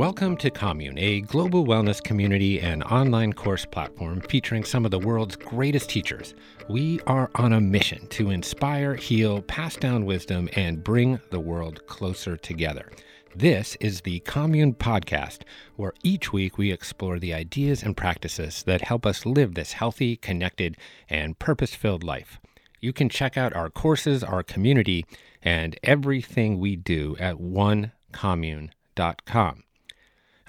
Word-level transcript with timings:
Welcome 0.00 0.38
to 0.38 0.48
Commune, 0.48 0.96
a 0.96 1.20
global 1.20 1.66
wellness 1.66 2.02
community 2.02 2.58
and 2.58 2.82
online 2.84 3.34
course 3.34 3.66
platform 3.66 4.22
featuring 4.22 4.64
some 4.64 4.86
of 4.86 4.90
the 4.90 4.98
world's 4.98 5.36
greatest 5.36 5.90
teachers. 5.90 6.34
We 6.70 7.00
are 7.06 7.30
on 7.34 7.52
a 7.52 7.60
mission 7.60 8.06
to 8.06 8.30
inspire, 8.30 8.94
heal, 8.94 9.42
pass 9.42 9.76
down 9.76 10.06
wisdom, 10.06 10.48
and 10.54 10.82
bring 10.82 11.20
the 11.28 11.38
world 11.38 11.86
closer 11.86 12.38
together. 12.38 12.90
This 13.36 13.76
is 13.78 14.00
the 14.00 14.20
Commune 14.20 14.72
Podcast, 14.72 15.42
where 15.76 15.92
each 16.02 16.32
week 16.32 16.56
we 16.56 16.72
explore 16.72 17.18
the 17.18 17.34
ideas 17.34 17.82
and 17.82 17.94
practices 17.94 18.62
that 18.62 18.80
help 18.80 19.04
us 19.04 19.26
live 19.26 19.54
this 19.54 19.72
healthy, 19.72 20.16
connected, 20.16 20.78
and 21.10 21.38
purpose 21.38 21.74
filled 21.74 22.04
life. 22.04 22.40
You 22.80 22.94
can 22.94 23.10
check 23.10 23.36
out 23.36 23.54
our 23.54 23.68
courses, 23.68 24.24
our 24.24 24.42
community, 24.42 25.04
and 25.42 25.78
everything 25.82 26.58
we 26.58 26.74
do 26.74 27.18
at 27.20 27.36
onecommune.com. 27.36 29.64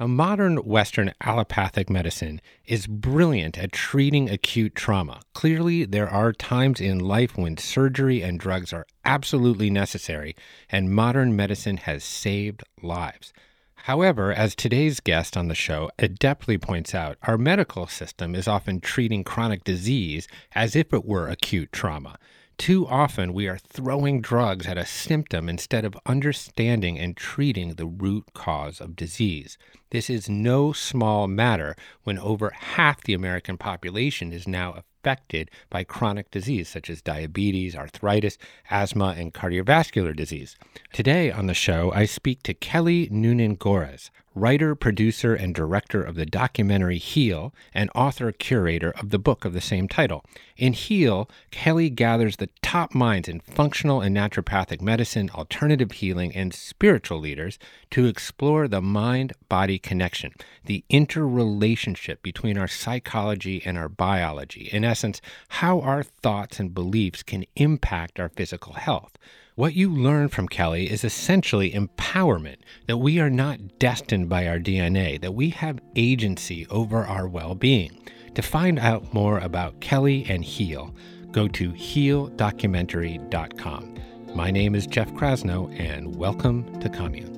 A 0.01 0.07
modern 0.07 0.57
Western 0.57 1.13
allopathic 1.21 1.87
medicine 1.87 2.41
is 2.65 2.87
brilliant 2.87 3.55
at 3.59 3.71
treating 3.71 4.31
acute 4.31 4.73
trauma. 4.73 5.21
Clearly, 5.35 5.85
there 5.85 6.09
are 6.09 6.33
times 6.33 6.81
in 6.81 6.97
life 6.97 7.37
when 7.37 7.55
surgery 7.57 8.23
and 8.23 8.39
drugs 8.39 8.73
are 8.73 8.87
absolutely 9.05 9.69
necessary, 9.69 10.35
and 10.71 10.89
modern 10.89 11.35
medicine 11.35 11.77
has 11.77 12.03
saved 12.03 12.63
lives. 12.81 13.31
However, 13.75 14.33
as 14.33 14.55
today's 14.55 15.01
guest 15.01 15.37
on 15.37 15.49
the 15.49 15.53
show 15.53 15.91
adeptly 15.99 16.59
points 16.59 16.95
out, 16.95 17.19
our 17.21 17.37
medical 17.37 17.85
system 17.85 18.33
is 18.33 18.47
often 18.47 18.79
treating 18.79 19.23
chronic 19.23 19.63
disease 19.63 20.27
as 20.55 20.75
if 20.75 20.91
it 20.93 21.05
were 21.05 21.27
acute 21.27 21.71
trauma. 21.71 22.17
Too 22.61 22.87
often, 22.87 23.33
we 23.33 23.47
are 23.47 23.57
throwing 23.57 24.21
drugs 24.21 24.67
at 24.67 24.77
a 24.77 24.85
symptom 24.85 25.49
instead 25.49 25.83
of 25.83 25.97
understanding 26.05 26.99
and 26.99 27.17
treating 27.17 27.73
the 27.73 27.87
root 27.87 28.35
cause 28.35 28.79
of 28.79 28.95
disease. 28.95 29.57
This 29.89 30.11
is 30.11 30.29
no 30.29 30.71
small 30.71 31.27
matter 31.27 31.75
when 32.03 32.19
over 32.19 32.51
half 32.51 33.01
the 33.01 33.15
American 33.15 33.57
population 33.57 34.31
is 34.31 34.47
now 34.47 34.73
affected 34.73 35.49
by 35.71 35.83
chronic 35.83 36.29
disease 36.29 36.69
such 36.69 36.87
as 36.91 37.01
diabetes, 37.01 37.75
arthritis, 37.75 38.37
asthma, 38.69 39.15
and 39.17 39.33
cardiovascular 39.33 40.15
disease. 40.15 40.55
Today 40.93 41.31
on 41.31 41.47
the 41.47 41.55
show, 41.55 41.91
I 41.93 42.05
speak 42.05 42.43
to 42.43 42.53
Kelly 42.53 43.07
Noonan 43.09 43.55
Gores, 43.55 44.11
writer, 44.33 44.75
producer, 44.75 45.35
and 45.35 45.53
director 45.53 46.01
of 46.01 46.15
the 46.15 46.25
documentary 46.25 46.97
Heal, 46.97 47.53
and 47.73 47.89
author 47.93 48.31
curator 48.31 48.91
of 48.91 49.09
the 49.09 49.19
book 49.19 49.43
of 49.45 49.53
the 49.53 49.61
same 49.61 49.87
title. 49.87 50.23
In 50.57 50.73
Heal, 50.73 51.29
Kelly 51.51 51.89
gathers 51.89 52.37
the 52.37 52.49
top 52.61 52.95
minds 52.95 53.27
in 53.27 53.39
functional 53.39 54.01
and 54.01 54.15
naturopathic 54.15 54.81
medicine, 54.81 55.29
alternative 55.31 55.91
healing, 55.91 56.33
and 56.35 56.53
spiritual 56.53 57.19
leaders 57.19 57.59
to 57.89 58.05
explore 58.05 58.67
the 58.67 58.81
mind 58.81 59.33
body 59.49 59.77
connection, 59.77 60.33
the 60.65 60.83
interrelationship 60.89 62.21
between 62.23 62.57
our 62.57 62.67
psychology 62.67 63.61
and 63.65 63.77
our 63.77 63.89
biology. 63.89 64.69
In 64.71 64.85
essence, 64.85 65.21
how 65.49 65.81
our 65.81 66.03
thoughts 66.03 66.59
and 66.59 66.73
beliefs 66.73 67.23
can 67.23 67.45
impact 67.55 68.19
our 68.19 68.29
physical 68.29 68.73
health. 68.73 69.17
What 69.55 69.73
you 69.73 69.93
learn 69.93 70.29
from 70.29 70.47
Kelly 70.47 70.89
is 70.89 71.03
essentially 71.03 71.71
empowerment 71.71 72.59
that 72.87 72.99
we 72.99 73.19
are 73.19 73.29
not 73.29 73.79
destined 73.79 74.29
by 74.29 74.47
our 74.47 74.59
DNA, 74.59 75.19
that 75.19 75.33
we 75.33 75.49
have 75.49 75.81
agency 75.97 76.65
over 76.67 77.03
our 77.03 77.27
well 77.27 77.53
being. 77.53 78.01
To 78.35 78.41
find 78.41 78.79
out 78.79 79.13
more 79.13 79.39
about 79.39 79.81
Kelly 79.81 80.25
and 80.29 80.41
Heal, 80.41 80.95
go 81.33 81.49
to 81.49 81.73
healdocumentary.com. 81.73 83.95
My 84.33 84.51
name 84.51 84.73
is 84.73 84.87
Jeff 84.87 85.11
Krasno, 85.11 85.77
and 85.77 86.15
welcome 86.15 86.79
to 86.79 86.87
Commune. 86.87 87.37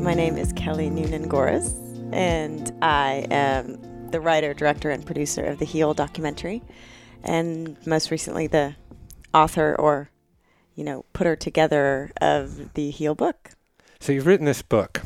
My 0.00 0.14
name 0.14 0.38
is 0.38 0.52
Kelly 0.52 0.90
Noonan 0.90 1.26
Gores, 1.26 1.74
and 2.12 2.72
I 2.82 3.26
am 3.32 3.80
the 4.12 4.20
writer, 4.20 4.54
director, 4.54 4.90
and 4.90 5.04
producer 5.04 5.44
of 5.44 5.58
the 5.58 5.64
Heal 5.64 5.94
documentary, 5.94 6.62
and 7.22 7.76
most 7.86 8.10
recently 8.10 8.46
the 8.46 8.76
author 9.34 9.74
or, 9.78 10.10
you 10.74 10.84
know, 10.84 11.04
putter 11.12 11.36
together 11.36 12.12
of 12.20 12.74
the 12.74 12.90
Heal 12.90 13.14
book. 13.14 13.50
So 14.00 14.12
you've 14.12 14.26
written 14.26 14.46
this 14.46 14.62
book, 14.62 15.02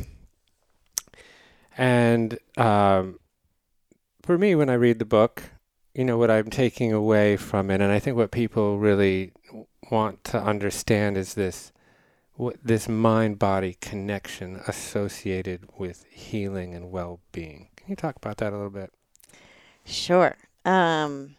and 1.76 2.38
um, 2.56 3.18
for 4.22 4.36
me, 4.38 4.54
when 4.54 4.68
I 4.68 4.74
read 4.74 4.98
the 4.98 5.04
book, 5.04 5.42
you 5.94 6.04
know 6.04 6.18
what 6.18 6.30
I'm 6.30 6.50
taking 6.50 6.92
away 6.92 7.36
from 7.36 7.70
it, 7.70 7.80
and 7.80 7.92
I 7.92 7.98
think 7.98 8.16
what 8.16 8.30
people 8.30 8.78
really 8.78 9.32
want 9.90 10.24
to 10.24 10.42
understand 10.42 11.16
is 11.16 11.34
this 11.34 11.72
what, 12.36 12.56
this 12.62 12.88
mind 12.88 13.38
body 13.38 13.76
connection 13.80 14.60
associated 14.66 15.68
with 15.78 16.04
healing 16.10 16.74
and 16.74 16.90
well 16.90 17.20
being. 17.32 17.68
Can 17.76 17.88
you 17.88 17.96
talk 17.96 18.16
about 18.16 18.38
that 18.38 18.52
a 18.52 18.56
little 18.56 18.70
bit? 18.70 18.92
Sure. 19.86 20.36
Um, 20.64 21.36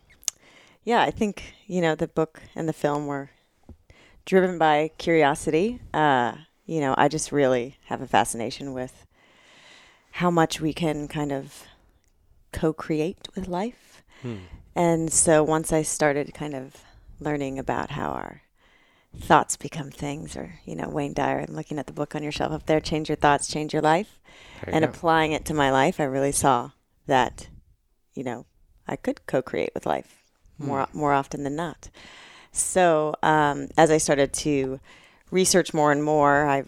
yeah, 0.84 1.02
I 1.02 1.12
think, 1.12 1.56
you 1.68 1.82
know, 1.82 1.96
the 1.96 2.08
book 2.08 2.42
and 2.56 2.68
the 2.68 2.74
film 2.74 3.08
were 3.08 3.30
driven 4.26 4.58
by 4.58 4.92
curiosity. 4.98 5.80
Uh, 5.94 6.34
you 6.66 6.80
know, 6.80 6.96
I 6.98 7.08
just 7.10 7.32
really 7.32 7.78
have 7.86 8.02
a 8.02 8.08
fascination 8.08 8.74
with 8.74 9.06
how 10.12 10.32
much 10.32 10.60
we 10.60 10.74
can 10.74 11.08
kind 11.08 11.32
of 11.32 11.66
co 12.52 12.74
create 12.74 13.28
with 13.36 13.48
life. 13.48 14.02
Hmm. 14.22 14.38
And 14.76 15.12
so 15.12 15.44
once 15.44 15.74
I 15.74 15.82
started 15.82 16.34
kind 16.34 16.56
of 16.56 16.84
learning 17.20 17.60
about 17.60 17.92
how 17.92 18.12
our 18.12 18.44
thoughts 19.20 19.58
become 19.58 19.92
things, 19.92 20.38
or, 20.38 20.60
you 20.66 20.76
know, 20.76 20.88
Wayne 20.90 21.14
Dyer, 21.14 21.46
I'm 21.48 21.56
looking 21.56 21.80
at 21.80 21.88
the 21.88 21.94
book 21.94 22.16
on 22.16 22.24
your 22.24 22.32
shelf 22.32 22.52
up 22.54 22.66
there, 22.66 22.80
Change 22.80 23.10
Your 23.10 23.16
Thoughts, 23.16 23.48
Change 23.48 23.74
Your 23.74 23.82
Life. 23.82 24.20
And 24.64 24.86
applying 24.86 25.32
it 25.32 25.46
to 25.46 25.54
my 25.54 25.72
life, 25.72 26.00
I 26.00 26.04
really 26.04 26.32
saw 26.32 26.72
that 27.08 27.48
you 28.18 28.24
know, 28.24 28.46
I 28.88 28.96
could 28.96 29.26
co-create 29.28 29.72
with 29.74 29.86
life 29.86 30.24
more 30.58 30.88
mm. 30.88 30.94
more 30.94 31.14
often 31.14 31.44
than 31.44 31.56
not. 31.56 31.90
So 32.52 33.14
um, 33.22 33.68
as 33.78 33.92
I 33.92 33.98
started 33.98 34.34
to 34.34 34.80
research 35.30 35.74
more 35.74 35.92
and 35.92 36.04
more, 36.04 36.48
I, 36.48 36.64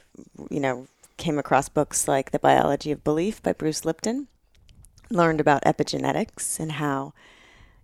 you 0.49 0.59
know, 0.59 0.87
came 1.17 1.39
across 1.39 1.69
books 1.69 2.07
like 2.07 2.31
The 2.31 2.39
Biology 2.39 2.91
of 2.91 3.03
Belief 3.03 3.41
by 3.41 3.53
Bruce 3.53 3.85
Lipton, 3.85 4.27
learned 5.09 5.41
about 5.41 5.63
epigenetics 5.63 6.59
and 6.59 6.73
how, 6.73 7.13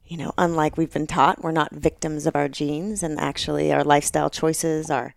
you 0.05 0.17
know, 0.17 0.33
unlike 0.37 0.77
we've 0.77 0.93
been 0.93 1.07
taught, 1.07 1.43
we're 1.43 1.51
not 1.51 1.73
victims 1.73 2.27
of 2.27 2.35
our 2.35 2.47
genes, 2.47 3.01
and 3.01 3.19
actually 3.19 3.73
our 3.73 3.83
lifestyle 3.83 4.29
choices, 4.29 4.91
our 4.91 5.15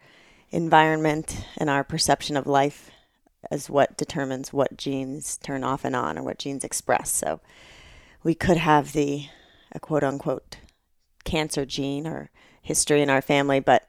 environment, 0.50 1.44
and 1.58 1.68
our 1.68 1.84
perception 1.84 2.36
of 2.36 2.46
life 2.46 2.90
is 3.52 3.68
what 3.68 3.96
determines 3.96 4.52
what 4.52 4.76
genes 4.76 5.36
turn 5.36 5.62
off 5.62 5.84
and 5.84 5.94
on 5.94 6.16
or 6.16 6.22
what 6.22 6.38
genes 6.38 6.64
express. 6.64 7.10
So 7.10 7.40
we 8.22 8.34
could 8.34 8.56
have 8.56 8.92
the 8.92 9.26
a 9.72 9.80
quote 9.80 10.04
unquote 10.04 10.58
cancer 11.24 11.64
gene 11.64 12.06
or 12.06 12.30
history 12.62 13.02
in 13.02 13.10
our 13.10 13.22
family, 13.22 13.60
but 13.60 13.88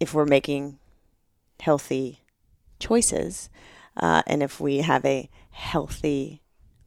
if 0.00 0.14
we're 0.14 0.26
making 0.26 0.78
healthy 1.60 2.20
choices 2.78 3.48
uh, 3.96 4.22
and 4.26 4.42
if 4.42 4.60
we 4.60 4.78
have 4.78 5.04
a 5.04 5.30
healthy 5.50 6.42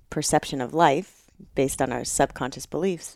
perception 0.09 0.61
of 0.61 0.73
life 0.73 1.29
based 1.55 1.81
on 1.81 1.91
our 1.91 2.03
subconscious 2.03 2.65
beliefs, 2.65 3.15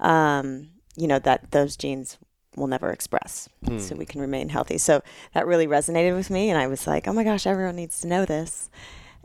um, 0.00 0.68
you 0.96 1.06
know, 1.06 1.18
that 1.18 1.50
those 1.50 1.76
genes 1.76 2.18
will 2.56 2.66
never 2.66 2.90
express. 2.90 3.48
Mm. 3.64 3.80
So 3.80 3.96
we 3.96 4.06
can 4.06 4.20
remain 4.20 4.48
healthy. 4.48 4.78
So 4.78 5.02
that 5.34 5.46
really 5.46 5.66
resonated 5.66 6.14
with 6.14 6.30
me. 6.30 6.50
And 6.50 6.58
I 6.58 6.66
was 6.66 6.86
like, 6.86 7.06
oh 7.06 7.12
my 7.12 7.24
gosh, 7.24 7.46
everyone 7.46 7.76
needs 7.76 8.00
to 8.00 8.06
know 8.06 8.24
this. 8.24 8.70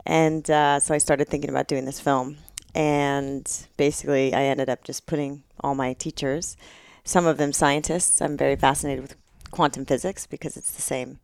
And 0.04 0.50
uh, 0.50 0.80
so 0.80 0.94
I 0.94 0.98
started 0.98 1.28
thinking 1.28 1.50
about 1.50 1.68
doing 1.68 1.84
this 1.84 2.00
film 2.00 2.36
and 2.74 3.66
basically 3.76 4.34
I 4.34 4.42
ended 4.42 4.68
up 4.68 4.84
just 4.84 5.06
putting 5.06 5.42
all 5.60 5.74
my 5.74 5.92
teachers, 5.92 6.56
some 7.04 7.26
of 7.26 7.38
them 7.38 7.52
scientists. 7.52 8.20
I'm 8.20 8.36
very 8.36 8.56
fascinated 8.56 9.02
with 9.02 9.16
quantum 9.50 9.84
physics 9.84 10.26
because 10.26 10.56
it's 10.56 10.72
the 10.72 10.82
same, 10.82 11.18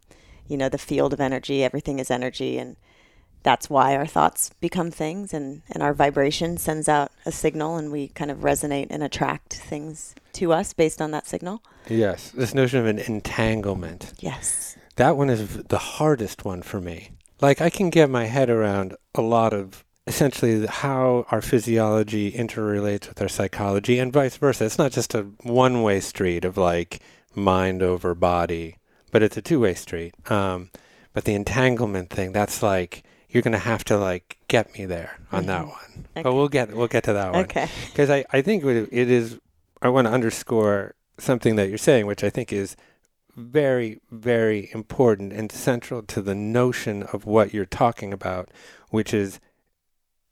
you 0.46 0.56
know, 0.56 0.68
the 0.68 0.78
field 0.78 1.12
of 1.12 1.20
energy, 1.20 1.64
everything 1.64 1.98
is 1.98 2.10
energy 2.10 2.58
and 2.58 2.76
that's 3.42 3.70
why 3.70 3.96
our 3.96 4.06
thoughts 4.06 4.50
become 4.60 4.90
things 4.90 5.32
and, 5.32 5.62
and 5.70 5.82
our 5.82 5.94
vibration 5.94 6.58
sends 6.58 6.88
out 6.88 7.12
a 7.24 7.32
signal 7.32 7.76
and 7.76 7.92
we 7.92 8.08
kind 8.08 8.30
of 8.30 8.38
resonate 8.38 8.88
and 8.90 9.02
attract 9.02 9.54
things 9.54 10.14
to 10.32 10.52
us 10.52 10.72
based 10.72 11.00
on 11.00 11.12
that 11.12 11.26
signal. 11.26 11.62
Yes. 11.88 12.30
This 12.30 12.54
notion 12.54 12.80
of 12.80 12.86
an 12.86 12.98
entanglement. 12.98 14.12
Yes. 14.18 14.76
That 14.96 15.16
one 15.16 15.30
is 15.30 15.62
the 15.64 15.78
hardest 15.78 16.44
one 16.44 16.62
for 16.62 16.80
me. 16.80 17.12
Like 17.40 17.60
I 17.60 17.70
can 17.70 17.90
get 17.90 18.10
my 18.10 18.24
head 18.24 18.50
around 18.50 18.96
a 19.14 19.22
lot 19.22 19.52
of 19.52 19.84
essentially 20.08 20.66
how 20.66 21.26
our 21.30 21.42
physiology 21.42 22.32
interrelates 22.32 23.08
with 23.08 23.20
our 23.20 23.28
psychology 23.28 23.98
and 23.98 24.12
vice 24.12 24.36
versa. 24.36 24.64
It's 24.64 24.78
not 24.78 24.92
just 24.92 25.14
a 25.14 25.22
one 25.42 25.82
way 25.82 26.00
street 26.00 26.44
of 26.44 26.56
like 26.56 27.00
mind 27.34 27.82
over 27.82 28.14
body, 28.14 28.78
but 29.12 29.22
it's 29.22 29.36
a 29.36 29.42
two 29.42 29.60
way 29.60 29.74
street. 29.74 30.14
Um, 30.30 30.70
but 31.12 31.24
the 31.24 31.34
entanglement 31.34 32.10
thing, 32.10 32.32
that's 32.32 32.62
like 32.62 33.04
you're 33.28 33.42
gonna 33.42 33.58
have 33.58 33.84
to 33.84 33.98
like 33.98 34.38
get 34.48 34.76
me 34.78 34.86
there 34.86 35.18
on 35.30 35.40
mm-hmm. 35.40 35.48
that 35.48 35.66
one. 35.66 36.06
Okay. 36.12 36.22
But 36.22 36.34
we'll 36.34 36.48
get 36.48 36.74
we'll 36.74 36.88
get 36.88 37.04
to 37.04 37.12
that 37.12 37.32
one. 37.32 37.44
Okay. 37.44 37.68
Because 37.86 38.10
I 38.10 38.24
I 38.32 38.42
think 38.42 38.64
it 38.64 38.92
is. 38.92 39.38
I 39.80 39.90
want 39.90 40.06
to 40.08 40.12
underscore 40.12 40.94
something 41.18 41.56
that 41.56 41.68
you're 41.68 41.78
saying, 41.78 42.06
which 42.06 42.24
I 42.24 42.30
think 42.30 42.52
is 42.52 42.76
very, 43.36 44.00
very 44.10 44.68
important 44.72 45.32
and 45.32 45.50
central 45.52 46.02
to 46.02 46.20
the 46.20 46.34
notion 46.34 47.04
of 47.04 47.24
what 47.24 47.54
you're 47.54 47.64
talking 47.64 48.12
about, 48.12 48.50
which 48.90 49.14
is 49.14 49.38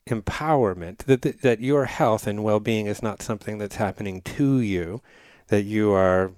empowerment. 0.08 0.98
That, 0.98 1.22
that, 1.22 1.42
that 1.42 1.60
your 1.60 1.86
health 1.86 2.26
and 2.26 2.44
well 2.44 2.60
being 2.60 2.86
is 2.86 3.02
not 3.02 3.22
something 3.22 3.58
that's 3.58 3.76
happening 3.76 4.22
to 4.22 4.60
you, 4.60 5.02
that 5.48 5.62
you 5.62 5.92
are 5.92 6.32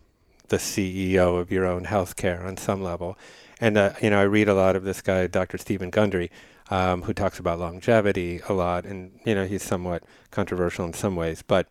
the 0.49 0.57
CEO 0.57 1.39
of 1.39 1.51
your 1.51 1.67
own 1.67 1.85
healthcare 1.85 2.45
on 2.45 2.57
some 2.57 2.83
level. 2.83 3.19
And, 3.61 3.77
uh, 3.77 3.93
you 4.01 4.11
know, 4.11 4.21
I 4.21 4.25
read 4.25 4.49
a 4.49 4.55
lot 4.55 4.77
of 4.77 4.85
this 4.85 5.01
guy, 5.01 5.27
Dr. 5.27 5.59
Stephen 5.59 5.91
Gundry, 5.91 6.31
um, 6.71 7.03
who 7.03 7.13
talks 7.13 7.39
about 7.39 7.59
longevity 7.59 8.41
a 8.49 8.53
lot. 8.53 8.85
And, 8.85 9.19
you 9.25 9.35
know, 9.35 9.47
he's 9.47 9.63
somewhat 9.63 10.05
controversial 10.31 10.85
in 10.85 10.93
some 10.93 11.17
ways. 11.17 11.43
But, 11.43 11.69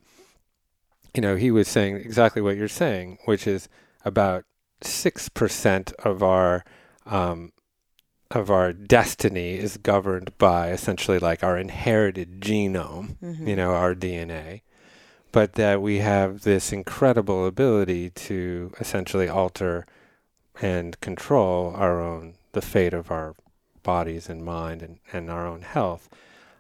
you 1.13 1.21
know, 1.21 1.35
he 1.35 1.49
was 1.49 1.67
saying 1.67 1.95
exactly 1.97 2.41
what 2.41 2.57
you're 2.57 2.67
saying, 2.67 3.19
which 3.25 3.47
is 3.47 3.69
about 4.05 4.43
6% 4.81 5.93
of 5.93 6.21
our 6.21 6.63
um, 7.05 7.51
of 8.31 8.51
our 8.51 8.73
destiny 8.73 9.55
is 9.57 9.77
governed 9.77 10.37
by 10.37 10.71
essentially 10.71 11.19
like 11.19 11.43
our 11.43 11.57
inherited 11.57 12.41
genome, 12.41 13.17
mm-hmm. 13.17 13.47
you 13.47 13.55
know, 13.55 13.71
our 13.71 13.95
DNA, 13.95 14.61
but 15.31 15.53
that 15.53 15.81
we 15.81 15.99
have 15.99 16.41
this 16.41 16.71
incredible 16.71 17.45
ability 17.45 18.09
to 18.11 18.71
essentially 18.79 19.27
alter 19.27 19.85
and 20.61 20.99
control 20.99 21.73
our 21.75 22.01
own 22.01 22.35
the 22.53 22.61
fate 22.61 22.93
of 22.93 23.11
our 23.11 23.35
bodies 23.83 24.29
and 24.29 24.43
mind 24.43 24.81
and, 24.81 24.99
and 25.13 25.29
our 25.29 25.45
own 25.45 25.61
health. 25.61 26.09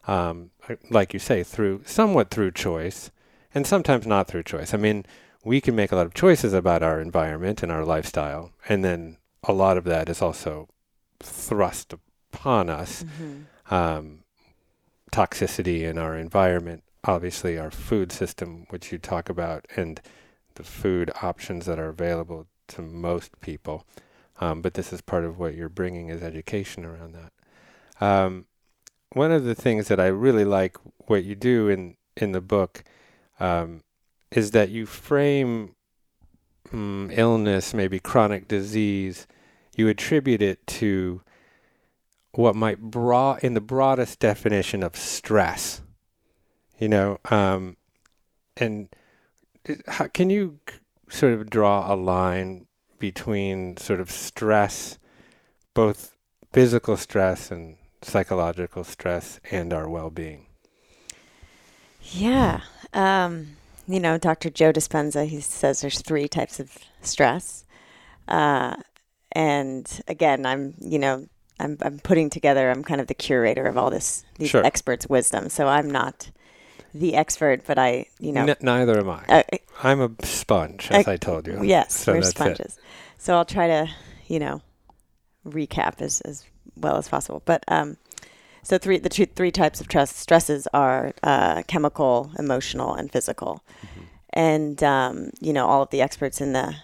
Um, 0.07 0.51
like 0.89 1.13
you 1.13 1.19
say, 1.19 1.43
through 1.43 1.81
somewhat 1.85 2.29
through 2.29 2.51
choice, 2.51 3.11
and 3.53 3.67
sometimes 3.67 4.07
not 4.07 4.27
through 4.27 4.43
choice. 4.43 4.73
I 4.73 4.77
mean, 4.77 5.05
we 5.43 5.59
can 5.59 5.75
make 5.75 5.91
a 5.91 5.95
lot 5.95 6.05
of 6.05 6.13
choices 6.13 6.53
about 6.53 6.83
our 6.83 7.01
environment 7.01 7.61
and 7.61 7.71
our 7.71 7.83
lifestyle, 7.83 8.51
and 8.69 8.85
then 8.85 9.17
a 9.43 9.51
lot 9.51 9.77
of 9.77 9.83
that 9.83 10.07
is 10.07 10.21
also 10.21 10.69
thrust 11.19 11.93
upon 11.93 12.69
us. 12.69 13.03
Mm-hmm. 13.03 13.73
Um, 13.73 14.23
toxicity 15.11 15.81
in 15.81 15.97
our 15.97 16.15
environment, 16.15 16.83
obviously 17.03 17.57
our 17.57 17.71
food 17.71 18.11
system, 18.11 18.65
which 18.69 18.91
you 18.91 18.97
talk 18.97 19.29
about, 19.29 19.65
and 19.75 20.01
the 20.55 20.63
food 20.63 21.11
options 21.21 21.65
that 21.65 21.79
are 21.79 21.89
available 21.89 22.47
to 22.67 22.81
most 22.81 23.39
people. 23.41 23.85
Um, 24.39 24.61
but 24.61 24.73
this 24.75 24.93
is 24.93 25.01
part 25.01 25.23
of 25.23 25.39
what 25.39 25.55
you're 25.55 25.69
bringing 25.69 26.09
is 26.09 26.21
education 26.21 26.85
around 26.85 27.15
that. 27.15 28.05
Um, 28.05 28.45
one 29.13 29.31
of 29.31 29.45
the 29.45 29.55
things 29.55 29.87
that 29.87 29.99
I 29.99 30.07
really 30.07 30.45
like 30.45 30.77
what 31.07 31.23
you 31.23 31.35
do 31.35 31.69
in 31.69 31.95
in 32.15 32.31
the 32.31 32.41
book 32.41 32.83
um, 33.39 33.81
is 34.31 34.51
that 34.51 34.69
you 34.69 34.85
frame 34.85 35.75
mm, 36.71 37.11
illness, 37.15 37.73
maybe 37.73 37.99
chronic 37.99 38.47
disease, 38.47 39.27
you 39.77 39.87
attribute 39.87 40.41
it 40.41 40.65
to 40.67 41.21
what 42.31 42.55
might 42.55 42.81
broad 42.81 43.43
in 43.43 43.53
the 43.53 43.61
broadest 43.61 44.19
definition 44.19 44.83
of 44.83 44.95
stress. 44.95 45.81
You 46.77 46.89
know, 46.89 47.19
um, 47.31 47.77
and 48.57 48.89
how, 49.87 50.07
can 50.07 50.29
you 50.29 50.59
sort 51.09 51.33
of 51.33 51.49
draw 51.49 51.91
a 51.91 51.95
line 51.95 52.67
between 52.99 53.77
sort 53.77 53.99
of 53.99 54.11
stress, 54.11 54.97
both 55.73 56.15
physical 56.51 56.97
stress 56.97 57.51
and 57.51 57.77
psychological 58.01 58.83
stress, 58.83 59.39
and 59.51 59.73
our 59.73 59.89
well-being? 59.89 60.47
Yeah. 62.01 62.61
Um, 62.93 63.57
you 63.87 63.99
know, 63.99 64.17
Dr. 64.17 64.49
Joe 64.49 64.71
Dispenza, 64.71 65.27
he 65.27 65.41
says 65.41 65.81
there's 65.81 66.01
three 66.01 66.27
types 66.27 66.59
of 66.59 66.77
stress. 67.01 67.65
Uh, 68.27 68.77
and 69.31 70.01
again, 70.07 70.45
I'm, 70.45 70.75
you 70.79 70.99
know, 70.99 71.27
I'm, 71.59 71.77
I'm 71.81 71.99
putting 71.99 72.29
together, 72.29 72.69
I'm 72.69 72.83
kind 72.83 73.01
of 73.01 73.07
the 73.07 73.13
curator 73.13 73.65
of 73.65 73.77
all 73.77 73.89
this, 73.89 74.23
these 74.37 74.49
sure. 74.49 74.65
experts' 74.65 75.07
wisdom. 75.07 75.49
So 75.49 75.67
I'm 75.67 75.89
not 75.89 76.29
the 76.93 77.15
expert, 77.15 77.65
but 77.65 77.77
I, 77.77 78.07
you 78.19 78.31
know. 78.31 78.45
N- 78.45 78.55
neither 78.61 78.99
am 78.99 79.09
I. 79.09 79.23
Uh, 79.27 79.43
I'm 79.83 80.01
a 80.01 80.11
sponge, 80.23 80.89
as 80.91 81.07
uh, 81.07 81.11
I 81.11 81.17
told 81.17 81.47
you. 81.47 81.63
Yes, 81.63 81.95
so 81.95 82.13
we're 82.13 82.21
sponges. 82.21 82.77
It. 82.77 82.83
So 83.17 83.35
I'll 83.35 83.45
try 83.45 83.67
to, 83.67 83.89
you 84.27 84.39
know, 84.39 84.61
recap 85.45 86.01
as, 86.01 86.21
as 86.21 86.45
well 86.75 86.97
as 86.97 87.09
possible. 87.09 87.41
But 87.45 87.63
um, 87.67 87.97
so 88.63 88.77
three 88.77 88.97
the 88.97 89.09
two, 89.09 89.25
three 89.25 89.51
types 89.51 89.79
of 89.79 89.85
stress, 89.85 90.15
stresses 90.15 90.67
are 90.73 91.13
uh, 91.23 91.63
chemical, 91.67 92.31
emotional, 92.37 92.93
and 92.93 93.11
physical. 93.11 93.63
Mm-hmm. 93.81 94.01
And 94.33 94.83
um, 94.83 95.29
you 95.39 95.53
know, 95.53 95.67
all 95.67 95.83
of 95.83 95.89
the 95.89 96.01
experts 96.01 96.41
in 96.41 96.53
the 96.53 96.75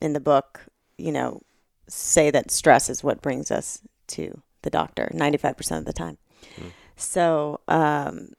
in 0.00 0.12
the 0.12 0.20
book, 0.20 0.66
you 0.96 1.12
know, 1.12 1.42
say 1.88 2.30
that 2.30 2.50
stress 2.50 2.88
is 2.88 3.02
what 3.04 3.22
brings 3.22 3.50
us 3.50 3.80
to 4.08 4.40
the 4.62 4.70
doctor 4.70 5.10
95% 5.14 5.78
of 5.78 5.84
the 5.84 5.92
time. 5.92 6.18
Mm. 6.60 6.72
So, 6.96 7.60
um, 7.68 8.30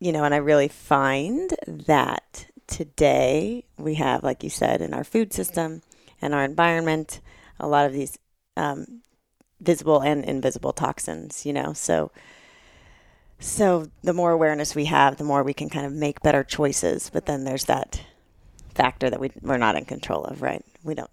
you 0.00 0.12
know, 0.12 0.24
and 0.24 0.34
I 0.34 0.38
really 0.38 0.68
find 0.68 1.54
that 1.66 2.46
today 2.66 3.64
we 3.76 3.94
have, 3.94 4.22
like 4.22 4.42
you 4.42 4.50
said, 4.50 4.80
in 4.80 4.94
our 4.94 5.04
food 5.04 5.32
system 5.32 5.82
and 6.22 6.34
our 6.34 6.44
environment, 6.44 7.20
a 7.60 7.68
lot 7.68 7.86
of 7.86 7.92
these 7.92 8.18
um, 8.56 9.02
visible 9.60 10.00
and 10.00 10.24
invisible 10.24 10.72
toxins, 10.72 11.44
you 11.44 11.52
know. 11.52 11.72
So 11.72 12.10
so 13.40 13.86
the 14.02 14.12
more 14.12 14.32
awareness 14.32 14.74
we 14.74 14.86
have, 14.86 15.16
the 15.16 15.24
more 15.24 15.42
we 15.42 15.54
can 15.54 15.70
kind 15.70 15.86
of 15.86 15.92
make 15.92 16.22
better 16.22 16.42
choices. 16.42 17.10
But 17.10 17.26
then 17.26 17.44
there's 17.44 17.66
that 17.66 18.02
factor 18.74 19.10
that 19.10 19.20
we 19.20 19.30
we're 19.42 19.58
not 19.58 19.76
in 19.76 19.84
control 19.84 20.24
of, 20.24 20.42
right? 20.42 20.64
We 20.82 20.94
don't 20.94 21.10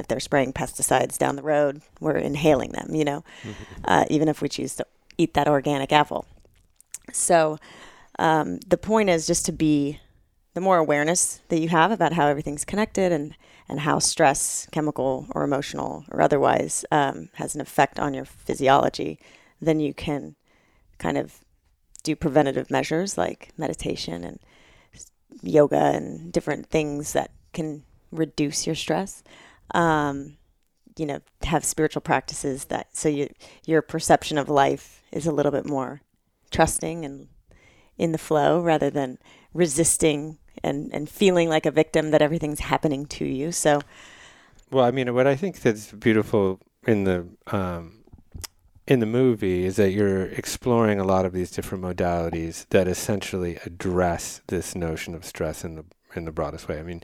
if 0.00 0.08
they're 0.08 0.20
spraying 0.20 0.52
pesticides 0.52 1.18
down 1.18 1.36
the 1.36 1.42
road, 1.42 1.82
we're 2.00 2.16
inhaling 2.16 2.72
them, 2.72 2.94
you 2.94 3.04
know, 3.04 3.24
mm-hmm. 3.42 3.52
uh, 3.84 4.04
even 4.10 4.28
if 4.28 4.42
we 4.42 4.48
choose 4.48 4.74
to 4.76 4.86
eat 5.18 5.34
that 5.34 5.48
organic 5.48 5.92
apple. 5.92 6.26
So 7.12 7.58
um, 8.18 8.58
the 8.66 8.76
point 8.76 9.10
is 9.10 9.26
just 9.26 9.46
to 9.46 9.52
be 9.52 10.00
the 10.54 10.60
more 10.60 10.78
awareness 10.78 11.40
that 11.48 11.60
you 11.60 11.68
have 11.68 11.90
about 11.90 12.12
how 12.12 12.26
everything's 12.26 12.64
connected 12.64 13.12
and 13.12 13.34
and 13.68 13.80
how 13.80 14.00
stress, 14.00 14.66
chemical 14.72 15.28
or 15.30 15.44
emotional 15.44 16.04
or 16.10 16.20
otherwise, 16.20 16.84
um, 16.90 17.28
has 17.34 17.54
an 17.54 17.60
effect 17.60 18.00
on 18.00 18.12
your 18.12 18.24
physiology, 18.24 19.16
then 19.60 19.78
you 19.78 19.94
can 19.94 20.34
kind 20.98 21.16
of 21.16 21.38
do 22.02 22.16
preventative 22.16 22.68
measures 22.68 23.16
like 23.16 23.52
meditation 23.56 24.24
and 24.24 24.40
yoga 25.40 25.76
and 25.76 26.32
different 26.32 26.66
things 26.66 27.12
that 27.12 27.30
can 27.52 27.84
reduce 28.10 28.66
your 28.66 28.74
stress. 28.74 29.22
Um, 29.74 30.36
you 30.98 31.06
know, 31.06 31.20
have 31.44 31.64
spiritual 31.64 32.02
practices 32.02 32.66
that 32.66 32.88
so 32.96 33.08
you 33.08 33.28
your 33.64 33.80
perception 33.80 34.36
of 34.38 34.48
life 34.48 35.02
is 35.12 35.26
a 35.26 35.32
little 35.32 35.52
bit 35.52 35.66
more 35.66 36.02
trusting 36.50 37.04
and 37.04 37.28
in 37.96 38.12
the 38.12 38.18
flow 38.18 38.60
rather 38.60 38.90
than 38.90 39.18
resisting 39.52 40.38
and, 40.64 40.90
and 40.92 41.08
feeling 41.08 41.48
like 41.48 41.66
a 41.66 41.70
victim 41.70 42.10
that 42.10 42.22
everything's 42.22 42.60
happening 42.60 43.04
to 43.06 43.24
you. 43.24 43.52
So, 43.52 43.80
well, 44.70 44.84
I 44.84 44.90
mean, 44.90 45.12
what 45.14 45.26
I 45.26 45.36
think 45.36 45.60
that's 45.60 45.92
beautiful 45.92 46.60
in 46.86 47.04
the 47.04 47.28
um, 47.48 48.04
in 48.86 49.00
the 49.00 49.06
movie 49.06 49.64
is 49.64 49.76
that 49.76 49.92
you're 49.92 50.24
exploring 50.26 50.98
a 50.98 51.04
lot 51.04 51.24
of 51.26 51.32
these 51.32 51.50
different 51.50 51.84
modalities 51.84 52.66
that 52.70 52.88
essentially 52.88 53.58
address 53.66 54.40
this 54.48 54.74
notion 54.74 55.14
of 55.14 55.24
stress 55.24 55.64
in 55.64 55.74
the 55.76 55.84
in 56.14 56.24
the 56.24 56.32
broadest 56.32 56.68
way. 56.68 56.78
I 56.78 56.82
mean, 56.82 57.02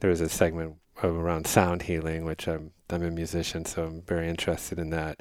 there 0.00 0.10
was 0.10 0.20
a 0.20 0.28
segment 0.28 0.76
around 1.02 1.46
sound 1.46 1.82
healing, 1.82 2.24
which 2.24 2.48
I'm 2.48 2.72
I'm 2.88 3.02
a 3.02 3.10
musician, 3.10 3.64
so 3.64 3.84
I'm 3.84 4.02
very 4.02 4.28
interested 4.28 4.78
in 4.78 4.90
that. 4.90 5.20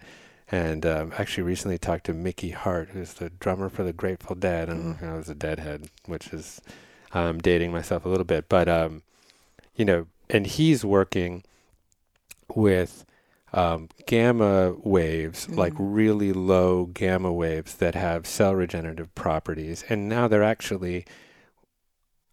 And 0.52 0.86
um, 0.86 1.14
actually, 1.18 1.44
recently 1.44 1.78
talked 1.78 2.06
to 2.08 2.14
Mickey 2.14 2.50
Hart, 2.50 2.90
who's 2.90 3.14
the 3.14 3.30
drummer 3.30 3.70
for 3.70 3.84
the 3.84 3.94
Grateful 3.94 4.36
Dead, 4.36 4.68
and 4.68 4.98
mm. 4.98 5.08
I 5.08 5.16
was 5.16 5.30
a 5.30 5.36
Deadhead, 5.36 5.90
which 6.08 6.30
is 6.34 6.60
I'm 7.14 7.40
dating 7.40 7.72
myself 7.72 8.06
a 8.06 8.10
little 8.10 8.26
bit, 8.26 8.50
but 8.50 8.68
um, 8.68 9.04
you 9.76 9.86
know, 9.86 10.08
and 10.30 10.48
he's 10.48 10.84
working 10.84 11.44
with 12.56 13.06
um, 13.54 13.90
gamma 14.06 14.74
waves, 14.84 15.48
mm 15.48 15.56
like 15.56 15.74
really 15.78 16.34
low 16.34 16.86
gamma 16.86 17.32
waves 17.32 17.76
that 17.76 17.96
have 17.96 18.26
cell 18.26 18.56
regenerative 18.56 19.14
properties, 19.14 19.84
and 19.90 20.10
now 20.10 20.28
they're 20.28 20.44
actually 20.44 21.06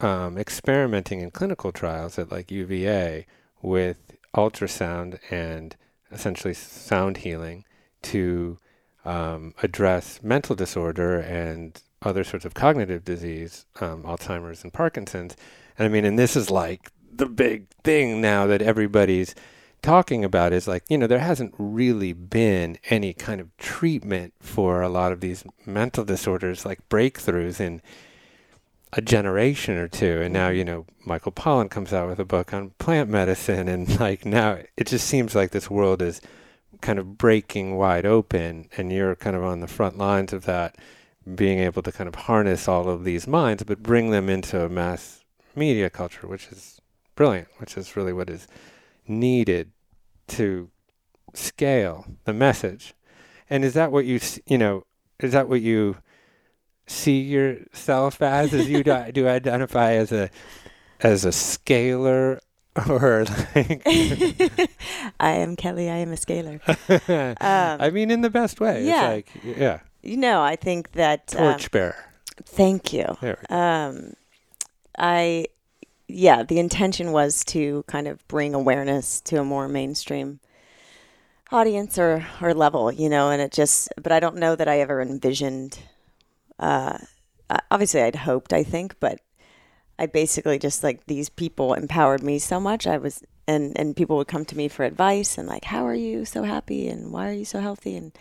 um, 0.01 0.37
experimenting 0.37 1.21
in 1.21 1.31
clinical 1.31 1.73
trials 1.73 2.19
at 2.19 2.31
like 2.31 2.51
UVA 2.51 3.27
with 3.63 4.17
ultrasound 4.35 5.19
and 5.31 5.77
essentially 6.13 6.55
sound 6.55 7.19
healing 7.19 7.65
to 8.03 8.59
um, 9.05 9.55
address 9.63 10.21
mental 10.23 10.55
disorder 10.55 11.19
and 11.19 11.83
other 12.03 12.25
sorts 12.25 12.45
of 12.45 12.55
cognitive 12.55 13.05
disease, 13.05 13.67
um, 13.81 14.03
Alzheimer's 14.03 14.63
and 14.63 14.73
Parkinson's. 14.73 15.37
And 15.79 15.87
I 15.87 15.89
mean, 15.89 16.05
and 16.05 16.19
this 16.19 16.37
is 16.37 16.51
like 16.51 16.91
the 17.13 17.27
big 17.27 17.69
thing 17.83 18.21
now 18.21 18.47
that 18.47 18.63
everybody's 18.63 19.35
talking 19.83 20.25
about 20.25 20.53
is 20.53 20.69
like, 20.69 20.85
you 20.89 20.99
know, 20.99 21.07
there 21.07 21.19
hasn't 21.19 21.55
really 21.59 22.13
been 22.13 22.79
any 22.91 23.13
kind 23.13 23.41
of 23.41 23.57
treatment 23.57 24.35
for 24.41 24.83
a 24.83 24.89
lot 24.89 25.13
of 25.13 25.21
these 25.21 25.45
mental 25.65 26.05
disorders, 26.05 26.67
like 26.67 26.87
breakthroughs 26.89 27.61
in 27.61 27.81
a 28.93 29.01
generation 29.01 29.77
or 29.77 29.89
two 29.89 30.21
and 30.23 30.33
now 30.33 30.49
mm-hmm. 30.49 30.59
you 30.59 30.65
know 30.65 30.87
michael 31.05 31.33
pollan 31.33 31.71
comes 31.71 31.93
out 31.93 32.09
with 32.09 32.19
a 32.19 32.25
book 32.25 32.55
on 32.55 32.71
plant 32.79 33.11
medicine 33.11 33.69
and 33.69 34.01
like 34.01 34.25
now 34.25 34.59
it 34.77 34.87
just 34.87 35.07
seems 35.07 35.35
like 35.35 35.51
this 35.51 35.71
world 35.71 36.01
is 36.01 36.21
kind 36.81 36.99
of 36.99 37.19
breaking 37.19 37.77
wide 37.77 38.07
open 38.07 38.69
and 38.77 38.93
you're 38.93 39.17
kind 39.17 39.35
of 39.35 39.43
on 39.43 39.61
the 39.61 39.67
front 39.67 39.99
lines 39.99 40.33
of 40.33 40.45
that 40.45 40.77
being 41.35 41.59
able 41.59 41.83
to 41.83 41.91
kind 41.91 42.07
of 42.07 42.15
harness 42.15 42.69
all 42.69 42.89
of 42.89 43.05
these 43.05 43.27
minds 43.27 43.63
but 43.65 43.83
bring 43.83 44.11
them 44.11 44.29
into 44.29 44.65
a 44.65 44.69
mass 44.69 45.25
media 45.55 45.91
culture 45.91 46.27
which 46.27 46.47
is 46.49 46.81
brilliant 47.17 47.49
which 47.59 47.77
is 47.77 47.97
really 47.97 48.13
what 48.13 48.31
is 48.31 48.47
needed 49.09 49.73
to 50.29 50.71
scale 51.35 52.07
the 52.25 52.33
message. 52.33 52.95
And 53.49 53.65
is 53.65 53.75
that 53.75 53.93
what 53.93 54.05
you 54.05 54.21
you 54.47 54.59
know 54.59 54.85
is 55.21 55.33
that 55.33 55.49
what 55.49 55.61
you 55.61 55.99
see 56.87 57.21
yourself 57.21 58.23
as 58.23 58.55
as 58.55 58.69
you 58.69 58.83
do, 58.83 59.05
do 59.13 59.29
identify 59.29 59.93
as 59.93 60.13
a 60.13 60.31
as 61.01 61.25
a 61.25 61.31
scalar 61.31 62.41
or 62.89 63.25
like 63.55 63.83
I 65.19 65.33
am 65.33 65.57
Kelly. 65.57 65.89
I 65.91 65.97
am 65.97 66.13
a 66.13 66.17
scalar. 66.17 66.61
I 67.81 67.91
mean 67.91 68.11
in 68.11 68.21
the 68.21 68.31
best 68.31 68.61
way 68.61 68.85
yeah. 68.85 69.13
it's 69.13 69.35
like 69.35 69.57
yeah 69.59 69.81
You 70.03 70.17
know, 70.17 70.43
I 70.43 70.57
think 70.57 70.93
that. 70.93 71.35
um, 71.37 71.53
torchbearer 71.53 72.07
thank 72.45 72.93
you. 72.93 73.17
there 73.21 73.39
we 73.41 73.47
go. 73.47 73.57
Um, 73.57 74.15
I, 74.99 75.47
yeah, 76.09 76.43
the 76.43 76.59
intention 76.59 77.13
was 77.13 77.45
to 77.47 77.85
kind 77.87 78.09
of 78.09 78.27
bring 78.29 78.55
awareness 78.55 79.21
to 79.23 79.41
a 79.41 79.45
more 79.45 79.69
mainstream 79.69 80.41
audience 81.53 81.99
or, 81.99 82.27
or 82.41 82.55
level, 82.55 82.91
you 82.93 83.09
know, 83.09 83.31
and 83.31 83.41
it 83.41 83.53
just, 83.53 83.89
but 84.01 84.13
I 84.13 84.21
don't 84.21 84.37
know 84.37 84.57
that 84.57 84.69
I 84.69 84.81
ever 84.81 85.01
envisioned, 85.01 85.79
uh, 86.59 86.99
obviously 87.71 88.03
I'd 88.03 88.17
hoped, 88.17 88.53
I 88.53 88.63
think, 88.63 88.97
but 89.01 89.21
I 89.99 90.07
basically 90.07 90.59
just 90.59 90.83
like 90.83 91.07
these 91.07 91.29
people 91.29 91.75
empowered 91.75 92.23
me 92.23 92.39
so 92.39 92.61
much. 92.61 92.87
I 92.87 92.99
was, 92.99 93.23
and, 93.47 93.79
and 93.79 93.97
people 93.97 94.17
would 94.17 94.29
come 94.29 94.45
to 94.47 94.57
me 94.57 94.69
for 94.69 94.85
advice 94.85 95.39
and 95.39 95.49
like, 95.49 95.65
how 95.65 95.87
are 95.87 95.95
you 95.95 96.25
so 96.25 96.43
happy? 96.43 96.89
And 96.89 97.13
why 97.13 97.29
are 97.29 97.35
you 97.35 97.45
so 97.45 97.61
healthy? 97.61 97.97
And 97.97 98.13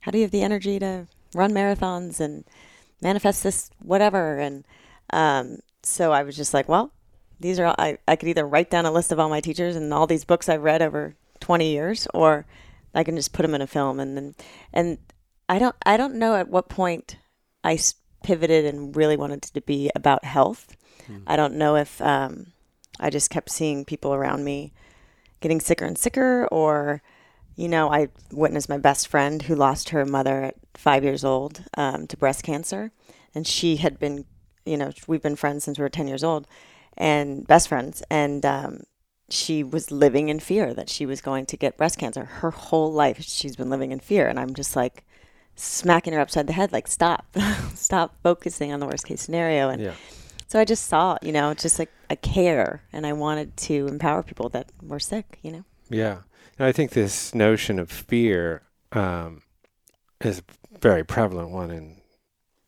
how 0.00 0.10
do 0.10 0.18
you 0.18 0.24
have 0.24 0.30
the 0.30 0.42
energy 0.42 0.78
to 0.78 1.06
run 1.34 1.52
marathons 1.52 2.20
and 2.20 2.44
manifest 3.00 3.42
this 3.42 3.70
whatever? 3.80 4.38
And, 4.38 4.66
um, 5.10 5.58
so 5.82 6.12
I 6.12 6.22
was 6.22 6.36
just 6.36 6.54
like, 6.54 6.68
well, 6.68 6.92
these 7.40 7.58
are 7.58 7.66
all, 7.66 7.74
I, 7.78 7.98
I 8.06 8.16
could 8.16 8.28
either 8.28 8.46
write 8.46 8.70
down 8.70 8.86
a 8.86 8.92
list 8.92 9.12
of 9.12 9.18
all 9.18 9.28
my 9.28 9.40
teachers 9.40 9.76
and 9.76 9.92
all 9.92 10.06
these 10.06 10.24
books 10.24 10.48
I've 10.48 10.62
read 10.62 10.82
over 10.82 11.14
20 11.40 11.70
years, 11.70 12.06
or 12.14 12.46
I 12.94 13.04
can 13.04 13.16
just 13.16 13.32
put 13.32 13.42
them 13.42 13.54
in 13.54 13.62
a 13.62 13.66
film. 13.66 14.00
And 14.00 14.16
then, 14.16 14.34
and 14.72 14.98
I 15.48 15.58
don't, 15.58 15.76
I 15.84 15.96
don't 15.96 16.14
know 16.14 16.36
at 16.36 16.48
what 16.48 16.68
point 16.68 17.16
I 17.64 17.78
pivoted 18.22 18.64
and 18.64 18.94
really 18.94 19.16
wanted 19.16 19.42
to 19.42 19.60
be 19.60 19.90
about 19.94 20.24
health. 20.24 20.76
I 21.26 21.36
don't 21.36 21.54
know 21.54 21.76
if, 21.76 22.00
um, 22.00 22.52
I 23.00 23.10
just 23.10 23.28
kept 23.30 23.50
seeing 23.50 23.84
people 23.84 24.14
around 24.14 24.44
me 24.44 24.72
getting 25.40 25.60
sicker 25.60 25.84
and 25.84 25.98
sicker, 25.98 26.46
or, 26.52 27.02
you 27.56 27.68
know, 27.68 27.92
I 27.92 28.08
witnessed 28.32 28.68
my 28.68 28.78
best 28.78 29.08
friend 29.08 29.42
who 29.42 29.54
lost 29.54 29.90
her 29.90 30.04
mother 30.06 30.42
at 30.42 30.54
five 30.74 31.04
years 31.04 31.24
old 31.24 31.64
um, 31.76 32.06
to 32.06 32.16
breast 32.16 32.42
cancer. 32.44 32.92
And 33.34 33.46
she 33.46 33.76
had 33.76 33.98
been, 33.98 34.24
you 34.64 34.76
know, 34.76 34.92
we've 35.06 35.22
been 35.22 35.36
friends 35.36 35.64
since 35.64 35.78
we 35.78 35.82
were 35.82 35.88
10 35.90 36.08
years 36.08 36.24
old 36.24 36.46
and 36.96 37.46
best 37.46 37.68
friends. 37.68 38.02
And 38.10 38.46
um, 38.46 38.80
she 39.28 39.62
was 39.62 39.90
living 39.90 40.28
in 40.28 40.40
fear 40.40 40.72
that 40.72 40.88
she 40.88 41.04
was 41.04 41.20
going 41.20 41.46
to 41.46 41.56
get 41.56 41.76
breast 41.76 41.98
cancer. 41.98 42.24
Her 42.24 42.50
whole 42.52 42.92
life, 42.92 43.22
she's 43.22 43.56
been 43.56 43.70
living 43.70 43.92
in 43.92 44.00
fear. 44.00 44.28
And 44.28 44.38
I'm 44.38 44.54
just 44.54 44.76
like 44.76 45.04
smacking 45.56 46.12
her 46.12 46.20
upside 46.20 46.46
the 46.46 46.52
head, 46.52 46.72
like, 46.72 46.86
stop, 46.86 47.26
stop 47.74 48.16
focusing 48.22 48.72
on 48.72 48.80
the 48.80 48.86
worst 48.86 49.06
case 49.06 49.20
scenario. 49.20 49.68
And 49.68 49.80
yeah 49.80 49.94
so 50.54 50.60
I 50.60 50.64
just 50.64 50.86
saw, 50.86 51.16
you 51.22 51.32
know, 51.32 51.54
just 51.54 51.78
like 51.78 51.90
a 52.10 52.16
care. 52.16 52.82
And 52.92 53.06
I 53.06 53.12
wanted 53.12 53.56
to 53.56 53.88
empower 53.88 54.22
people 54.22 54.48
that 54.50 54.70
were 54.82 55.00
sick, 55.00 55.38
you 55.42 55.50
know? 55.50 55.64
Yeah, 55.90 56.18
and 56.58 56.66
I 56.66 56.72
think 56.72 56.92
this 56.92 57.34
notion 57.34 57.78
of 57.78 57.90
fear 57.90 58.62
um, 58.92 59.42
is 60.20 60.40
a 60.40 60.78
very 60.78 61.04
prevalent 61.04 61.50
one 61.50 61.70
in 61.70 62.00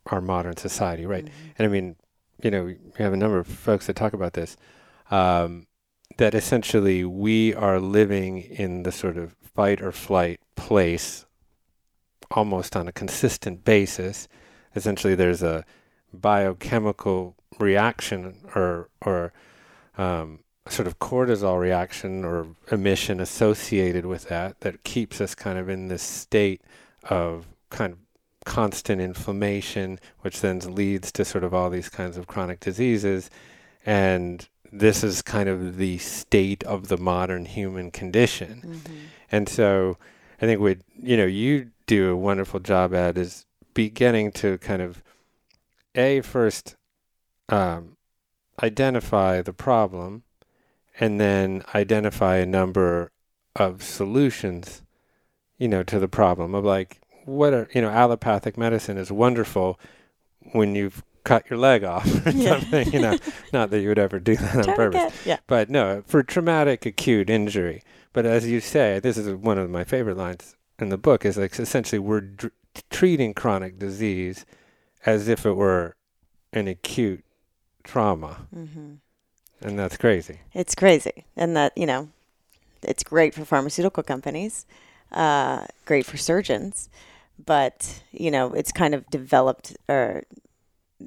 our 0.07 0.21
modern 0.21 0.57
society, 0.57 1.07
right? 1.07 1.28
And 1.59 1.66
I 1.66 1.69
mean, 1.69 1.97
you 2.43 2.50
know, 2.50 2.64
we 2.64 2.76
have 2.99 3.12
a 3.12 3.16
number 3.16 3.38
of 3.38 3.47
folks 3.47 3.87
that 3.87 3.97
talk 3.97 4.12
about 4.12 4.33
this. 4.33 4.57
Um, 5.11 5.66
that 6.19 6.35
essentially 6.35 7.05
we 7.05 7.55
are 7.55 7.78
living 7.78 8.38
in 8.38 8.83
the 8.85 8.93
sort 8.93 9.16
of 9.16 9.37
fight 9.55 9.83
or 9.83 9.93
flight 9.93 10.40
place 10.57 11.25
almost 12.30 12.76
on 12.76 12.88
a 12.88 12.92
consistent 12.92 13.64
basis. 13.64 14.28
Essentially, 14.75 15.14
there's 15.14 15.42
a 15.42 15.64
biochemical 16.12 17.35
reaction 17.59 18.37
or 18.54 18.88
or 19.04 19.33
um, 19.99 20.40
sort 20.68 20.87
of 20.87 20.99
cortisol 20.99 21.61
reaction 21.61 22.25
or 22.25 22.49
emission 22.71 23.21
associated 23.21 24.04
with 24.04 24.28
that 24.28 24.61
that 24.61 24.83
keeps 24.85 25.21
us 25.21 25.35
kind 25.35 25.59
of 25.59 25.68
in 25.68 25.88
this 25.88 26.02
state 26.02 26.61
of 27.04 27.47
kind 27.71 27.92
of 27.92 27.99
constant 28.45 29.00
inflammation, 29.00 29.99
which 30.21 30.40
then 30.40 30.59
leads 30.75 31.11
to 31.12 31.25
sort 31.25 31.45
of 31.45 31.52
all 31.52 31.71
these 31.71 31.88
kinds 31.88 32.16
of 32.16 32.26
chronic 32.26 32.61
diseases. 32.61 33.30
And 33.85 34.49
this 34.73 35.04
is 35.04 35.23
kind 35.23 35.49
of 35.49 35.76
the 35.76 35.99
state 35.99 36.62
of 36.64 36.88
the 36.88 36.97
modern 36.97 37.45
human 37.45 37.90
condition. 37.90 38.80
And 39.30 39.49
so 39.49 39.99
I 40.40 40.47
think 40.47 40.61
we, 40.61 40.78
you 41.00 41.16
know 41.16 41.26
you 41.26 41.71
do 41.87 42.11
a 42.11 42.16
wonderful 42.16 42.61
job 42.61 42.95
at 42.95 43.16
is 43.16 43.47
beginning 43.75 44.33
to 44.33 44.59
kind 44.59 44.83
of 44.83 45.02
a 45.95 46.21
first 46.21 46.76
um, 47.49 47.97
identify 48.62 49.43
the 49.43 49.52
problem 49.52 50.23
and 50.99 51.21
then 51.21 51.62
identify 51.75 52.37
a 52.37 52.47
number 52.47 53.11
of 53.55 53.83
solutions 53.83 54.83
you 55.59 55.69
know 55.69 55.83
to 55.83 55.99
the 55.99 56.09
problem 56.09 56.55
of 56.55 56.64
like 56.64 57.00
what 57.25 57.52
are 57.55 57.69
you 57.75 57.81
know 57.81 57.88
allopathic 57.90 58.57
medicine 58.59 58.99
is 58.99 59.11
wonderful 59.11 59.78
when 60.52 60.75
you've 60.75 61.02
cut 61.25 61.49
your 61.50 61.59
leg 61.59 61.83
off 61.85 62.07
or 62.26 62.31
Yeah. 62.31 62.59
something 62.61 62.93
you 62.93 63.00
know 63.00 63.19
not 63.52 63.71
that 63.71 63.81
you 63.81 63.88
would 63.88 63.99
ever 63.99 64.19
do 64.19 64.37
that 64.37 64.69
on 64.69 64.75
purpose 64.75 65.12
Yeah. 65.25 65.38
but 65.47 65.69
no, 65.71 66.02
for 66.07 66.23
traumatic 66.23 66.85
acute 66.87 67.28
injury. 67.31 67.83
But 68.12 68.25
as 68.26 68.49
you 68.49 68.61
say, 68.61 68.99
this 68.99 69.19
is 69.19 69.28
one 69.35 69.59
of 69.59 69.69
my 69.69 69.85
favorite 69.85 70.16
lines 70.16 70.55
in 70.78 70.88
the 70.88 70.99
book 70.99 71.25
is 71.25 71.37
like 71.37 71.59
essentially 71.59 71.99
we're 71.99 72.21
dr- 72.21 72.52
treating 72.90 73.35
chronic 73.35 73.78
disease 73.78 74.45
as 75.04 75.28
if 75.28 75.47
it 75.47 75.52
were 75.52 75.97
an 76.52 76.68
acute 76.68 77.25
trauma. 77.85 78.47
Mm-hmm. 78.54 78.95
And 79.62 79.78
that's 79.78 79.97
crazy. 79.97 80.40
It's 80.52 80.75
crazy. 80.75 81.25
And 81.37 81.56
that, 81.56 81.76
you 81.76 81.87
know, 81.87 82.11
it's 82.83 83.02
great 83.02 83.35
for 83.35 83.45
pharmaceutical 83.45 84.02
companies, 84.02 84.66
uh, 85.12 85.66
great 85.87 86.04
for 86.04 86.16
surgeons, 86.16 86.90
but, 87.45 88.02
you 88.12 88.30
know, 88.30 88.52
it's 88.52 88.73
kind 88.73 88.95
of 88.95 89.09
developed 89.11 89.76
or, 89.88 90.25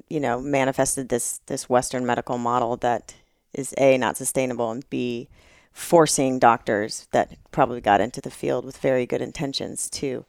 you 0.08 0.20
know, 0.20 0.40
manifested 0.40 1.08
this, 1.08 1.40
this 1.46 1.68
Western 1.68 2.04
medical 2.04 2.38
model 2.38 2.76
that 2.78 3.14
is 3.52 3.74
A, 3.78 3.98
not 3.98 4.16
sustainable, 4.16 4.70
and 4.70 4.88
B, 4.90 5.28
forcing 5.72 6.38
doctors 6.38 7.06
that 7.12 7.36
probably 7.50 7.80
got 7.80 8.00
into 8.00 8.20
the 8.20 8.30
field 8.30 8.64
with 8.64 8.76
very 8.78 9.06
good 9.06 9.22
intentions 9.22 9.88
to, 9.90 10.24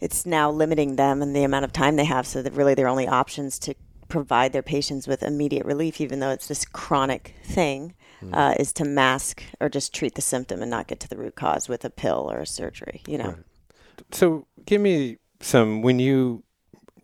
it's 0.00 0.26
now 0.26 0.50
limiting 0.50 0.96
them 0.96 1.22
and 1.22 1.34
the 1.34 1.44
amount 1.44 1.64
of 1.64 1.72
time 1.72 1.96
they 1.96 2.04
have 2.04 2.26
so 2.26 2.42
that 2.42 2.52
really 2.52 2.74
their 2.74 2.88
only 2.88 3.06
options 3.06 3.58
to 3.60 3.74
provide 4.08 4.52
their 4.52 4.62
patients 4.62 5.08
with 5.08 5.22
immediate 5.22 5.64
relief, 5.64 6.00
even 6.00 6.20
though 6.20 6.30
it's 6.30 6.48
this 6.48 6.64
chronic 6.64 7.34
thing, 7.42 7.94
uh, 8.32 8.54
is 8.58 8.72
to 8.72 8.84
mask 8.84 9.42
or 9.60 9.68
just 9.68 9.94
treat 9.94 10.14
the 10.14 10.22
symptom 10.22 10.62
and 10.62 10.70
not 10.70 10.86
get 10.86 11.00
to 11.00 11.08
the 11.08 11.16
root 11.16 11.34
cause 11.34 11.68
with 11.68 11.84
a 11.84 11.90
pill 11.90 12.28
or 12.30 12.40
a 12.40 12.46
surgery. 12.46 13.02
You 13.06 13.18
know, 13.18 13.28
Right. 13.28 13.36
So 14.12 14.46
give 14.64 14.80
me 14.80 15.18
some 15.40 15.82
when 15.82 15.98
you 15.98 16.42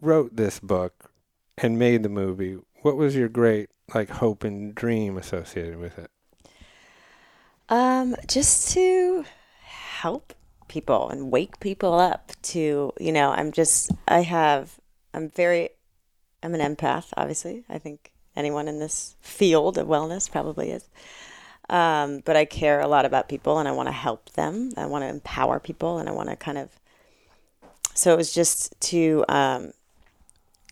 wrote 0.00 0.36
this 0.36 0.60
book 0.60 1.12
and 1.58 1.78
made 1.78 2.02
the 2.02 2.08
movie, 2.08 2.58
what 2.82 2.96
was 2.96 3.16
your 3.16 3.28
great 3.28 3.70
like 3.94 4.08
hope 4.08 4.44
and 4.44 4.74
dream 4.74 5.16
associated 5.16 5.78
with 5.78 5.98
it? 5.98 6.10
Um, 7.70 8.16
just 8.26 8.72
to 8.72 9.24
help 9.62 10.34
people 10.68 11.08
and 11.08 11.30
wake 11.30 11.60
people 11.60 11.94
up 11.94 12.32
to, 12.42 12.92
you 13.00 13.12
know, 13.12 13.30
I'm 13.30 13.52
just, 13.52 13.90
I 14.06 14.20
have, 14.20 14.78
I'm 15.14 15.28
very, 15.30 15.70
I'm 16.42 16.54
an 16.54 16.76
empath, 16.76 17.12
obviously. 17.16 17.64
I 17.68 17.78
think 17.78 18.10
anyone 18.36 18.68
in 18.68 18.78
this 18.78 19.16
field 19.20 19.78
of 19.78 19.86
wellness 19.86 20.30
probably 20.30 20.70
is. 20.70 20.88
Um, 21.68 22.20
but 22.24 22.36
I 22.36 22.44
care 22.44 22.80
a 22.80 22.88
lot 22.88 23.04
about 23.04 23.28
people 23.28 23.58
and 23.58 23.68
I 23.68 23.72
want 23.72 23.86
to 23.88 23.92
help 23.92 24.30
them. 24.30 24.72
I 24.76 24.86
want 24.86 25.02
to 25.04 25.08
empower 25.08 25.60
people 25.60 25.98
and 25.98 26.08
I 26.08 26.12
want 26.12 26.28
to 26.28 26.36
kind 26.36 26.58
of. 26.58 26.70
So 27.94 28.12
it 28.12 28.16
was 28.16 28.32
just 28.32 28.78
to 28.80 29.24
um, 29.28 29.72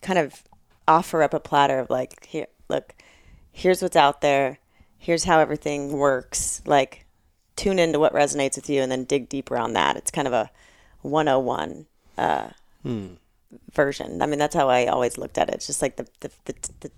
kind 0.01 0.19
of 0.19 0.43
offer 0.87 1.23
up 1.23 1.33
a 1.33 1.39
platter 1.39 1.79
of 1.79 1.89
like, 1.89 2.25
here, 2.25 2.47
look, 2.67 2.95
here's 3.51 3.81
what's 3.81 3.95
out 3.95 4.21
there. 4.21 4.59
Here's 4.99 5.23
how 5.23 5.39
everything 5.39 5.93
works. 5.93 6.61
Like, 6.65 7.05
tune 7.55 7.79
into 7.79 7.97
what 7.99 8.13
resonates 8.13 8.55
with 8.57 8.69
you 8.69 8.81
and 8.81 8.91
then 8.91 9.05
dig 9.05 9.27
deeper 9.29 9.57
on 9.57 9.73
that. 9.73 9.95
It's 9.95 10.11
kind 10.11 10.27
of 10.27 10.33
a 10.33 10.51
101 11.01 11.85
uh, 12.17 12.49
Hmm. 12.83 13.07
version. 13.73 14.21
I 14.21 14.25
mean, 14.25 14.39
that's 14.39 14.55
how 14.55 14.69
I 14.69 14.85
always 14.87 15.17
looked 15.17 15.37
at 15.37 15.49
it. 15.49 15.55
It's 15.55 15.67
just 15.67 15.81
like 15.81 15.95
the, 15.95 16.07
the, 16.19 16.31
the, 16.45 16.53
the 16.81 16.91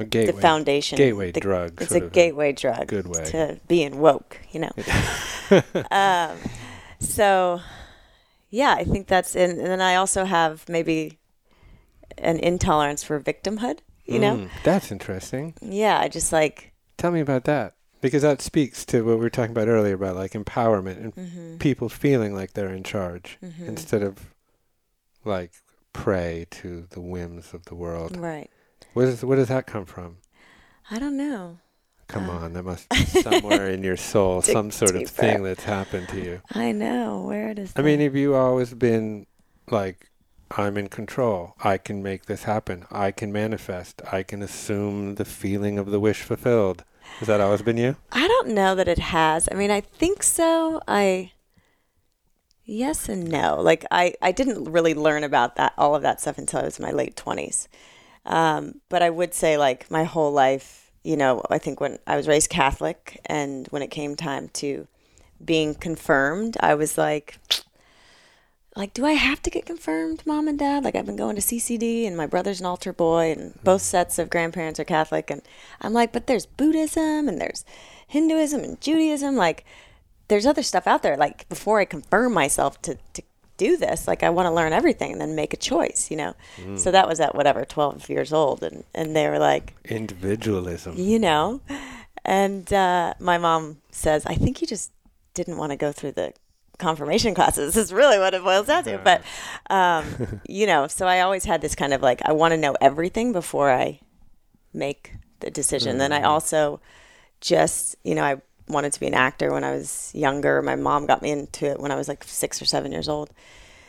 A 0.00 0.04
gateway. 0.04 0.32
the 0.32 0.40
foundation. 0.40 0.96
gateway 0.98 1.30
the- 1.32 1.40
drug. 1.40 1.80
It's 1.80 1.92
a 1.92 2.00
gateway 2.00 2.52
drug 2.52 2.86
good 2.88 3.06
way. 3.06 3.24
to 3.26 3.60
being 3.68 3.98
woke, 3.98 4.38
you 4.52 4.60
know. 4.60 4.72
um, 5.90 6.36
so, 6.98 7.60
yeah, 8.50 8.74
I 8.76 8.84
think 8.84 9.06
that's 9.06 9.34
in. 9.36 9.50
And 9.52 9.60
then 9.66 9.80
I 9.80 9.94
also 9.96 10.24
have 10.24 10.68
maybe 10.68 11.18
an 12.18 12.38
intolerance 12.38 13.02
for 13.02 13.18
victimhood, 13.20 13.78
you 14.04 14.18
know? 14.18 14.36
Mm, 14.36 14.50
that's 14.64 14.92
interesting. 14.92 15.54
Yeah, 15.62 15.98
I 15.98 16.08
just 16.08 16.32
like, 16.32 16.72
Tell 16.96 17.10
me 17.10 17.20
about 17.20 17.44
that. 17.44 17.74
Because 18.00 18.22
that 18.22 18.42
speaks 18.42 18.84
to 18.86 19.02
what 19.04 19.16
we 19.16 19.22
were 19.22 19.30
talking 19.30 19.52
about 19.52 19.66
earlier 19.68 19.94
about 19.94 20.14
like 20.16 20.32
empowerment 20.32 20.96
and 20.98 21.14
mhm, 21.16 21.58
people 21.58 21.88
feeling 21.88 22.34
like 22.34 22.52
they're 22.52 22.72
in 22.72 22.82
charge 22.84 23.38
mhm. 23.42 23.66
instead 23.66 24.02
of 24.02 24.34
like 25.24 25.52
prey 25.94 26.46
to 26.50 26.86
the 26.90 27.00
whims 27.00 27.54
of 27.54 27.64
the 27.66 27.74
world. 27.74 28.16
right. 28.18 28.50
Where 28.92 29.06
does 29.06 29.24
where 29.24 29.36
does 29.38 29.48
that 29.48 29.66
come 29.66 29.86
from? 29.86 30.18
I 30.90 30.98
don't 30.98 31.16
know. 31.16 31.58
Come 32.08 32.28
Uh, 32.28 32.34
on, 32.34 32.52
that 32.52 32.62
must 32.64 32.88
be 32.90 32.96
somewhere 33.22 33.70
in 33.70 33.82
your 33.82 33.96
soul, 33.96 34.42
some 34.42 34.70
sort 34.70 34.94
of 34.94 35.08
thing 35.08 35.42
that's 35.42 35.64
happened 35.64 36.08
to 36.10 36.20
you. 36.22 36.42
I 36.52 36.72
know. 36.72 37.22
Where 37.26 37.54
does 37.54 37.72
I 37.74 37.80
mean, 37.82 38.00
have 38.00 38.14
you 38.14 38.34
always 38.34 38.74
been 38.74 39.26
like, 39.70 40.10
I'm 40.50 40.76
in 40.76 40.88
control. 40.88 41.54
I 41.62 41.78
can 41.78 42.02
make 42.02 42.26
this 42.26 42.44
happen. 42.44 42.86
I 42.90 43.10
can 43.10 43.32
manifest. 43.32 44.02
I 44.10 44.22
can 44.22 44.42
assume 44.42 45.16
the 45.16 45.24
feeling 45.24 45.78
of 45.78 45.90
the 45.90 46.00
wish 46.00 46.22
fulfilled. 46.22 46.84
Has 47.18 47.28
that 47.28 47.40
always 47.40 47.62
been 47.62 47.76
you? 47.76 47.96
I 48.12 48.26
don't 48.26 48.48
know 48.48 48.74
that 48.74 48.88
it 48.88 48.98
has. 48.98 49.48
I 49.50 49.54
mean, 49.54 49.70
I 49.70 49.80
think 49.80 50.22
so. 50.22 50.80
I 50.88 51.32
yes 52.64 53.08
and 53.08 53.30
no. 53.30 53.60
Like 53.60 53.84
I, 53.90 54.14
I 54.22 54.32
didn't 54.32 54.64
really 54.64 54.94
learn 54.94 55.24
about 55.24 55.56
that 55.56 55.74
all 55.76 55.94
of 55.94 56.02
that 56.02 56.20
stuff 56.20 56.38
until 56.38 56.60
I 56.60 56.64
was 56.64 56.78
in 56.78 56.84
my 56.84 56.92
late 56.92 57.16
twenties. 57.16 57.68
Um, 58.26 58.80
but 58.88 59.02
I 59.02 59.10
would 59.10 59.34
say 59.34 59.58
like 59.58 59.90
my 59.90 60.04
whole 60.04 60.32
life, 60.32 60.90
you 61.02 61.16
know, 61.16 61.42
I 61.50 61.58
think 61.58 61.80
when 61.80 61.98
I 62.06 62.16
was 62.16 62.26
raised 62.26 62.50
Catholic 62.50 63.20
and 63.26 63.66
when 63.68 63.82
it 63.82 63.90
came 63.90 64.16
time 64.16 64.48
to 64.54 64.86
being 65.44 65.74
confirmed, 65.74 66.56
I 66.60 66.74
was 66.74 66.96
like 66.96 67.38
like, 68.76 68.92
do 68.94 69.04
I 69.06 69.12
have 69.12 69.40
to 69.42 69.50
get 69.50 69.66
confirmed, 69.66 70.22
mom 70.26 70.48
and 70.48 70.58
dad? 70.58 70.84
Like, 70.84 70.94
I've 70.96 71.06
been 71.06 71.16
going 71.16 71.36
to 71.36 71.42
CCD, 71.42 72.06
and 72.06 72.16
my 72.16 72.26
brother's 72.26 72.60
an 72.60 72.66
altar 72.66 72.92
boy, 72.92 73.30
and 73.32 73.58
both 73.62 73.82
sets 73.82 74.18
of 74.18 74.30
grandparents 74.30 74.80
are 74.80 74.84
Catholic. 74.84 75.30
And 75.30 75.42
I'm 75.80 75.92
like, 75.92 76.12
but 76.12 76.26
there's 76.26 76.46
Buddhism, 76.46 77.28
and 77.28 77.40
there's 77.40 77.64
Hinduism, 78.08 78.62
and 78.64 78.80
Judaism. 78.80 79.36
Like, 79.36 79.64
there's 80.28 80.46
other 80.46 80.62
stuff 80.62 80.86
out 80.86 81.02
there. 81.02 81.16
Like, 81.16 81.48
before 81.48 81.78
I 81.80 81.84
confirm 81.84 82.32
myself 82.34 82.80
to, 82.82 82.98
to 83.12 83.22
do 83.56 83.76
this, 83.76 84.08
like, 84.08 84.24
I 84.24 84.30
want 84.30 84.46
to 84.46 84.50
learn 84.52 84.72
everything 84.72 85.12
and 85.12 85.20
then 85.20 85.36
make 85.36 85.52
a 85.54 85.56
choice, 85.56 86.10
you 86.10 86.16
know? 86.16 86.34
So 86.76 86.90
that 86.90 87.06
was 87.06 87.20
at 87.20 87.34
whatever, 87.36 87.64
12 87.64 88.08
years 88.10 88.32
old. 88.32 88.62
And, 88.64 88.82
and 88.94 89.14
they 89.14 89.28
were 89.28 89.38
like, 89.38 89.74
Individualism. 89.84 90.94
you 90.96 91.18
know? 91.20 91.60
And 92.24 92.72
uh, 92.72 93.14
my 93.20 93.38
mom 93.38 93.82
says, 93.90 94.24
I 94.26 94.34
think 94.34 94.60
you 94.60 94.66
just 94.66 94.90
didn't 95.34 95.58
want 95.58 95.70
to 95.70 95.76
go 95.76 95.92
through 95.92 96.12
the 96.12 96.32
confirmation 96.78 97.34
classes 97.34 97.76
is 97.76 97.92
really 97.92 98.18
what 98.18 98.34
it 98.34 98.42
boils 98.42 98.66
down 98.66 98.84
to. 98.84 98.98
But, 98.98 99.22
um, 99.70 100.40
you 100.48 100.66
know, 100.66 100.86
so 100.86 101.06
I 101.06 101.20
always 101.20 101.44
had 101.44 101.60
this 101.60 101.74
kind 101.74 101.92
of 101.92 102.02
like, 102.02 102.20
I 102.24 102.32
want 102.32 102.52
to 102.52 102.58
know 102.58 102.76
everything 102.80 103.32
before 103.32 103.70
I 103.70 104.00
make 104.72 105.14
the 105.40 105.50
decision. 105.50 105.98
Then 105.98 106.12
I 106.12 106.22
also 106.22 106.80
just, 107.40 107.96
you 108.02 108.14
know, 108.14 108.24
I 108.24 108.40
wanted 108.68 108.92
to 108.92 109.00
be 109.00 109.06
an 109.06 109.14
actor 109.14 109.52
when 109.52 109.64
I 109.64 109.72
was 109.72 110.10
younger. 110.14 110.62
My 110.62 110.76
mom 110.76 111.06
got 111.06 111.22
me 111.22 111.30
into 111.30 111.66
it 111.66 111.80
when 111.80 111.90
I 111.90 111.96
was 111.96 112.08
like 112.08 112.24
six 112.24 112.60
or 112.60 112.64
seven 112.64 112.92
years 112.92 113.08
old. 113.08 113.30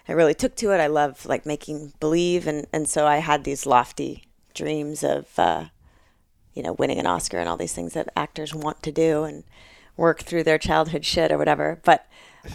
I 0.07 0.11
really 0.11 0.33
took 0.33 0.55
to 0.57 0.71
it. 0.71 0.79
I 0.79 0.87
love 0.87 1.25
like 1.25 1.45
making 1.45 1.93
believe. 1.99 2.45
And, 2.47 2.67
and 2.71 2.87
so 2.87 3.07
I 3.07 3.17
had 3.17 3.43
these 3.43 3.65
lofty 3.65 4.23
dreams 4.53 5.03
of, 5.03 5.27
uh, 5.39 5.65
you 6.53 6.61
know, 6.61 6.73
winning 6.73 6.99
an 6.99 7.07
Oscar 7.07 7.39
and 7.39 7.49
all 7.49 7.57
these 7.57 7.73
things 7.73 7.93
that 7.93 8.09
actors 8.15 8.53
want 8.53 8.83
to 8.83 8.91
do 8.91 9.23
and 9.23 9.43
work 9.97 10.21
through 10.21 10.43
their 10.43 10.57
childhood 10.57 11.05
shit 11.05 11.31
or 11.31 11.37
whatever. 11.37 11.79
But, 11.83 12.07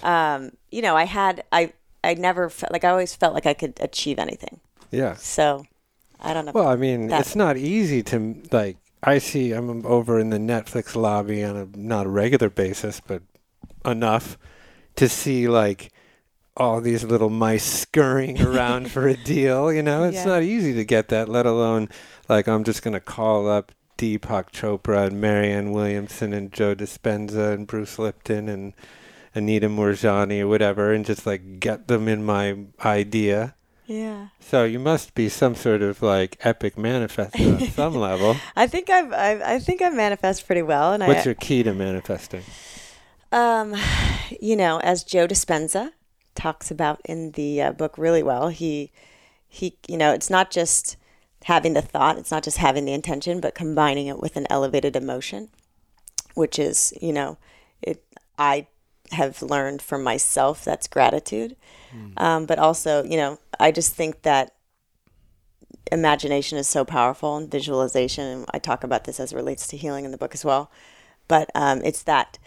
um, 0.02 0.50
you 0.70 0.82
know, 0.82 0.96
I 0.96 1.04
had, 1.04 1.44
I, 1.52 1.72
I 2.02 2.14
never 2.14 2.48
felt 2.50 2.72
like 2.72 2.84
I 2.84 2.88
always 2.90 3.14
felt 3.14 3.34
like 3.34 3.46
I 3.46 3.54
could 3.54 3.78
achieve 3.80 4.18
anything. 4.18 4.60
Yeah. 4.90 5.14
So 5.14 5.64
I 6.20 6.32
don't 6.34 6.44
know. 6.46 6.52
Well, 6.52 6.68
I 6.68 6.76
mean, 6.76 7.08
That- 7.08 7.20
it's 7.20 7.36
not 7.36 7.56
easy 7.56 8.02
to 8.04 8.36
like. 8.52 8.76
I 9.02 9.16
see. 9.18 9.52
I'm 9.52 9.86
over 9.86 10.18
in 10.18 10.28
the 10.28 10.36
Netflix 10.38 10.94
lobby 10.94 11.42
on 11.42 11.56
a 11.56 11.66
not 11.74 12.04
a 12.06 12.10
regular 12.10 12.50
basis, 12.50 13.00
but 13.00 13.22
enough 13.84 14.36
to 14.96 15.08
see 15.08 15.48
like 15.48 15.90
all 16.56 16.82
these 16.82 17.04
little 17.04 17.30
mice 17.30 17.64
scurrying 17.64 18.42
around 18.42 18.90
for 18.90 19.08
a 19.08 19.14
deal. 19.24 19.72
You 19.72 19.82
know, 19.82 20.04
it's 20.04 20.16
Yeah. 20.16 20.24
not 20.26 20.42
easy 20.42 20.74
to 20.74 20.84
get 20.84 21.08
that. 21.08 21.28
Let 21.30 21.46
alone 21.46 21.88
like 22.28 22.46
I'm 22.46 22.62
just 22.64 22.82
gonna 22.82 23.00
call 23.00 23.48
up 23.48 23.72
Deepak 23.96 24.50
Chopra 24.52 25.06
and 25.06 25.18
Marianne 25.20 25.72
Williamson 25.72 26.32
and 26.34 26.52
Joe 26.52 26.74
Dispenza 26.74 27.54
and 27.54 27.66
Bruce 27.66 27.98
Lipton 27.98 28.48
and 28.50 28.74
Anita 29.34 29.68
Moorjani 29.68 30.40
or 30.40 30.48
whatever, 30.48 30.92
and 30.92 31.04
just 31.04 31.26
like 31.26 31.60
get 31.60 31.88
them 31.88 32.08
in 32.08 32.24
my 32.24 32.56
idea. 32.84 33.54
yeah. 33.86 34.28
So 34.40 34.64
you 34.64 34.78
must 34.78 35.14
be 35.14 35.28
some 35.28 35.54
sort 35.54 35.82
of 35.82 36.02
like 36.02 36.36
epic 36.44 36.76
manifestor 36.76 37.60
on 37.60 37.68
some 37.70 37.94
level. 37.94 38.36
I 38.56 38.66
think 38.66 38.90
I've, 38.90 39.12
I've, 39.12 39.42
I 39.42 39.58
think 39.58 39.82
I 39.82 39.90
manifest 39.90 40.46
pretty 40.46 40.62
well. 40.62 40.92
And 40.92 41.06
What's 41.06 41.22
I, 41.22 41.24
your 41.24 41.34
key 41.34 41.62
to 41.62 41.72
manifesting? 41.74 42.42
Um, 43.32 43.76
you 44.40 44.56
know, 44.56 44.80
as 44.80 45.04
Joe 45.04 45.28
Dispenza 45.28 45.92
talks 46.34 46.70
about 46.70 47.00
in 47.04 47.32
the 47.32 47.62
uh, 47.62 47.72
book 47.72 47.96
really 47.98 48.22
well, 48.22 48.48
he 48.48 48.90
he 49.46 49.76
you 49.86 49.96
know, 49.96 50.12
it's 50.12 50.30
not 50.30 50.50
just 50.50 50.96
having 51.44 51.72
the 51.74 51.82
thought, 51.82 52.18
it's 52.18 52.30
not 52.30 52.42
just 52.42 52.58
having 52.58 52.84
the 52.84 52.92
intention, 52.92 53.40
but 53.40 53.54
combining 53.54 54.06
it 54.08 54.20
with 54.20 54.36
an 54.36 54.46
elevated 54.50 54.96
emotion, 54.96 55.48
which 56.34 56.58
is, 56.58 56.92
you 57.00 57.12
know, 57.12 57.38
it 57.82 58.04
I 58.38 58.66
have 59.12 59.42
learned 59.42 59.82
from 59.82 60.02
myself 60.02 60.64
that's 60.64 60.88
gratitude. 60.88 61.56
Um, 62.16 62.46
but 62.46 62.58
also, 62.58 63.04
you 63.04 63.16
know, 63.16 63.38
I 63.58 63.72
just 63.72 63.94
think 63.94 64.22
that 64.22 64.54
imagination 65.90 66.58
is 66.58 66.68
so 66.68 66.84
powerful 66.84 67.36
and 67.36 67.50
visualization. 67.50 68.24
And 68.24 68.46
I 68.52 68.58
talk 68.58 68.84
about 68.84 69.04
this 69.04 69.20
as 69.20 69.32
it 69.32 69.36
relates 69.36 69.66
to 69.68 69.76
healing 69.76 70.04
in 70.04 70.10
the 70.10 70.18
book 70.18 70.34
as 70.34 70.44
well. 70.44 70.70
But 71.28 71.50
um, 71.54 71.82
it's 71.84 72.02
that 72.04 72.38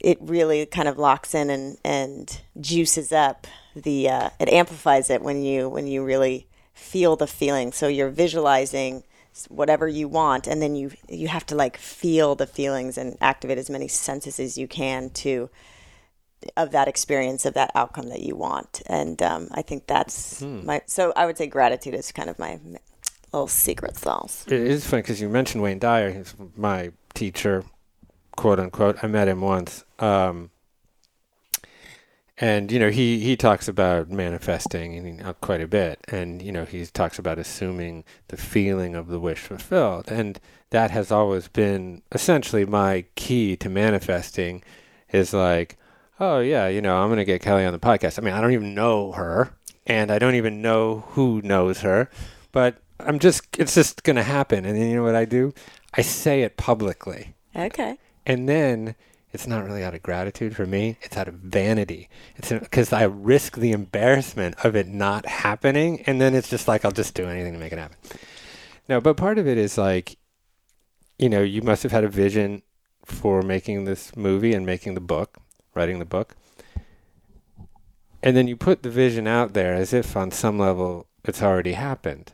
it 0.00 0.18
really 0.20 0.64
kind 0.66 0.88
of 0.88 0.98
locks 0.98 1.34
in 1.34 1.50
and, 1.50 1.78
and 1.84 2.40
juices 2.60 3.12
up 3.12 3.46
the 3.74 4.08
uh, 4.08 4.30
it 4.40 4.48
amplifies 4.48 5.10
it 5.10 5.22
when 5.22 5.42
you 5.42 5.68
when 5.68 5.86
you 5.86 6.04
really 6.04 6.46
feel 6.74 7.16
the 7.16 7.26
feeling. 7.26 7.72
So 7.72 7.88
you're 7.88 8.10
visualizing 8.10 9.04
whatever 9.48 9.86
you 9.86 10.08
want, 10.08 10.46
and 10.46 10.60
then 10.60 10.74
you 10.74 10.92
you 11.08 11.28
have 11.28 11.46
to 11.46 11.54
like 11.54 11.76
feel 11.76 12.34
the 12.34 12.46
feelings 12.46 12.98
and 12.98 13.16
activate 13.20 13.58
as 13.58 13.70
many 13.70 13.88
senses 13.88 14.40
as 14.40 14.58
you 14.58 14.66
can 14.66 15.10
to 15.10 15.50
of 16.56 16.70
that 16.70 16.88
experience 16.88 17.44
of 17.44 17.54
that 17.54 17.70
outcome 17.74 18.08
that 18.08 18.22
you 18.22 18.36
want. 18.36 18.82
And 18.86 19.20
um, 19.22 19.48
I 19.52 19.62
think 19.62 19.86
that's 19.86 20.42
my 20.42 20.82
so 20.86 21.12
I 21.16 21.26
would 21.26 21.36
say 21.36 21.46
gratitude 21.46 21.94
is 21.94 22.12
kind 22.12 22.30
of 22.30 22.38
my 22.38 22.58
little 23.32 23.48
secret 23.48 23.96
sauce. 23.96 24.44
It 24.46 24.52
is 24.52 24.86
funny 24.86 25.02
because 25.02 25.20
you 25.20 25.28
mentioned 25.28 25.62
Wayne 25.62 25.78
Dyer. 25.78 26.10
He's 26.10 26.34
my 26.56 26.92
teacher, 27.14 27.64
quote 28.36 28.60
unquote. 28.60 29.02
I 29.02 29.06
met 29.06 29.28
him 29.28 29.40
once. 29.40 29.84
Um, 29.98 30.50
and 32.40 32.70
you 32.70 32.78
know 32.78 32.90
he, 32.90 33.18
he 33.18 33.36
talks 33.36 33.68
about 33.68 34.10
manifesting 34.10 34.96
and 34.96 35.40
quite 35.40 35.60
a 35.60 35.66
bit 35.66 35.98
and 36.08 36.40
you 36.40 36.52
know 36.52 36.64
he 36.64 36.84
talks 36.86 37.18
about 37.18 37.38
assuming 37.38 38.04
the 38.28 38.36
feeling 38.36 38.94
of 38.94 39.08
the 39.08 39.18
wish 39.18 39.40
fulfilled 39.40 40.04
and 40.08 40.40
that 40.70 40.90
has 40.90 41.10
always 41.10 41.48
been 41.48 42.02
essentially 42.12 42.64
my 42.64 43.04
key 43.16 43.56
to 43.56 43.68
manifesting 43.68 44.62
is 45.10 45.32
like 45.32 45.76
oh 46.20 46.40
yeah 46.40 46.68
you 46.68 46.80
know 46.80 46.96
i'm 46.98 47.08
going 47.08 47.18
to 47.18 47.24
get 47.24 47.40
kelly 47.42 47.64
on 47.64 47.72
the 47.72 47.78
podcast 47.78 48.18
i 48.18 48.22
mean 48.22 48.34
i 48.34 48.40
don't 48.40 48.52
even 48.52 48.74
know 48.74 49.12
her 49.12 49.50
and 49.86 50.10
i 50.10 50.18
don't 50.18 50.34
even 50.34 50.60
know 50.62 51.04
who 51.10 51.40
knows 51.42 51.80
her 51.80 52.10
but 52.52 52.76
i'm 53.00 53.18
just 53.18 53.42
it's 53.58 53.74
just 53.74 54.02
going 54.02 54.16
to 54.16 54.22
happen 54.22 54.64
and 54.64 54.76
then 54.76 54.88
you 54.88 54.96
know 54.96 55.02
what 55.02 55.14
i 55.14 55.24
do 55.24 55.52
i 55.94 56.00
say 56.02 56.42
it 56.42 56.56
publicly 56.56 57.34
Okay. 57.56 57.98
and 58.26 58.48
then 58.48 58.94
it's 59.30 59.46
not 59.46 59.64
really 59.64 59.84
out 59.84 59.94
of 59.94 60.02
gratitude 60.02 60.56
for 60.56 60.64
me. 60.64 60.96
It's 61.02 61.14
out 61.14 61.28
of 61.28 61.34
vanity. 61.34 62.08
It's 62.36 62.50
because 62.50 62.94
I 62.94 63.02
risk 63.02 63.56
the 63.58 63.72
embarrassment 63.72 64.54
of 64.64 64.74
it 64.74 64.88
not 64.88 65.26
happening. 65.26 66.00
And 66.06 66.18
then 66.18 66.34
it's 66.34 66.48
just 66.48 66.66
like, 66.66 66.82
I'll 66.82 66.92
just 66.92 67.12
do 67.14 67.26
anything 67.28 67.52
to 67.52 67.58
make 67.58 67.70
it 67.70 67.78
happen. 67.78 67.98
No, 68.88 69.02
but 69.02 69.18
part 69.18 69.36
of 69.36 69.46
it 69.46 69.58
is 69.58 69.76
like, 69.76 70.16
you 71.18 71.28
know, 71.28 71.42
you 71.42 71.60
must 71.60 71.82
have 71.82 71.92
had 71.92 72.04
a 72.04 72.08
vision 72.08 72.62
for 73.04 73.42
making 73.42 73.84
this 73.84 74.16
movie 74.16 74.54
and 74.54 74.64
making 74.64 74.94
the 74.94 75.00
book, 75.00 75.36
writing 75.78 75.98
the 76.00 76.04
book. 76.04 76.34
And 78.22 78.36
then 78.36 78.48
you 78.48 78.56
put 78.56 78.82
the 78.82 78.90
vision 78.90 79.26
out 79.28 79.54
there 79.54 79.74
as 79.74 79.92
if 79.92 80.16
on 80.16 80.30
some 80.32 80.58
level 80.58 81.06
it's 81.24 81.40
already 81.42 81.72
happened. 81.74 82.32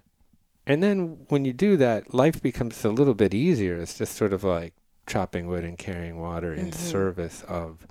And 0.66 0.82
then 0.82 1.26
when 1.28 1.44
you 1.44 1.52
do 1.52 1.76
that, 1.76 2.14
life 2.14 2.40
becomes 2.40 2.82
a 2.84 2.88
little 2.90 3.12
bit 3.14 3.34
easier. 3.34 3.76
It's 3.76 3.98
just 3.98 4.16
sort 4.16 4.32
of 4.32 4.42
like 4.44 4.72
chopping 5.06 5.46
wood 5.46 5.62
and 5.64 5.76
carrying 5.76 6.18
water 6.18 6.54
in 6.54 6.70
Mhm. 6.70 6.74
service 6.74 7.44
of 7.46 7.86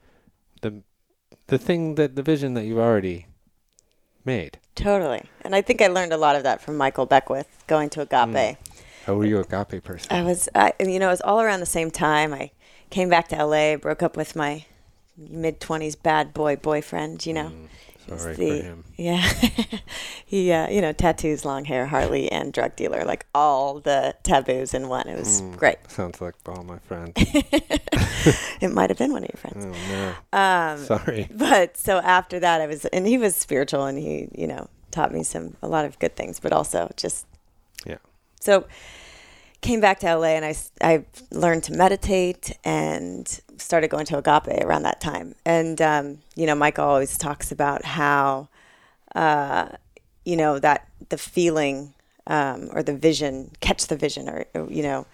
the 0.62 0.82
the 1.48 1.58
thing 1.58 1.96
that 1.96 2.16
the 2.16 2.24
vision 2.24 2.54
that 2.56 2.64
you've 2.64 2.80
already 2.80 3.28
made. 4.26 4.58
Totally. 4.76 5.24
And 5.42 5.54
I 5.54 5.62
think 5.62 5.82
I 5.82 5.88
learned 5.88 6.14
a 6.14 6.18
lot 6.18 6.36
of 6.38 6.44
that 6.44 6.62
from 6.62 6.78
Michael 6.78 7.06
Beckwith 7.06 7.64
going 7.68 7.90
to 7.92 8.02
Agape. 8.02 8.58
How 9.06 9.14
were 9.16 9.26
you 9.26 9.38
a 9.38 9.42
agape 9.42 9.84
person? 9.84 10.08
I 10.16 10.24
was, 10.24 10.48
I, 10.56 10.72
you 10.80 10.98
know, 11.00 11.08
it 11.10 11.12
was 11.12 11.22
all 11.22 11.42
around 11.42 11.60
the 11.60 11.66
same 11.66 11.92
time. 11.92 12.34
I 12.34 12.52
came 12.90 13.10
back 13.10 13.28
to 13.28 13.36
LA, 13.36 13.76
broke 13.76 14.02
up 14.02 14.16
with 14.16 14.36
my 14.36 14.66
mid 15.18 15.60
20s 15.60 15.96
bad 16.02 16.34
boy 16.34 16.56
boyfriend, 16.56 17.26
you 17.26 17.34
know. 17.34 17.52
Mm, 18.10 18.20
sorry 18.20 18.36
the- 18.36 18.60
for 18.60 18.64
him. 18.66 18.84
Yeah. 18.98 19.22
he, 20.26 20.52
uh, 20.52 20.70
you 20.70 20.80
know, 20.82 20.92
tattoos, 20.94 21.44
long 21.46 21.66
hair, 21.66 21.88
Harley, 21.88 22.32
and 22.32 22.54
drug 22.54 22.76
dealer, 22.76 23.04
like 23.06 23.26
all 23.36 23.80
the 23.80 24.16
taboos 24.24 24.74
in 24.74 24.88
one. 24.90 25.08
It 25.08 25.18
was 25.18 25.42
Mm. 25.42 25.58
great. 25.58 25.78
Sounds 25.90 26.22
like 26.22 26.36
all 26.48 26.64
my 26.64 26.80
friends. 26.80 27.14
It 28.62 28.72
might 28.72 28.90
have 28.90 28.98
been 28.98 29.12
one 29.12 29.24
of 29.24 29.30
your 29.34 29.38
friends. 29.38 29.66
oh 29.66 29.92
no. 29.92 30.38
Um, 30.40 30.78
Sorry. 30.86 31.28
but 31.30 31.76
so 31.76 31.98
after 32.00 32.40
that, 32.40 32.62
I 32.62 32.68
was, 32.68 32.86
and 32.86 33.06
he 33.06 33.18
was 33.18 33.36
spiritual 33.36 33.84
and 33.86 33.98
he, 33.98 34.30
you 34.34 34.48
know, 34.48 34.70
taught 34.92 35.12
me 35.12 35.24
some, 35.24 35.58
a 35.62 35.68
lot 35.68 35.84
of 35.84 36.00
good 36.00 36.16
things, 36.16 36.40
but 36.40 36.54
also 36.54 36.90
just, 36.96 37.26
Yeah. 37.86 37.98
so 38.40 38.66
came 39.60 39.82
back 39.82 40.00
to 40.00 40.16
LA 40.16 40.36
and 40.38 40.46
I, 40.46 40.56
I 40.82 41.04
learned 41.32 41.64
to 41.66 41.74
meditate 41.74 42.58
and 42.64 43.42
started 43.58 43.90
going 43.90 44.06
to 44.06 44.18
Agape 44.18 44.64
around 44.64 44.84
that 44.84 45.02
time. 45.02 45.36
And, 45.46 45.82
um, 45.82 46.20
you 46.36 46.46
know, 46.46 46.56
Michael 46.56 46.86
always 46.86 47.18
talks 47.18 47.52
about 47.52 47.86
how, 47.86 48.50
uh, 49.16 49.70
you 50.26 50.36
know, 50.36 50.60
that 50.60 50.88
the 51.10 51.18
feeling 51.18 51.94
um, 52.28 52.70
or 52.72 52.84
the 52.84 52.96
vision, 52.96 53.52
catch 53.60 53.88
the 53.88 53.98
vision, 53.98 54.30
or, 54.30 54.46
or, 54.54 54.72
you 54.72 54.84
know, 54.84 55.06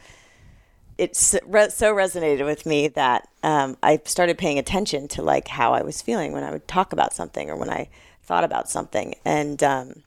it 0.97 1.12
s- 1.12 1.36
re- 1.45 1.69
so 1.69 1.93
resonated 1.93 2.45
with 2.45 2.65
me 2.65 2.88
that 2.89 3.28
um, 3.41 3.78
I 3.82 4.02
started 4.06 4.38
paying 4.38 4.60
attention 4.60 5.08
to 5.10 5.21
like 5.21 5.47
how 5.47 5.73
I 5.73 5.82
was 5.82 6.02
feeling 6.02 6.34
when 6.34 6.43
I 6.43 6.52
would 6.52 6.67
talk 6.67 6.93
about 6.93 7.13
something 7.13 7.49
or 7.49 7.56
when 7.56 7.69
I 7.69 7.89
thought 8.21 8.43
about 8.43 8.69
something, 8.69 9.15
and 9.25 9.63
um, 9.63 10.04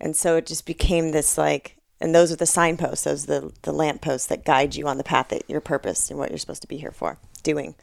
and 0.00 0.16
so 0.16 0.36
it 0.36 0.46
just 0.46 0.64
became 0.64 1.10
this 1.10 1.36
like, 1.36 1.76
and 2.00 2.14
those 2.14 2.32
are 2.32 2.36
the 2.36 2.46
signposts, 2.46 3.04
those 3.04 3.28
are 3.28 3.40
the 3.40 3.52
the 3.62 3.72
lampposts 3.72 4.28
that 4.28 4.44
guide 4.44 4.74
you 4.74 4.86
on 4.86 4.96
the 4.96 5.04
path 5.04 5.28
that 5.28 5.42
your 5.50 5.60
purpose 5.60 6.08
and 6.08 6.18
what 6.18 6.30
you're 6.30 6.38
supposed 6.38 6.62
to 6.62 6.68
be 6.68 6.78
here 6.78 6.92
for, 6.92 7.18
doing. 7.42 7.74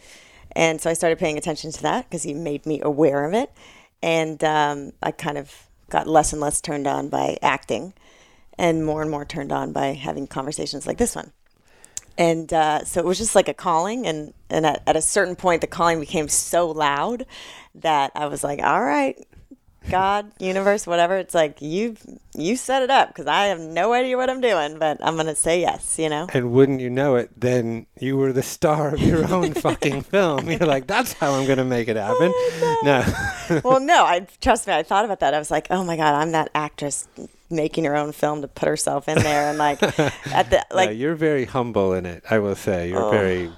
And 0.53 0.81
so 0.81 0.89
I 0.89 0.93
started 0.93 1.19
paying 1.19 1.37
attention 1.37 1.71
to 1.71 1.81
that 1.83 2.09
because 2.09 2.23
he 2.23 2.33
made 2.33 2.65
me 2.65 2.81
aware 2.81 3.25
of 3.25 3.33
it, 3.33 3.51
and 4.01 4.43
um, 4.43 4.93
I 5.03 5.11
kind 5.11 5.37
of 5.37 5.67
got 5.89 6.07
less 6.07 6.33
and 6.33 6.41
less 6.41 6.59
turned 6.59 6.87
on 6.87 7.09
by 7.09 7.37
acting, 7.41 7.93
and 8.57 8.85
more 8.85 9.01
and 9.01 9.11
more 9.11 9.25
turned 9.25 9.51
on 9.51 9.71
by 9.71 9.93
having 9.93 10.25
conversations 10.25 10.87
like 10.87 10.97
this 10.97 11.15
one 11.15 11.31
and 12.19 12.51
uh, 12.51 12.83
so 12.83 12.99
it 12.99 13.05
was 13.05 13.17
just 13.17 13.33
like 13.33 13.47
a 13.47 13.53
calling 13.53 14.05
and 14.05 14.33
and 14.49 14.65
at, 14.65 14.83
at 14.85 14.95
a 14.95 15.01
certain 15.01 15.35
point 15.35 15.61
the 15.61 15.67
calling 15.67 15.99
became 15.99 16.27
so 16.27 16.69
loud 16.69 17.25
that 17.73 18.11
i 18.13 18.27
was 18.27 18.43
like 18.43 18.61
all 18.61 18.83
right 18.83 19.25
god 19.89 20.31
universe 20.39 20.85
whatever 20.87 21.17
it's 21.17 21.33
like 21.33 21.61
you 21.61 21.95
you 22.35 22.55
set 22.55 22.81
it 22.83 22.89
up 22.89 23.09
because 23.09 23.27
i 23.27 23.45
have 23.45 23.59
no 23.59 23.93
idea 23.93 24.15
what 24.15 24.29
i'm 24.29 24.41
doing 24.41 24.77
but 24.79 24.97
i'm 25.01 25.15
gonna 25.17 25.35
say 25.35 25.59
yes 25.61 25.97
you 25.99 26.09
know 26.09 26.27
And 26.33 26.51
wouldn't 26.51 26.79
you 26.81 26.89
know 26.89 27.15
it, 27.15 27.29
then 27.39 27.85
you 27.99 28.17
were 28.17 28.31
the 28.33 28.43
star 28.43 28.93
of 28.93 29.01
your 29.01 29.29
own 29.33 29.53
fucking 29.53 30.03
film. 30.03 30.49
You're 30.49 30.59
like, 30.59 30.87
that's 30.87 31.13
how 31.13 31.33
I'm 31.33 31.45
going 31.45 31.57
to 31.57 31.65
make 31.65 31.87
it 31.87 31.97
oh, 31.97 32.01
happen. 32.01 32.31
No. 32.83 33.61
well 33.69 33.79
no 33.79 34.05
i 34.05 34.25
trust 34.41 34.67
me 34.67 34.73
i 34.73 34.83
thought 34.83 35.05
about 35.05 35.19
that 35.21 35.33
i 35.33 35.39
was 35.39 35.49
like 35.51 35.67
oh 35.69 35.83
my 35.83 35.97
god 35.97 36.13
i'm 36.13 36.31
that 36.31 36.49
actress 36.53 37.07
making 37.49 37.83
her 37.85 37.95
own 37.95 38.11
film 38.11 38.41
to 38.41 38.47
put 38.47 38.67
herself 38.69 39.07
in 39.09 39.17
there 39.17 39.49
and 39.49 39.57
like 39.57 39.81
at 39.81 40.49
the 40.51 40.57
No, 40.69 40.75
like 40.75 40.97
you're 40.97 41.15
very 41.15 41.45
humble 41.45 41.93
in 41.93 42.05
it, 42.05 42.23
I 42.29 42.37
will 42.39 42.55
say. 42.55 42.89
You're 42.89 43.01
Oh. 43.03 43.11
very, 43.11 43.51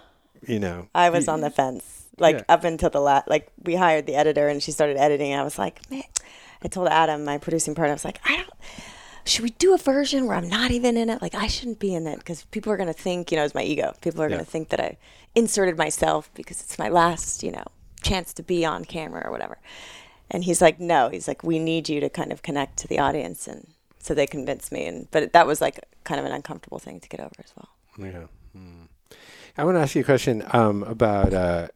you 0.47 0.59
know. 0.59 0.87
I 0.95 1.09
was 1.09 1.27
on 1.27 1.41
the 1.41 1.49
fence, 1.49 2.00
like 2.19 2.37
Yeah. 2.37 2.43
up 2.49 2.63
until 2.63 2.89
the 2.89 2.99
last. 3.01 3.27
Like 3.27 3.49
we 3.63 3.75
hired 3.75 4.05
the 4.07 4.15
editor, 4.15 4.47
and 4.47 4.61
she 4.61 4.71
started 4.71 4.97
editing. 4.97 5.31
And 5.31 5.41
I 5.41 5.43
was 5.43 5.57
like, 5.57 5.89
man, 5.91 6.03
I 6.63 6.67
told 6.67 6.87
Adam, 6.87 7.23
my 7.25 7.37
producing 7.37 7.75
partner, 7.75 7.91
I 7.91 7.95
was 7.95 8.05
like, 8.05 8.19
I 8.25 8.37
don't. 8.37 8.49
Should 9.23 9.43
we 9.43 9.51
do 9.51 9.73
a 9.73 9.77
version 9.77 10.25
where 10.25 10.35
I'm 10.35 10.49
not 10.49 10.71
even 10.71 10.97
in 10.97 11.09
it? 11.09 11.21
Like 11.21 11.35
I 11.35 11.47
shouldn't 11.47 11.79
be 11.79 11.93
in 11.93 12.07
it 12.07 12.17
because 12.17 12.43
people 12.45 12.71
are 12.73 12.77
gonna 12.77 12.91
think, 12.93 13.31
you 13.31 13.37
know, 13.37 13.43
it's 13.45 13.53
my 13.53 13.63
ego. 13.63 13.93
People 14.01 14.21
are 14.23 14.29
Yeah. 14.29 14.37
gonna 14.37 14.45
think 14.45 14.69
that 14.69 14.79
I 14.79 14.97
inserted 15.35 15.77
myself 15.77 16.29
because 16.33 16.59
it's 16.61 16.79
my 16.79 16.89
last, 16.89 17.43
you 17.43 17.51
know, 17.51 17.63
chance 18.01 18.33
to 18.33 18.43
be 18.43 18.65
on 18.65 18.83
camera 18.83 19.21
or 19.25 19.31
whatever. 19.31 19.59
And 20.31 20.43
he's 20.43 20.59
like, 20.61 20.79
no. 20.79 21.09
He's 21.09 21.27
like, 21.27 21.43
we 21.43 21.59
need 21.59 21.87
you 21.87 21.99
to 21.99 22.09
kind 22.09 22.31
of 22.31 22.41
connect 22.41 22.77
to 22.77 22.87
the 22.87 22.97
audience, 22.99 23.47
and 23.47 23.67
so 23.99 24.13
they 24.15 24.25
convinced 24.25 24.71
me. 24.71 24.85
And 24.87 25.07
but 25.11 25.33
that 25.33 25.45
was 25.45 25.61
like 25.61 25.79
kind 26.03 26.19
of 26.19 26.25
an 26.25 26.31
uncomfortable 26.31 26.79
thing 26.79 26.99
to 26.99 27.07
get 27.09 27.19
over 27.19 27.31
as 27.43 27.53
well. 27.55 27.69
Yeah. 27.99 28.25
Mm. 28.57 28.87
I 29.57 29.63
want 29.65 29.75
to 29.77 29.81
ask 29.81 29.93
you 29.93 30.01
a 30.01 30.05
question 30.05 30.43
um, 30.51 30.81
about 30.83 31.33
uh, 31.33 31.67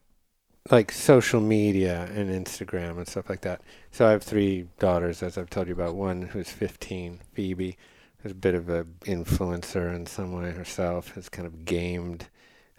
like 0.71 0.91
social 0.91 1.39
media 1.39 2.09
and 2.13 2.29
Instagram 2.29 2.97
and 2.97 3.07
stuff 3.07 3.29
like 3.29 3.41
that. 3.41 3.61
So 3.91 4.07
I 4.07 4.11
have 4.11 4.23
three 4.23 4.67
daughters, 4.79 5.21
as 5.21 5.37
I've 5.37 5.49
told 5.49 5.67
you 5.67 5.73
about. 5.73 5.95
One 5.95 6.23
who's 6.23 6.49
15, 6.49 7.21
Phoebe, 7.33 7.77
who's 8.17 8.31
a 8.31 8.35
bit 8.35 8.55
of 8.55 8.69
an 8.69 8.95
influencer 9.01 9.93
in 9.93 10.05
some 10.07 10.33
way 10.33 10.51
herself, 10.51 11.13
has 11.15 11.29
kind 11.29 11.45
of 11.45 11.65
gamed 11.65 12.29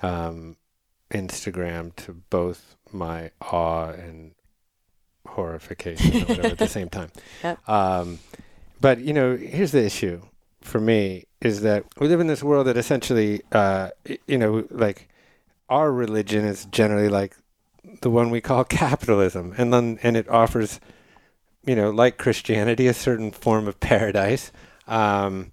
um, 0.03 0.57
Instagram 1.13 1.95
to 1.97 2.13
both 2.13 2.77
my 2.93 3.31
awe 3.41 3.91
and 3.91 4.33
horrification 5.27 6.23
or 6.23 6.27
whatever 6.27 6.49
at 6.49 6.59
the 6.59 6.69
same 6.69 6.89
time. 6.89 7.11
Yep. 7.45 7.69
Um, 7.69 8.19
but 8.81 8.99
you 9.01 9.13
know, 9.13 9.37
here's 9.37 9.73
the 9.73 9.85
issue 9.85 10.23
for 10.61 10.81
me 10.81 11.25
is 11.41 11.61
that 11.61 11.85
we 12.01 12.09
live 12.09 12.21
in 12.21 12.27
this 12.27 12.43
world 12.43 12.67
that 12.67 12.77
essentially, 12.77 13.43
uh, 13.53 13.91
you 14.27 14.39
know, 14.39 14.67
like 14.71 15.09
our 15.69 15.93
religion 15.93 16.45
is 16.45 16.65
generally 16.67 17.09
like 17.09 17.37
the 18.01 18.11
one 18.11 18.31
we 18.31 18.41
call 18.41 18.65
capitalism, 18.83 19.55
and 19.57 19.73
then 19.73 19.99
and 20.03 20.17
it 20.17 20.29
offers, 20.29 20.81
you 21.65 21.77
know, 21.77 21.91
like 21.91 22.19
Christianity, 22.19 22.87
a 22.87 22.95
certain 22.95 23.31
form 23.31 23.69
of 23.69 23.81
paradise. 23.81 24.53
Um, 24.87 25.53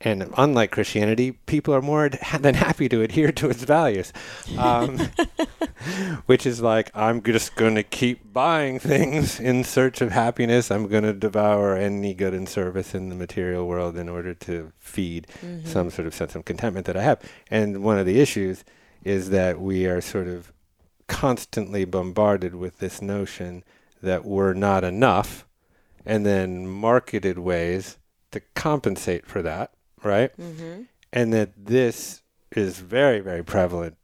and 0.00 0.32
unlike 0.36 0.70
Christianity, 0.70 1.32
people 1.32 1.74
are 1.74 1.82
more 1.82 2.08
than 2.08 2.54
happy 2.54 2.88
to 2.88 3.02
adhere 3.02 3.32
to 3.32 3.50
its 3.50 3.64
values, 3.64 4.12
um, 4.56 4.98
which 6.26 6.46
is 6.46 6.60
like 6.60 6.90
I'm 6.94 7.20
just 7.22 7.56
going 7.56 7.74
to 7.74 7.82
keep 7.82 8.32
buying 8.32 8.78
things 8.78 9.40
in 9.40 9.64
search 9.64 10.00
of 10.00 10.12
happiness. 10.12 10.70
I'm 10.70 10.86
going 10.86 11.02
to 11.02 11.12
devour 11.12 11.76
any 11.76 12.14
good 12.14 12.32
and 12.32 12.48
service 12.48 12.94
in 12.94 13.08
the 13.08 13.16
material 13.16 13.66
world 13.66 13.96
in 13.96 14.08
order 14.08 14.34
to 14.34 14.72
feed 14.78 15.26
some 15.64 15.90
sort 15.90 16.06
of 16.06 16.14
sense 16.14 16.36
of 16.36 16.44
contentment 16.44 16.86
that 16.86 16.96
I 16.96 17.02
have. 17.02 17.20
And 17.50 17.82
one 17.82 17.98
of 17.98 18.06
the 18.06 18.20
issues 18.20 18.64
is 19.02 19.30
that 19.30 19.60
we 19.60 19.86
are 19.86 20.00
sort 20.00 20.28
of 20.28 20.52
constantly 21.08 21.84
bombarded 21.84 22.54
with 22.54 22.78
this 22.78 23.02
notion 23.02 23.64
that 24.02 24.24
we're 24.24 24.52
not 24.54 24.84
enough, 24.84 25.46
and 26.06 26.24
then 26.24 26.68
marketed 26.68 27.38
ways 27.38 27.98
to 28.30 28.40
compensate 28.54 29.26
for 29.26 29.42
that, 29.42 29.72
right? 30.04 30.30
Mm-hmm. 30.38 30.82
and 31.12 31.32
that 31.32 31.50
this 31.66 32.22
is 32.52 32.78
very 32.80 33.20
very 33.20 33.42
prevalent 33.44 33.96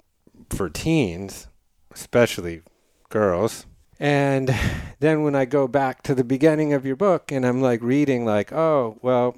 for 0.51 0.69
teens 0.69 1.47
especially 1.93 2.61
girls 3.09 3.65
and 3.99 4.55
then 5.01 5.23
when 5.23 5.35
i 5.35 5.45
go 5.47 5.67
back 5.67 6.03
to 6.03 6.15
the 6.15 6.25
beginning 6.25 6.75
of 6.75 6.85
your 6.85 6.97
book 6.97 7.33
and 7.33 7.47
i'm 7.47 7.63
like 7.63 7.81
reading 7.83 8.27
like 8.27 8.53
oh 8.53 8.99
well 9.01 9.35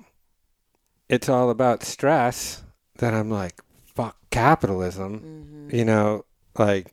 it's 1.08 1.28
all 1.28 1.50
about 1.50 1.84
stress 1.84 2.64
then 2.98 3.14
i'm 3.14 3.30
like 3.30 3.60
fuck 3.94 4.16
capitalism 4.30 5.20
Mm-hmm. 5.20 5.76
you 5.76 5.84
know 5.84 6.24
like 6.58 6.92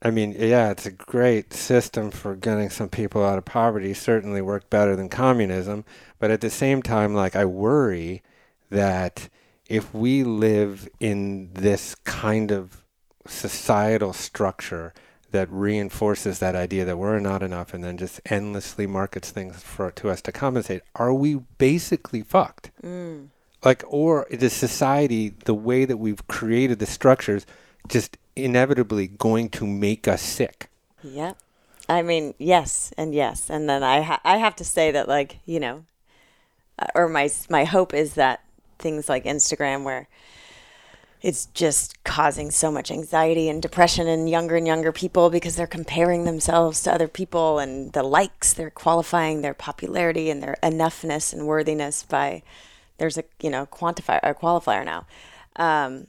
I 0.00 0.10
mean, 0.10 0.34
yeah, 0.38 0.70
it's 0.70 0.86
a 0.86 0.92
great 0.92 1.52
system 1.52 2.10
for 2.10 2.36
getting 2.36 2.70
some 2.70 2.88
people 2.88 3.24
out 3.24 3.38
of 3.38 3.44
poverty. 3.44 3.94
Certainly 3.94 4.42
worked 4.42 4.70
better 4.70 4.94
than 4.94 5.08
communism. 5.08 5.84
But 6.20 6.30
at 6.30 6.40
the 6.40 6.50
same 6.50 6.82
time, 6.82 7.14
like, 7.14 7.34
I 7.34 7.44
worry 7.44 8.22
that 8.70 9.28
if 9.68 9.92
we 9.92 10.22
live 10.22 10.88
in 11.00 11.50
this 11.52 11.94
kind 11.96 12.52
of 12.52 12.84
societal 13.26 14.12
structure 14.12 14.94
that 15.30 15.50
reinforces 15.50 16.38
that 16.38 16.54
idea 16.54 16.84
that 16.84 16.96
we're 16.96 17.18
not 17.18 17.42
enough 17.42 17.74
and 17.74 17.84
then 17.84 17.98
just 17.98 18.20
endlessly 18.26 18.86
markets 18.86 19.30
things 19.30 19.62
for 19.62 19.90
to 19.90 20.08
us 20.08 20.22
to 20.22 20.32
compensate, 20.32 20.82
are 20.94 21.12
we 21.12 21.34
basically 21.58 22.22
fucked? 22.22 22.70
Mm. 22.82 23.28
like 23.64 23.82
or 23.88 24.26
is 24.30 24.52
society 24.52 25.30
the 25.44 25.54
way 25.54 25.84
that 25.84 25.98
we've 25.98 26.26
created 26.28 26.78
the 26.78 26.86
structures 26.86 27.44
just 27.88 28.16
inevitably 28.38 29.06
going 29.06 29.48
to 29.50 29.66
make 29.66 30.08
us 30.08 30.22
sick. 30.22 30.70
Yeah. 31.02 31.34
I 31.88 32.02
mean, 32.02 32.34
yes, 32.38 32.92
and 32.98 33.14
yes, 33.14 33.48
and 33.48 33.68
then 33.68 33.82
I 33.82 34.02
ha- 34.02 34.20
I 34.22 34.36
have 34.36 34.54
to 34.56 34.64
say 34.64 34.90
that 34.90 35.08
like 35.08 35.38
you 35.46 35.58
know, 35.58 35.84
uh, 36.78 36.86
or 36.94 37.08
my 37.08 37.30
my 37.48 37.64
hope 37.64 37.94
is 37.94 38.14
that 38.14 38.44
things 38.78 39.08
like 39.08 39.24
Instagram 39.24 39.84
where 39.84 40.06
it's 41.20 41.46
just 41.46 42.02
causing 42.04 42.50
so 42.50 42.70
much 42.70 42.90
anxiety 42.90 43.48
and 43.48 43.60
depression 43.60 44.06
in 44.06 44.28
younger 44.28 44.56
and 44.56 44.66
younger 44.66 44.92
people 44.92 45.30
because 45.30 45.56
they're 45.56 45.66
comparing 45.66 46.24
themselves 46.24 46.82
to 46.82 46.92
other 46.92 47.08
people 47.08 47.58
and 47.58 47.92
the 47.92 48.04
likes 48.04 48.52
they're 48.52 48.70
qualifying 48.70 49.40
their 49.40 49.54
popularity 49.54 50.30
and 50.30 50.42
their 50.42 50.56
enoughness 50.62 51.32
and 51.32 51.46
worthiness 51.46 52.04
by 52.04 52.42
there's 52.98 53.18
a 53.18 53.24
you 53.40 53.50
know 53.50 53.66
quantifier 53.66 54.20
a 54.22 54.34
qualifier 54.34 54.84
now. 54.84 55.06
Um, 55.56 56.06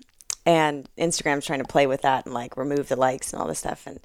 and 0.50 0.90
instagram's 0.98 1.46
trying 1.46 1.60
to 1.60 1.68
play 1.68 1.86
with 1.88 2.02
that 2.02 2.26
and 2.26 2.34
like 2.34 2.58
remove 2.58 2.88
the 2.88 2.96
likes 2.96 3.32
and 3.32 3.42
all 3.42 3.48
this 3.48 3.60
stuff 3.60 3.86
and 3.88 4.00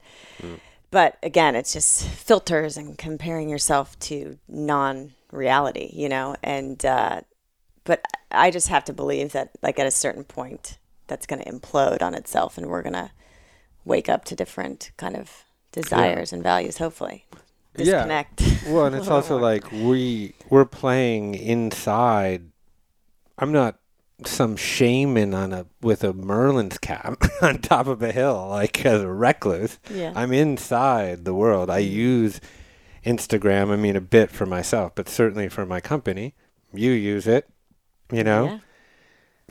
but 0.91 1.17
again 1.23 1.55
it's 1.55 1.73
just 1.73 2.07
filters 2.07 2.77
and 2.77 2.99
comparing 2.99 3.49
yourself 3.49 3.99
to 3.99 4.39
non-reality 4.49 5.91
you 5.93 6.09
know 6.09 6.37
and 6.43 6.85
uh, 6.85 7.21
but 7.85 8.03
I 8.31 8.51
just 8.51 8.69
have 8.69 8.85
to 8.85 8.93
believe 8.93 9.33
that, 9.33 9.51
like, 9.63 9.79
at 9.79 9.87
a 9.87 9.91
certain 9.91 10.25
point, 10.25 10.79
that's 11.07 11.27
going 11.27 11.43
to 11.43 11.51
implode 11.51 12.03
on 12.03 12.15
itself, 12.15 12.59
and 12.59 12.67
we're 12.67 12.83
going 12.83 12.95
to 12.95 13.11
wake 13.85 14.09
up 14.09 14.25
to 14.27 14.35
different 14.35 14.91
kind 14.97 15.17
of 15.17 15.45
desires 15.71 16.33
and 16.33 16.43
values. 16.43 16.79
Hopefully, 16.79 17.27
disconnect. 17.77 18.43
Well, 18.67 18.87
and 18.87 18.97
it's 18.97 19.09
also 19.09 19.37
like 19.37 19.71
we 19.71 20.35
we're 20.49 20.65
playing 20.65 21.35
inside. 21.35 22.51
I'm 23.37 23.53
not 23.53 23.79
some 24.25 24.57
shaman 24.57 25.35
on 25.35 25.53
a 25.53 25.67
with 25.81 26.05
a 26.05 26.13
Merlin's 26.13 26.79
cap 26.79 27.23
on 27.43 27.59
top 27.59 27.87
of 27.87 28.03
a 28.03 28.13
hill, 28.13 28.49
like 28.49 28.85
as 28.85 29.03
a 29.03 29.09
recluse. 29.09 29.79
Yeah. 29.91 30.13
I'm 30.15 30.33
inside 30.33 31.25
the 31.25 31.35
world. 31.35 31.71
I 31.71 31.79
use 31.79 32.41
Instagram. 33.05 33.71
I 33.71 33.77
mean, 33.77 33.97
a 33.97 34.01
bit 34.01 34.31
for 34.31 34.47
myself, 34.47 34.93
but 34.95 35.09
certainly 35.09 35.49
for 35.49 35.67
my 35.67 35.81
company. 35.81 36.35
You 36.73 36.93
use 36.93 37.27
it. 37.27 37.49
You 38.13 38.25
know. 38.25 38.45
Yeah. 38.47 38.59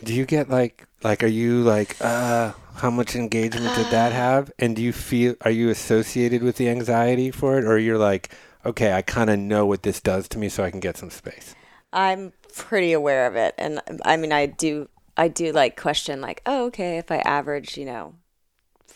Do 0.04 0.14
you 0.14 0.26
get 0.26 0.50
like 0.50 0.88
like 1.04 1.24
are 1.24 1.28
you 1.28 1.62
like 1.62 1.96
uh 2.02 2.54
how 2.76 2.90
much 2.90 3.16
engagement 3.16 3.76
did 3.76 3.88
that 3.88 4.12
have? 4.12 4.52
And 4.58 4.76
do 4.76 4.82
you 4.82 4.94
feel 4.94 5.36
are 5.42 5.52
you 5.52 5.70
associated 5.70 6.42
with 6.42 6.58
the 6.58 6.70
anxiety 6.70 7.32
for 7.32 7.58
it 7.60 7.66
or 7.66 7.78
you're 7.78 7.98
like 7.98 8.34
okay, 8.66 8.94
I 8.94 9.02
kind 9.02 9.30
of 9.30 9.40
know 9.40 9.66
what 9.66 9.84
this 9.84 10.00
does 10.00 10.28
to 10.30 10.38
me 10.38 10.50
so 10.50 10.64
I 10.64 10.72
can 10.72 10.80
get 10.80 10.98
some 10.98 11.10
space. 11.10 11.54
I'm 11.92 12.34
pretty 12.56 12.94
aware 12.94 13.28
of 13.28 13.36
it, 13.36 13.56
and 13.58 13.82
I 14.06 14.18
mean, 14.18 14.32
I 14.32 14.46
do, 14.46 14.90
I 15.18 15.28
do 15.28 15.52
like 15.52 15.80
question 15.80 16.22
like, 16.22 16.42
oh, 16.46 16.66
okay, 16.68 16.98
if 16.98 17.12
I 17.12 17.18
average, 17.18 17.78
you 17.78 17.86
know, 17.86 18.16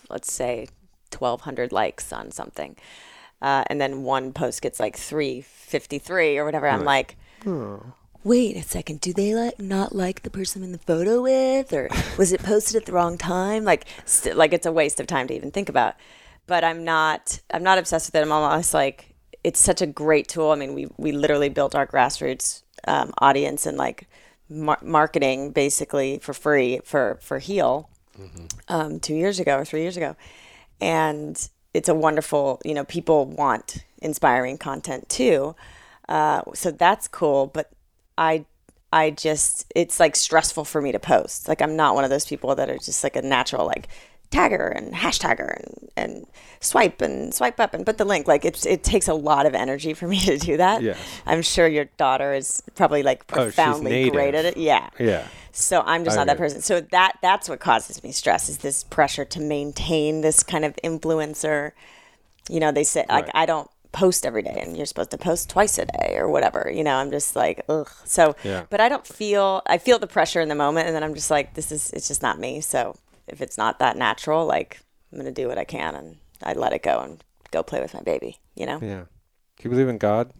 let's 0.09 0.31
say, 0.31 0.67
twelve 1.09 1.41
hundred 1.41 1.71
likes 1.71 2.11
on 2.13 2.31
something, 2.31 2.75
uh, 3.41 3.63
and 3.67 3.79
then 3.81 4.03
one 4.03 4.33
post 4.33 4.61
gets 4.61 4.79
like 4.79 4.97
three 4.97 5.41
fifty 5.41 5.99
three 5.99 6.37
or 6.37 6.45
whatever, 6.45 6.67
I'm 6.67 6.85
like. 6.85 7.17
Wait 8.23 8.57
a 8.57 8.61
second. 8.63 8.99
Do 8.99 9.13
they 9.13 9.33
like 9.33 9.57
not 9.57 9.95
like 9.95 10.23
the 10.23 10.29
person 10.29 10.61
I'm 10.61 10.65
in 10.65 10.71
the 10.73 10.79
photo 10.79 11.21
with, 11.21 11.71
or 11.71 11.87
was 12.17 12.33
it 12.33 12.43
posted 12.43 12.75
at 12.75 12.85
the 12.85 12.91
wrong 12.91 13.17
time? 13.17 13.63
Like, 13.63 13.85
st- 14.05 14.35
like 14.35 14.51
it's 14.51 14.65
a 14.65 14.71
waste 14.71 14.99
of 14.99 15.07
time 15.07 15.27
to 15.27 15.33
even 15.33 15.51
think 15.51 15.69
about. 15.69 15.95
But 16.45 16.65
I'm 16.65 16.83
not. 16.83 17.39
I'm 17.53 17.63
not 17.63 17.77
obsessed 17.77 18.07
with 18.09 18.15
it. 18.15 18.21
I'm 18.21 18.31
almost 18.31 18.73
like 18.73 19.06
it's 19.47 19.61
such 19.61 19.81
a 19.81 19.87
great 19.87 20.27
tool. 20.27 20.51
I 20.51 20.55
mean, 20.55 20.73
we 20.73 20.87
we 20.97 21.13
literally 21.13 21.47
built 21.47 21.73
our 21.73 21.87
grassroots 21.87 22.63
um, 22.85 23.13
audience 23.19 23.65
and 23.65 23.77
like 23.77 24.09
mar- 24.49 24.83
marketing 24.83 25.51
basically 25.51 26.19
for 26.19 26.33
free 26.33 26.81
for 26.83 27.17
for 27.21 27.39
Heal 27.39 27.89
um, 28.67 28.99
two 28.99 29.15
years 29.15 29.39
ago 29.39 29.55
or 29.55 29.63
three 29.63 29.83
years 29.83 29.95
ago, 29.95 30.17
and 30.81 31.49
it's 31.73 31.87
a 31.87 31.95
wonderful. 31.95 32.59
You 32.65 32.73
know, 32.73 32.83
people 32.83 33.25
want 33.25 33.85
inspiring 34.01 34.57
content 34.57 35.07
too, 35.07 35.55
uh, 36.09 36.41
so 36.53 36.69
that's 36.69 37.07
cool. 37.07 37.47
But 37.47 37.71
I 38.17 38.43
I 38.91 39.11
just 39.11 39.71
it's 39.73 39.97
like 39.97 40.17
stressful 40.17 40.65
for 40.65 40.81
me 40.81 40.91
to 40.91 40.99
post. 40.99 41.47
Like 41.47 41.61
I'm 41.61 41.77
not 41.77 41.95
one 41.95 42.03
of 42.03 42.09
those 42.09 42.25
people 42.25 42.53
that 42.55 42.69
are 42.69 42.77
just 42.77 43.01
like 43.01 43.15
a 43.15 43.21
natural 43.21 43.65
like 43.65 43.87
tagger 44.31 44.75
and 44.75 44.93
hashtagger 44.93 45.55
and, 45.55 45.89
and 45.95 46.25
swipe 46.59 47.01
and 47.01 47.33
swipe 47.33 47.59
up 47.59 47.73
and 47.73 47.85
put 47.85 47.97
the 47.97 48.05
link. 48.05 48.27
Like 48.27 48.43
it's 48.45 48.65
it 48.65 48.83
takes 48.83 49.07
a 49.07 49.13
lot 49.13 49.45
of 49.45 49.55
energy 49.55 49.93
for 49.93 50.07
me 50.07 50.19
to 50.25 50.37
do 50.37 50.57
that. 50.57 50.81
Yes. 50.81 50.97
I'm 51.25 51.41
sure 51.41 51.67
your 51.67 51.85
daughter 51.97 52.33
is 52.33 52.61
probably 52.75 53.03
like 53.03 53.23
Oh, 53.31 53.33
profoundly 53.43 54.09
great 54.09 54.35
at 54.35 54.45
it. 54.45 54.57
Yeah. 54.57 54.89
Yeah. 54.99 55.27
So 55.51 55.81
I'm 55.85 56.03
just 56.03 56.17
not 56.17 56.27
that 56.27 56.37
person. 56.37 56.61
So 56.61 56.81
that 56.81 57.13
that's 57.21 57.47
what 57.49 57.59
causes 57.59 58.03
me 58.03 58.11
stress 58.11 58.49
is 58.49 58.57
this 58.59 58.83
pressure 58.83 59.25
to 59.25 59.39
maintain 59.39 60.21
this 60.21 60.43
kind 60.43 60.65
of 60.65 60.75
influencer. 60.83 61.71
You 62.49 62.59
know, 62.59 62.71
they 62.71 62.83
say 62.83 63.05
like 63.09 63.29
I 63.33 63.45
don't 63.45 63.69
post 63.93 64.25
every 64.25 64.43
day 64.43 64.61
and 64.63 64.77
you're 64.77 64.85
supposed 64.85 65.09
to 65.11 65.17
post 65.17 65.49
twice 65.49 65.77
a 65.79 65.85
day 65.85 66.17
or 66.17 66.29
whatever. 66.29 66.69
You 66.71 66.83
know, 66.83 66.95
I'm 66.95 67.09
just 67.11 67.35
like, 67.35 67.63
ugh. 67.69 67.89
So 68.03 68.35
Yeah. 68.43 68.65
but 68.69 68.81
I 68.81 68.89
don't 68.89 69.07
feel 69.07 69.61
I 69.65 69.77
feel 69.77 69.97
the 69.99 70.05
pressure 70.07 70.41
in 70.41 70.49
the 70.49 70.55
moment 70.55 70.87
and 70.87 70.95
then 70.95 71.03
I'm 71.03 71.15
just 71.15 71.31
like, 71.31 71.53
this 71.55 71.71
is 71.71 71.89
it's 71.91 72.07
just 72.07 72.21
not 72.21 72.39
me. 72.39 72.61
So 72.61 72.95
if 73.27 73.41
it's 73.41 73.57
not 73.57 73.79
that 73.79 73.97
natural, 73.97 74.45
like 74.45 74.79
I'm 75.11 75.17
gonna 75.17 75.31
do 75.31 75.47
what 75.47 75.57
I 75.57 75.63
can 75.65 75.95
and 75.95 76.17
I 76.43 76.53
let 76.53 76.73
it 76.73 76.83
go 76.83 76.99
and 76.99 77.23
go 77.51 77.63
play 77.63 77.81
with 77.81 77.93
my 77.93 78.01
baby, 78.01 78.39
you 78.55 78.65
know? 78.65 78.79
Yeah. 78.81 79.05
Do 79.57 79.63
you 79.63 79.69
believe 79.69 79.87
in 79.89 79.97
God? 79.97 80.31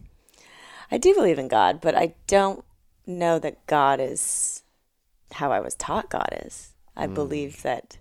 I 0.90 0.98
do 0.98 1.14
believe 1.14 1.38
in 1.38 1.48
God, 1.48 1.80
but 1.80 1.94
I 1.94 2.14
don't 2.26 2.64
know 3.06 3.38
that 3.38 3.66
God 3.66 4.00
is 4.00 4.62
how 5.32 5.52
I 5.52 5.60
was 5.60 5.74
taught 5.74 6.08
God 6.10 6.28
is. 6.44 6.72
I 6.96 7.06
Hmm. 7.06 7.14
believe 7.14 7.62
that. 7.62 7.98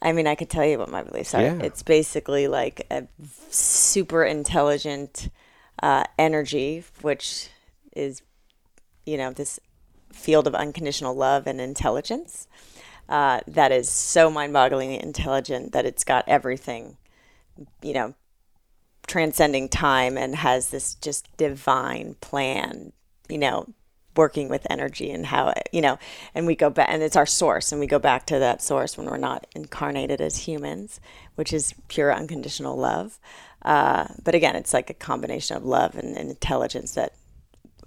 I 0.00 0.12
mean, 0.12 0.26
I 0.26 0.34
could 0.34 0.50
tell 0.50 0.64
you 0.64 0.78
what 0.78 0.88
my 0.88 1.02
beliefs 1.02 1.34
are. 1.34 1.42
Yeah. 1.42 1.58
It's 1.62 1.82
basically 1.82 2.48
like 2.48 2.86
a 2.90 3.06
super 3.50 4.24
intelligent 4.24 5.28
uh, 5.82 6.04
energy, 6.18 6.84
which 7.02 7.50
is, 7.94 8.22
you 9.06 9.16
know, 9.16 9.30
this 9.32 9.60
field 10.12 10.46
of 10.46 10.54
unconditional 10.54 11.14
love 11.14 11.46
and 11.46 11.60
intelligence 11.60 12.46
uh, 13.08 13.40
that 13.46 13.72
is 13.72 13.88
so 13.88 14.30
mind-bogglingly 14.30 15.00
intelligent 15.00 15.72
that 15.72 15.84
it's 15.84 16.04
got 16.04 16.24
everything, 16.28 16.96
you 17.82 17.92
know, 17.92 18.14
transcending 19.06 19.68
time 19.68 20.16
and 20.16 20.36
has 20.36 20.70
this 20.70 20.94
just 20.96 21.28
divine 21.36 22.16
plan, 22.20 22.92
you 23.28 23.38
know, 23.38 23.68
working 24.16 24.48
with 24.48 24.66
energy 24.70 25.10
and 25.10 25.26
how 25.26 25.48
it, 25.48 25.68
you 25.72 25.80
know, 25.80 25.98
and 26.34 26.46
we 26.46 26.54
go 26.54 26.70
back 26.70 26.88
and 26.90 27.02
it's 27.02 27.16
our 27.16 27.26
source 27.26 27.72
and 27.72 27.80
we 27.80 27.86
go 27.86 27.98
back 27.98 28.26
to 28.26 28.38
that 28.38 28.62
source 28.62 28.96
when 28.96 29.06
we're 29.06 29.16
not 29.16 29.46
incarnated 29.54 30.20
as 30.20 30.38
humans, 30.46 31.00
which 31.34 31.52
is 31.52 31.74
pure 31.88 32.14
unconditional 32.14 32.76
love. 32.76 33.18
Uh, 33.62 34.06
but 34.22 34.34
again, 34.34 34.56
it's 34.56 34.74
like 34.74 34.90
a 34.90 34.94
combination 34.94 35.56
of 35.56 35.64
love 35.64 35.96
and, 35.96 36.16
and 36.16 36.30
intelligence 36.30 36.94
that 36.94 37.14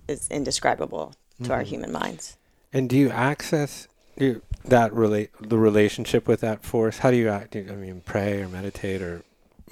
is 0.07 0.27
indescribable 0.29 1.13
to 1.43 1.51
our 1.51 1.63
human 1.63 1.91
minds. 1.91 2.37
And 2.71 2.89
do 2.89 2.97
you 2.97 3.09
access 3.09 3.87
you, 4.17 4.41
that 4.65 4.93
relate 4.93 5.29
the 5.41 5.57
relationship 5.57 6.27
with 6.27 6.41
that 6.41 6.63
force? 6.63 6.99
How 6.99 7.11
do 7.11 7.17
you 7.17 7.29
act? 7.29 7.51
do 7.51 7.59
you- 7.59 7.71
I 7.71 7.75
mean, 7.75 8.01
pray 8.05 8.41
or 8.41 8.47
meditate, 8.47 9.01
or 9.01 9.23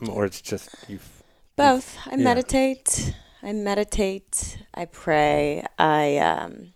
or 0.10 0.25
it's 0.25 0.41
just 0.41 0.69
you. 0.88 0.99
Both. 1.56 1.97
I 2.08 2.12
Yeah. 2.12 2.23
meditate. 2.23 3.13
I 3.41 3.53
meditate. 3.53 4.58
I 4.73 4.86
pray. 4.86 5.63
I. 5.77 6.17
Um, 6.17 6.73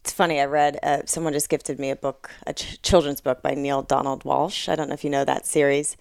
it's 0.00 0.12
funny. 0.12 0.40
I 0.40 0.44
read. 0.44 0.78
Uh, 0.82 1.02
someone 1.04 1.32
just 1.32 1.48
gifted 1.48 1.78
me 1.80 1.90
a 1.90 1.96
book, 1.96 2.30
a 2.46 2.52
ch- 2.52 2.80
children's 2.82 3.20
book 3.20 3.42
by 3.42 3.54
Neale 3.54 3.82
Donald 3.82 4.22
Walsch. 4.24 4.68
I 4.68 4.76
don't 4.76 4.88
know 4.88 4.94
if 4.94 5.02
you 5.04 5.10
know 5.10 5.24
that 5.24 5.46
series. 5.46 5.96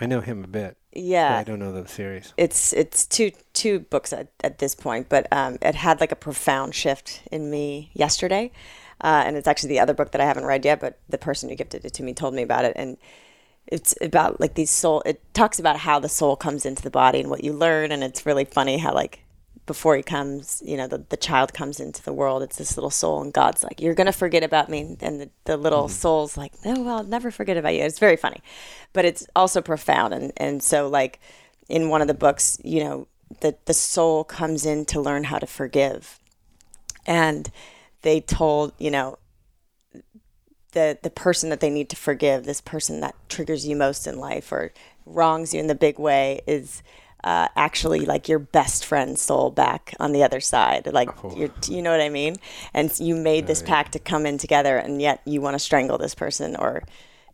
I 0.00 0.06
know 0.06 0.20
him 0.20 0.42
a 0.44 0.48
bit. 0.48 0.76
Yeah, 0.92 1.36
I 1.36 1.44
don't 1.44 1.58
know 1.58 1.72
the 1.72 1.86
series. 1.86 2.32
it's 2.38 2.72
it's 2.72 3.06
two 3.06 3.30
two 3.52 3.80
books 3.80 4.12
at, 4.14 4.28
at 4.42 4.58
this 4.58 4.74
point, 4.74 5.08
but 5.08 5.26
um, 5.30 5.58
it 5.62 5.74
had 5.74 6.00
like 6.00 6.10
a 6.10 6.16
profound 6.16 6.74
shift 6.74 7.20
in 7.30 7.50
me 7.50 7.90
yesterday, 7.92 8.50
uh, 9.00 9.24
and 9.26 9.36
it's 9.36 9.48
actually 9.48 9.70
the 9.70 9.80
other 9.80 9.94
book 9.94 10.12
that 10.12 10.20
I 10.20 10.24
haven't 10.24 10.46
read 10.46 10.64
yet. 10.64 10.80
But 10.80 10.98
the 11.08 11.18
person 11.18 11.48
who 11.48 11.54
gifted 11.54 11.84
it 11.84 11.94
to 11.94 12.02
me 12.02 12.14
told 12.14 12.34
me 12.34 12.42
about 12.42 12.64
it, 12.64 12.72
and 12.76 12.96
it's 13.66 13.94
about 14.00 14.40
like 14.40 14.54
these 14.54 14.70
soul. 14.70 15.02
It 15.04 15.22
talks 15.34 15.58
about 15.58 15.78
how 15.78 15.98
the 15.98 16.08
soul 16.08 16.36
comes 16.36 16.66
into 16.66 16.82
the 16.82 16.90
body 16.90 17.20
and 17.20 17.30
what 17.30 17.44
you 17.44 17.52
learn, 17.52 17.92
and 17.92 18.02
it's 18.02 18.26
really 18.26 18.44
funny 18.44 18.78
how 18.78 18.94
like 18.94 19.20
before 19.66 19.96
he 19.96 20.02
comes, 20.02 20.62
you 20.64 20.76
know, 20.76 20.86
the, 20.86 21.04
the 21.08 21.16
child 21.16 21.52
comes 21.52 21.80
into 21.80 22.02
the 22.02 22.12
world, 22.12 22.42
it's 22.42 22.56
this 22.56 22.76
little 22.76 22.90
soul, 22.90 23.20
and 23.20 23.32
God's 23.32 23.64
like, 23.64 23.80
You're 23.80 23.94
going 23.94 24.06
to 24.06 24.12
forget 24.12 24.44
about 24.44 24.68
me. 24.68 24.96
And 25.00 25.20
the, 25.20 25.30
the 25.44 25.56
little 25.56 25.88
soul's 25.88 26.36
like, 26.36 26.52
No, 26.64 26.80
well, 26.80 26.98
I'll 26.98 27.04
never 27.04 27.30
forget 27.30 27.56
about 27.56 27.74
you. 27.74 27.82
It's 27.82 27.98
very 27.98 28.16
funny, 28.16 28.40
but 28.92 29.04
it's 29.04 29.26
also 29.34 29.60
profound. 29.60 30.14
And, 30.14 30.32
and 30.36 30.62
so, 30.62 30.88
like, 30.88 31.20
in 31.68 31.88
one 31.88 32.00
of 32.00 32.08
the 32.08 32.14
books, 32.14 32.58
you 32.62 32.82
know, 32.84 33.08
the, 33.40 33.56
the 33.64 33.74
soul 33.74 34.22
comes 34.22 34.64
in 34.64 34.84
to 34.86 35.00
learn 35.00 35.24
how 35.24 35.38
to 35.38 35.46
forgive. 35.46 36.20
And 37.04 37.50
they 38.06 38.20
told, 38.20 38.72
you 38.78 38.88
know, 38.88 39.18
the 40.70 40.96
the 41.02 41.10
person 41.10 41.50
that 41.50 41.58
they 41.58 41.70
need 41.70 41.90
to 41.90 41.96
forgive, 41.96 42.44
this 42.44 42.60
person 42.60 43.00
that 43.00 43.16
triggers 43.28 43.66
you 43.66 43.74
most 43.74 44.06
in 44.06 44.16
life 44.20 44.52
or 44.52 44.72
wrongs 45.04 45.52
you 45.52 45.58
in 45.58 45.66
the 45.66 45.74
big 45.74 45.98
way, 45.98 46.40
is 46.46 46.84
uh, 47.24 47.48
actually 47.56 48.06
like 48.06 48.28
your 48.28 48.38
best 48.38 48.84
friend's 48.84 49.20
soul 49.20 49.50
back 49.50 49.92
on 49.98 50.12
the 50.12 50.22
other 50.22 50.38
side. 50.38 50.86
Like 50.92 51.10
you're, 51.34 51.50
you 51.66 51.82
know 51.82 51.90
what 51.90 52.00
I 52.00 52.10
mean? 52.10 52.36
And 52.72 52.96
you 53.00 53.16
made 53.16 53.48
this 53.48 53.60
pact 53.60 53.90
to 53.94 53.98
come 53.98 54.24
in 54.24 54.38
together, 54.38 54.76
and 54.76 55.02
yet 55.02 55.20
you 55.24 55.40
want 55.40 55.56
to 55.56 55.58
strangle 55.58 55.98
this 55.98 56.14
person 56.14 56.54
or 56.54 56.84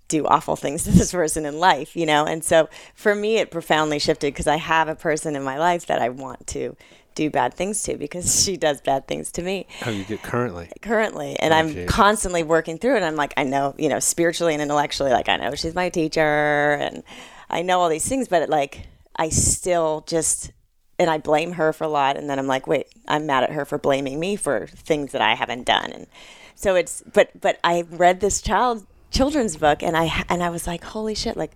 do 0.09 0.27
awful 0.27 0.57
things 0.57 0.85
to 0.85 0.91
this 0.91 1.13
person 1.13 1.45
in 1.45 1.59
life, 1.59 1.95
you 1.95 2.07
know? 2.07 2.25
And 2.25 2.43
so 2.43 2.71
for 2.95 3.15
me, 3.15 3.37
it 3.37 3.51
profoundly 3.51 3.99
shifted 3.99 4.33
because 4.33 4.47
I 4.47 4.57
have 4.57 4.89
a 4.89 4.97
person 4.97 5.37
in 5.37 5.43
my 5.43 5.59
life 5.59 5.85
that 5.85 6.01
I 6.01 6.09
want 6.09 6.47
to 6.49 6.77
do 7.15 7.31
bad 7.31 7.55
things 7.55 7.83
to 7.85 7.97
because 7.97 8.43
she 8.45 8.57
does 8.57 8.81
bad 8.81 9.07
things 9.07 9.33
to 9.33 9.43
me. 9.43 9.67
How 9.81 9.91
you 9.91 10.05
get 10.05 10.23
currently? 10.23 10.71
currently. 10.81 11.39
And 11.39 11.53
i'm 11.55 11.87
constantly 11.87 12.43
working 12.43 12.79
through 12.79 12.97
it. 12.97 13.03
I'm 13.03 13.17
like 13.17 13.35
i 13.37 13.45
know 13.45 13.75
you 13.79 13.89
know 13.89 14.01
spiritually 14.01 14.55
and 14.55 14.63
intellectually 14.63 15.11
like 15.11 15.29
i 15.29 15.37
know 15.37 15.55
she's 15.55 15.75
my 15.75 15.89
teacher 15.89 16.75
and 16.81 17.03
i 17.51 17.63
know 17.63 17.81
all 17.81 17.89
these 17.89 18.09
things 18.09 18.29
but 18.29 18.43
it, 18.43 18.49
like 18.49 18.87
i 19.17 19.29
still 19.29 20.05
just 20.07 20.53
and 20.99 21.11
i 21.11 21.19
blame 21.19 21.53
her 21.53 21.73
for 21.73 21.85
a 21.85 21.89
lot. 21.89 22.17
And 22.17 22.29
then 22.29 22.39
i'm 22.39 22.47
like 22.47 22.67
wait 22.67 22.87
i'm 23.09 23.27
mad 23.27 23.45
at 23.45 23.51
her 23.51 23.65
for 23.65 23.79
blaming 23.79 24.19
me 24.19 24.37
for 24.37 24.67
things 24.67 25.13
that 25.13 25.23
i 25.23 25.35
haven't 25.35 25.65
done. 25.65 25.93
And 25.93 26.07
so 26.55 26.75
it's 26.75 27.03
but 27.13 27.31
but 27.41 27.59
i 27.65 27.85
read 27.91 28.21
this 28.21 28.41
child 28.41 28.87
children's 29.11 29.59
book 29.59 29.83
and 29.83 29.95
i 29.95 30.25
and 30.31 30.43
i 30.43 30.49
was 30.49 30.67
like 30.67 30.83
holy 30.83 31.15
shit 31.15 31.37
like 31.37 31.53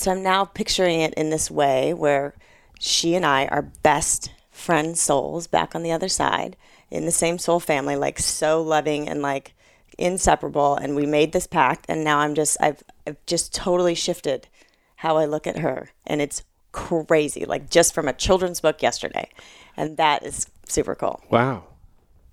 so 0.00 0.12
I'm 0.12 0.22
now 0.22 0.46
picturing 0.46 1.02
it 1.02 1.12
in 1.14 1.28
this 1.28 1.50
way 1.50 1.92
where 1.92 2.34
she 2.78 3.14
and 3.14 3.26
I 3.26 3.46
are 3.48 3.60
best 3.60 4.30
friend 4.60 4.96
souls 4.96 5.46
back 5.46 5.74
on 5.74 5.82
the 5.82 5.92
other 5.92 6.08
side, 6.08 6.56
in 6.90 7.06
the 7.06 7.12
same 7.12 7.38
soul 7.38 7.60
family, 7.60 7.96
like 7.96 8.18
so 8.18 8.62
loving 8.62 9.08
and 9.08 9.22
like 9.22 9.54
inseparable. 9.98 10.76
And 10.76 10.94
we 10.94 11.06
made 11.06 11.32
this 11.32 11.46
pact, 11.46 11.86
and 11.88 12.04
now 12.04 12.18
I'm 12.18 12.34
just 12.34 12.56
I've 12.60 12.82
I've 13.06 13.24
just 13.26 13.54
totally 13.54 13.94
shifted 13.94 14.48
how 14.96 15.16
I 15.16 15.24
look 15.24 15.46
at 15.46 15.58
her, 15.58 15.90
and 16.06 16.20
it's 16.20 16.44
crazy. 16.72 17.44
Like 17.44 17.70
just 17.70 17.94
from 17.94 18.08
a 18.08 18.12
children's 18.12 18.60
book 18.60 18.82
yesterday, 18.82 19.30
and 19.76 19.96
that 19.96 20.24
is 20.24 20.46
super 20.68 20.94
cool. 20.94 21.22
Wow. 21.30 21.64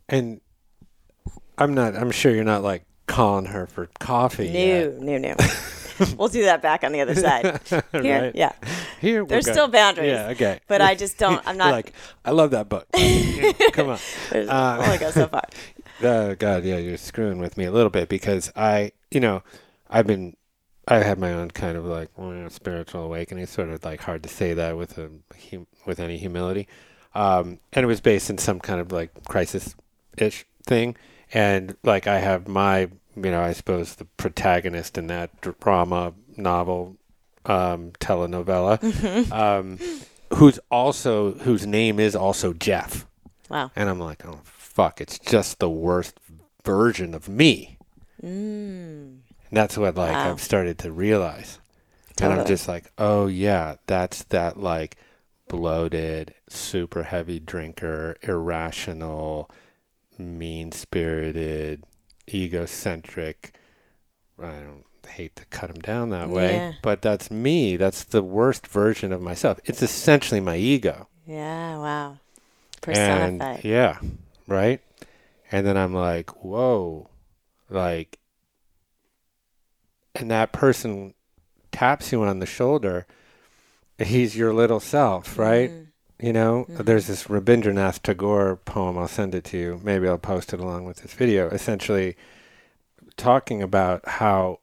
And 0.09 0.41
I'm 1.57 1.73
not. 1.73 1.95
I'm 1.95 2.11
sure 2.11 2.33
you're 2.33 2.43
not 2.43 2.63
like 2.63 2.83
calling 3.07 3.45
her 3.45 3.65
for 3.67 3.89
coffee. 3.99 4.47
yet. 4.47 5.01
new, 5.01 5.19
no. 5.19 5.35
we'll 6.17 6.27
do 6.27 6.43
that 6.43 6.61
back 6.61 6.83
on 6.83 6.91
the 6.91 7.01
other 7.01 7.15
side. 7.15 7.59
Here, 7.69 7.81
Right. 8.23 8.35
yeah. 8.35 8.51
Here 9.01 9.25
There's 9.25 9.49
still 9.49 9.67
boundaries. 9.67 10.11
Yeah. 10.11 10.29
Okay. 10.29 10.59
But 10.67 10.81
I 10.81 10.95
just 10.95 11.17
don't. 11.17 11.41
I'm 11.47 11.57
not. 11.63 11.71
like, 11.71 11.93
I 12.25 12.31
love 12.31 12.51
that 12.51 12.69
book. 12.69 12.87
Come 13.73 13.89
on. 13.89 13.99
uh, 14.33 14.83
only 14.85 14.97
go 14.97 15.11
so 15.11 15.27
far. 15.27 15.43
Oh 16.03 16.35
God, 16.35 16.63
yeah, 16.63 16.77
you're 16.77 16.97
screwing 16.97 17.39
with 17.39 17.57
me 17.57 17.65
a 17.65 17.71
little 17.71 17.89
bit 17.89 18.07
because 18.09 18.51
I, 18.55 18.91
you 19.09 19.19
know, 19.19 19.41
I've 19.89 20.05
been, 20.05 20.35
I 20.87 20.97
had 20.97 21.17
my 21.17 21.33
own 21.33 21.49
kind 21.51 21.75
of 21.75 21.85
like 21.85 22.09
well, 22.17 22.29
you 22.29 22.41
know, 22.43 22.49
spiritual 22.49 23.03
awakening. 23.03 23.45
Sort 23.47 23.69
of 23.69 23.83
like 23.83 24.01
hard 24.01 24.21
to 24.23 24.29
say 24.29 24.53
that 24.53 24.77
with 24.77 24.97
a 24.97 25.09
hum, 25.51 25.65
with 25.85 25.99
any 25.99 26.17
humility, 26.17 26.67
um, 27.15 27.59
and 27.73 27.83
it 27.83 27.87
was 27.87 27.99
based 28.01 28.29
in 28.29 28.37
some 28.37 28.59
kind 28.59 28.79
of 28.79 28.91
like 28.91 29.11
crisis 29.25 29.75
ish 30.17 30.45
thing. 30.63 30.95
And 31.33 31.75
like 31.83 32.05
I 32.07 32.19
have 32.19 32.47
my, 32.47 32.89
you 33.23 33.31
know, 33.31 33.41
I 33.41 33.53
suppose 33.53 33.95
the 33.95 34.05
protagonist 34.05 34.97
in 34.97 35.07
that 35.07 35.31
drama 35.41 36.13
novel, 36.35 36.97
um, 37.45 37.91
telenovela, 37.99 39.31
um, 39.31 39.79
who's 40.35 40.59
also 40.69 41.33
whose 41.33 41.65
name 41.65 41.99
is 41.99 42.15
also 42.15 42.53
Jeff. 42.53 43.07
Wow. 43.49 43.71
And 43.75 43.89
I'm 43.89 43.99
like, 43.99 44.25
oh 44.25 44.41
fuck, 44.43 45.01
it's 45.01 45.17
just 45.19 45.59
the 45.59 45.69
worst 45.69 46.19
version 46.63 47.13
of 47.13 47.27
me. 47.27 47.77
Mm. 48.21 49.19
And 49.49 49.51
that's 49.51 49.77
what 49.77 49.95
like 49.95 50.13
Wow. 50.13 50.31
I've 50.31 50.41
started 50.41 50.77
to 50.79 50.91
realize. 50.91 51.59
And 52.19 52.33
I'm 52.33 52.47
just 52.47 52.67
like, 52.67 52.91
oh 52.97 53.27
yeah, 53.27 53.75
that's 53.85 54.23
that 54.25 54.59
like 54.59 54.97
bloated, 55.47 56.33
super 56.49 57.03
heavy 57.03 57.39
drinker, 57.39 58.17
irrational, 58.21 59.49
mean 60.17 60.71
spirited, 60.71 61.83
egocentric. 62.29 63.53
I 64.41 64.51
don't 64.51 64.83
hate 65.07 65.35
to 65.37 65.45
cut 65.45 65.69
him 65.69 65.77
down 65.81 66.09
that 66.11 66.29
way, 66.29 66.53
Yeah. 66.53 66.73
but 66.81 67.01
that's 67.01 67.31
me. 67.31 67.75
That's 67.77 68.03
the 68.03 68.21
worst 68.21 68.67
version 68.67 69.11
of 69.11 69.21
myself. 69.21 69.59
It's 69.65 69.81
essentially 69.81 70.39
my 70.41 70.57
ego. 70.57 71.07
Yeah. 71.25 71.77
Wow. 71.77 72.09
And 72.09 73.39
Personified. 73.39 73.63
yeah, 73.65 73.99
right. 74.47 74.81
And 75.51 75.65
then 75.65 75.75
I'm 75.77 75.93
like, 75.93 76.43
whoa, 76.43 77.09
like, 77.69 78.19
and 80.15 80.29
that 80.31 80.51
person 80.51 81.13
taps 81.71 82.11
you 82.11 82.23
on 82.23 82.39
the 82.39 82.45
shoulder. 82.45 83.05
He's 83.97 84.35
your 84.37 84.53
little 84.53 84.79
self, 84.79 85.37
right? 85.39 85.69
Mm. 85.71 85.86
You 86.19 86.33
know, 86.33 86.65
Mhm. 86.69 86.85
there's 86.85 87.07
this 87.07 87.25
Rabindranath 87.25 88.01
Tagore 88.01 88.55
poem. 88.55 88.97
I'll 88.97 89.07
send 89.07 89.35
it 89.35 89.43
to 89.45 89.57
you. 89.57 89.79
Maybe 89.83 90.07
I'll 90.07 90.17
post 90.17 90.51
it 90.53 90.59
along 90.59 90.85
with 90.85 90.97
this 90.97 91.13
video. 91.13 91.47
Essentially, 91.49 92.15
talking 93.17 93.61
about 93.61 94.07
how 94.07 94.59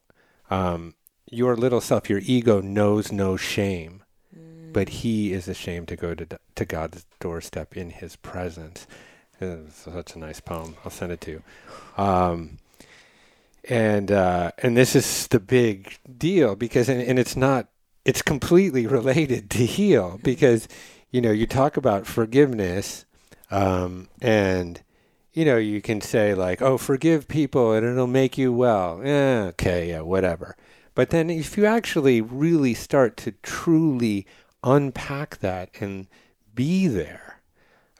um, 0.51 0.93
your 1.31 1.55
little 1.55 1.81
self, 1.81 2.07
your 2.09 2.21
ego, 2.23 2.61
knows 2.61 3.11
no 3.11 3.35
shame 3.35 4.03
Mm. 4.37 4.73
but 4.73 4.89
he 4.89 5.31
is 5.33 5.47
ashamed 5.47 5.87
to 5.87 5.95
go 5.95 6.13
to 6.13 6.27
to 6.55 6.65
God's 6.65 7.05
doorstep 7.19 7.75
in 7.77 7.89
His 7.89 8.15
presence. 8.17 8.85
It's 9.41 9.75
such 9.75 10.15
a 10.15 10.19
nice 10.19 10.39
poem. 10.41 10.75
I'll 10.83 10.91
send 10.91 11.11
it 11.13 11.21
to 11.21 11.31
you. 11.31 11.43
Um, 11.97 12.57
and 13.67 14.11
uh, 14.11 14.51
and 14.59 14.75
this 14.77 14.95
is 14.95 15.27
the 15.27 15.39
big 15.39 15.97
deal 16.17 16.55
because 16.55 16.89
and, 16.89 17.01
and 17.01 17.17
it's 17.17 17.35
not 17.35 17.69
it's 18.03 18.21
completely 18.21 18.85
related 18.85 19.49
to 19.51 19.65
heal 19.65 20.19
because 20.23 20.67
you 21.15 21.21
know 21.21 21.31
you 21.31 21.47
talk 21.47 21.77
about 21.77 22.05
forgiveness 22.05 23.05
um, 23.51 24.07
and 24.21 24.81
you 25.33 25.45
know 25.45 25.57
you 25.57 25.81
can 25.81 26.01
say 26.01 26.33
like 26.33 26.61
oh 26.61 26.77
forgive 26.77 27.27
people 27.27 27.73
and 27.73 27.85
it'll 27.85 28.07
make 28.07 28.37
you 28.37 28.51
well 28.51 29.01
yeah 29.03 29.45
okay 29.49 29.89
yeah 29.89 30.01
whatever 30.01 30.55
but 30.93 31.09
then 31.09 31.29
if 31.29 31.57
you 31.57 31.65
actually 31.65 32.21
really 32.21 32.73
start 32.73 33.17
to 33.17 33.31
truly 33.43 34.25
unpack 34.65 35.37
that 35.39 35.69
and 35.79 36.07
be 36.55 36.87
there. 36.87 37.41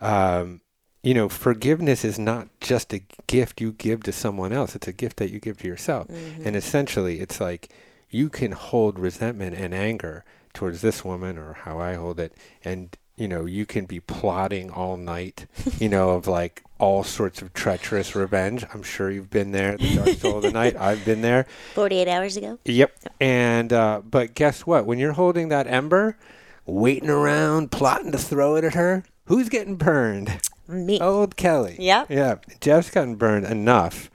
Um, 0.01 0.61
you 1.03 1.13
know, 1.13 1.29
forgiveness 1.29 2.03
is 2.03 2.17
not 2.17 2.47
just 2.59 2.91
a 2.93 3.03
gift 3.27 3.61
you 3.61 3.73
give 3.73 4.01
to 4.03 4.11
someone 4.11 4.51
else, 4.51 4.75
it's 4.75 4.87
a 4.87 4.93
gift 4.93 5.17
that 5.17 5.29
you 5.29 5.39
give 5.39 5.57
to 5.59 5.67
yourself. 5.67 6.07
Mhm. 6.07 6.45
And 6.47 6.55
essentially, 6.55 7.19
it's 7.19 7.39
like 7.39 7.69
you 8.09 8.29
can 8.29 8.53
hold 8.53 8.97
resentment 8.97 9.55
and 9.55 9.73
anger 9.73 10.25
towards 10.53 10.81
this 10.81 11.05
woman 11.05 11.37
or 11.37 11.53
how 11.53 11.79
I 11.79 11.93
hold 11.93 12.19
it. 12.19 12.33
And, 12.63 12.97
you 13.17 13.27
know, 13.27 13.45
you 13.45 13.65
can 13.65 13.85
be 13.85 13.99
plotting 13.99 14.69
all 14.69 14.97
night, 14.97 15.45
you 15.79 15.87
know, 15.89 16.11
of 16.11 16.27
like 16.27 16.63
all 16.77 17.03
sorts 17.03 17.41
of 17.41 17.53
treacherous 17.53 18.15
revenge. 18.15 18.65
I'm 18.73 18.83
sure 18.83 19.09
you've 19.09 19.29
been 19.29 19.51
there, 19.51 19.77
the 19.77 19.95
dark 19.95 20.09
soul 20.17 20.37
of 20.37 20.43
the 20.43 20.51
night. 20.51 20.75
I've 20.79 21.05
been 21.05 21.21
there. 21.21 21.45
48 21.75 22.07
hours 22.07 22.35
ago. 22.35 22.59
Yep. 22.65 22.97
And 23.21 23.71
uh, 23.71 24.01
but 24.03 24.33
guess 24.35 24.65
what? 24.65 24.85
When 24.85 24.99
you're 24.99 25.13
holding 25.13 25.49
that 25.49 25.67
ember, 25.67 26.17
waiting 26.65 27.09
around, 27.09 27.71
plotting 27.71 28.11
to 28.11 28.17
throw 28.17 28.55
it 28.55 28.63
at 28.65 28.73
her, 28.73 29.03
who's 29.25 29.47
getting 29.49 29.75
burned? 29.75 30.49
Me. 30.67 30.99
Old 30.99 31.35
Kelly. 31.37 31.77
Yeah. 31.79 32.05
Yeah. 32.09 32.35
Jeff's 32.59 32.89
gotten 32.89 33.15
burned 33.15 33.45
enough 33.45 34.09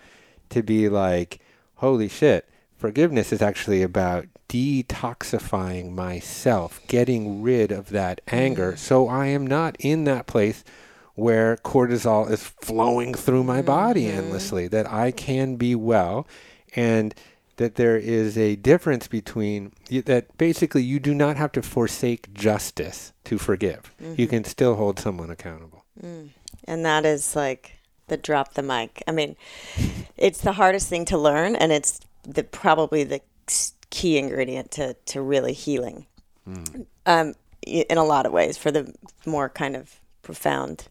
to 0.50 0.62
be 0.62 0.88
like, 0.88 1.40
holy 1.76 2.08
shit. 2.08 2.49
Forgiveness 2.80 3.30
is 3.30 3.42
actually 3.42 3.82
about 3.82 4.26
detoxifying 4.48 5.92
myself, 5.92 6.80
getting 6.88 7.42
rid 7.42 7.70
of 7.70 7.90
that 7.90 8.22
anger, 8.28 8.72
mm. 8.72 8.78
so 8.78 9.06
I 9.06 9.26
am 9.26 9.46
not 9.46 9.76
in 9.80 10.04
that 10.04 10.26
place 10.26 10.64
where 11.14 11.58
cortisol 11.58 12.30
is 12.30 12.42
flowing 12.42 13.12
through 13.12 13.44
my 13.44 13.60
body 13.60 14.04
mm-hmm. 14.04 14.16
endlessly, 14.16 14.66
that 14.68 14.90
I 14.90 15.10
can 15.10 15.56
be 15.56 15.74
well 15.74 16.26
and 16.74 17.14
that 17.56 17.74
there 17.74 17.98
is 17.98 18.38
a 18.38 18.56
difference 18.56 19.06
between 19.08 19.72
that 20.06 20.38
basically 20.38 20.82
you 20.82 20.98
do 20.98 21.14
not 21.14 21.36
have 21.36 21.52
to 21.52 21.60
forsake 21.60 22.32
justice 22.32 23.12
to 23.24 23.36
forgive. 23.36 23.94
You 24.00 24.06
mm-hmm. 24.06 24.24
can 24.24 24.44
still 24.44 24.76
hold 24.76 24.98
someone 24.98 25.30
accountable. 25.30 25.84
Mm. 26.02 26.30
And 26.64 26.86
that 26.86 27.04
is 27.04 27.36
like 27.36 27.76
the 28.08 28.16
drop 28.16 28.54
the 28.54 28.62
mic. 28.62 29.02
I 29.06 29.12
mean, 29.12 29.36
it's 30.16 30.40
the 30.40 30.52
hardest 30.52 30.88
thing 30.88 31.04
to 31.06 31.18
learn, 31.18 31.54
and 31.54 31.72
it's 31.72 32.00
the 32.22 32.44
probably 32.44 33.04
the 33.04 33.20
key 33.90 34.18
ingredient 34.18 34.70
to 34.72 34.94
to 35.06 35.20
really 35.20 35.52
healing. 35.52 36.06
Um, 37.06 37.34
in 37.66 37.98
a 37.98 38.04
lot 38.04 38.26
of 38.26 38.32
ways, 38.32 38.56
for 38.56 38.70
the 38.70 38.92
more 39.26 39.48
kind 39.48 39.76
of 39.76 40.00
profound. 40.22 40.88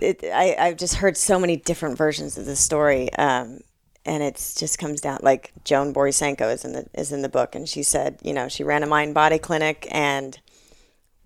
It, 0.00 0.24
I 0.24 0.56
I've 0.58 0.76
just 0.76 0.96
heard 0.96 1.16
so 1.16 1.38
many 1.38 1.56
different 1.56 1.96
versions 1.96 2.38
of 2.38 2.46
the 2.46 2.56
story. 2.56 3.12
Um, 3.14 3.60
and 4.06 4.22
it 4.22 4.34
just 4.56 4.78
comes 4.78 5.00
down 5.00 5.18
like 5.22 5.52
Joan 5.64 5.92
Borysenko 5.92 6.52
is 6.52 6.64
in 6.64 6.72
the 6.72 6.86
is 6.94 7.12
in 7.12 7.22
the 7.22 7.28
book, 7.28 7.54
and 7.54 7.68
she 7.68 7.82
said, 7.82 8.18
you 8.22 8.32
know, 8.32 8.48
she 8.48 8.64
ran 8.64 8.82
a 8.82 8.86
mind 8.86 9.14
body 9.14 9.38
clinic, 9.38 9.86
and 9.90 10.38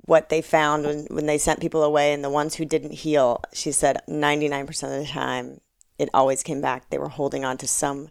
what 0.06 0.28
they 0.28 0.42
found 0.42 0.84
when, 0.84 1.06
when 1.06 1.26
they 1.26 1.38
sent 1.38 1.60
people 1.60 1.82
away 1.82 2.12
and 2.12 2.22
the 2.22 2.30
ones 2.30 2.54
who 2.54 2.64
didn't 2.64 2.92
heal, 2.92 3.40
she 3.52 3.72
said 3.72 4.02
99% 4.08 4.68
of 4.68 5.00
the 5.00 5.06
time, 5.10 5.60
it 5.98 6.10
always 6.12 6.42
came 6.42 6.60
back. 6.60 6.90
They 6.90 6.98
were 6.98 7.08
holding 7.08 7.44
on 7.44 7.56
to 7.58 7.66
some 7.66 8.10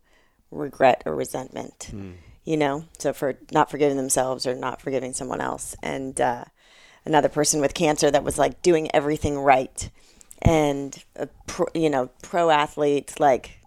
regret 0.53 1.03
or 1.05 1.15
resentment, 1.15 1.89
you 2.43 2.57
know? 2.57 2.85
So 2.99 3.13
for 3.13 3.37
not 3.51 3.69
forgiving 3.71 3.97
themselves 3.97 4.45
or 4.45 4.55
not 4.55 4.81
forgiving 4.81 5.13
someone 5.13 5.41
else. 5.41 5.75
And 5.81 6.19
uh, 6.19 6.45
another 7.05 7.29
person 7.29 7.61
with 7.61 7.73
cancer 7.73 8.09
that 8.11 8.23
was 8.23 8.37
like 8.37 8.61
doing 8.61 8.93
everything 8.93 9.39
right 9.39 9.89
and, 10.41 11.03
a 11.15 11.27
pro, 11.47 11.67
you 11.73 11.89
know, 11.89 12.09
pro 12.21 12.49
athlete, 12.49 13.19
like 13.19 13.59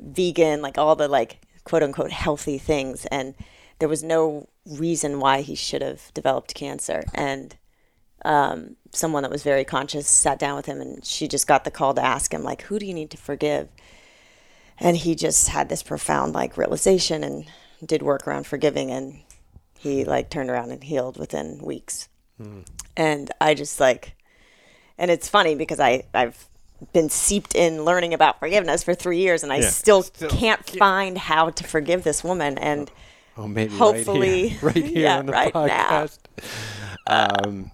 vegan, 0.00 0.62
like 0.62 0.78
all 0.78 0.96
the 0.96 1.08
like 1.08 1.38
quote 1.64 1.82
unquote 1.82 2.10
healthy 2.10 2.58
things. 2.58 3.06
And 3.06 3.34
there 3.78 3.88
was 3.88 4.02
no 4.02 4.48
reason 4.66 5.20
why 5.20 5.42
he 5.42 5.54
should 5.54 5.82
have 5.82 6.12
developed 6.14 6.54
cancer. 6.54 7.04
And 7.14 7.56
um, 8.24 8.76
someone 8.92 9.22
that 9.22 9.30
was 9.30 9.42
very 9.42 9.64
conscious 9.64 10.08
sat 10.08 10.38
down 10.38 10.56
with 10.56 10.66
him 10.66 10.80
and 10.80 11.04
she 11.04 11.28
just 11.28 11.46
got 11.46 11.64
the 11.64 11.70
call 11.70 11.94
to 11.94 12.04
ask 12.04 12.32
him 12.32 12.42
like 12.42 12.62
who 12.62 12.78
do 12.78 12.86
you 12.86 12.94
need 12.94 13.10
to 13.10 13.16
forgive 13.16 13.68
and 14.78 14.96
he 14.96 15.14
just 15.14 15.48
had 15.48 15.68
this 15.68 15.82
profound 15.82 16.32
like 16.34 16.56
realization 16.56 17.22
and 17.24 17.46
did 17.84 18.02
work 18.02 18.26
around 18.26 18.46
forgiving 18.46 18.90
and 18.90 19.20
he 19.78 20.04
like 20.04 20.30
turned 20.30 20.50
around 20.50 20.70
and 20.70 20.82
healed 20.84 21.18
within 21.18 21.58
weeks 21.62 22.08
and 22.96 23.30
i 23.40 23.54
just 23.54 23.78
like 23.78 24.14
and 24.98 25.10
it's 25.10 25.28
funny 25.28 25.54
because 25.54 25.78
i 25.78 26.02
i've 26.14 26.46
been 26.92 27.08
seeped 27.08 27.54
in 27.54 27.84
learning 27.84 28.12
about 28.12 28.38
forgiveness 28.40 28.82
for 28.82 28.94
three 28.94 29.18
years 29.18 29.42
and 29.42 29.52
i 29.52 29.58
Yeah. 29.58 29.68
still, 29.70 30.02
Still 30.02 30.28
can't 30.30 30.68
find 30.78 31.16
how 31.16 31.50
to 31.50 31.64
forgive 31.64 32.02
this 32.04 32.24
woman 32.24 32.58
and 32.58 32.90
Oh, 33.36 33.48
maybe 33.48 33.74
Hopefully- 33.76 34.56
right 34.62 34.74
here, 34.76 34.84
right 34.84 34.84
here 34.84 35.02
yeah, 35.02 35.18
on 35.18 35.26
the 35.26 35.32
right 35.32 35.52
now. 35.54 36.06
podcast. 36.06 36.18
Um, 37.08 37.70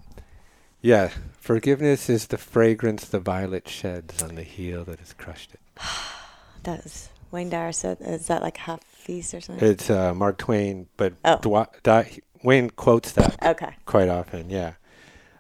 yeah, 0.80 1.11
Forgiveness 1.38 2.09
is 2.09 2.28
the 2.28 2.38
fragrance 2.38 3.05
the 3.05 3.18
violet 3.20 3.68
sheds 3.68 4.22
on 4.22 4.36
the 4.36 4.42
heel 4.42 4.84
that 4.86 4.98
has 5.01 5.12
crushed 5.12 5.53
it. 5.55 5.61
Was 6.66 7.08
Wayne 7.30 7.50
Dyer 7.50 7.72
said. 7.72 7.98
Is 8.00 8.26
that 8.26 8.42
like 8.42 8.56
Hafiz 8.58 9.34
or 9.34 9.40
something? 9.40 9.66
It's 9.68 9.90
uh, 9.90 10.14
Mark 10.14 10.38
Twain, 10.38 10.88
but 10.96 11.14
Oh. 11.24 11.38
Dwa- 11.38 11.68
Di- 11.82 12.20
Wayne 12.42 12.70
quotes 12.70 13.12
that 13.12 13.36
okay. 13.44 13.74
quite 13.86 14.08
often. 14.08 14.50
Yeah. 14.50 14.72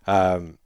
Um, 0.06 0.58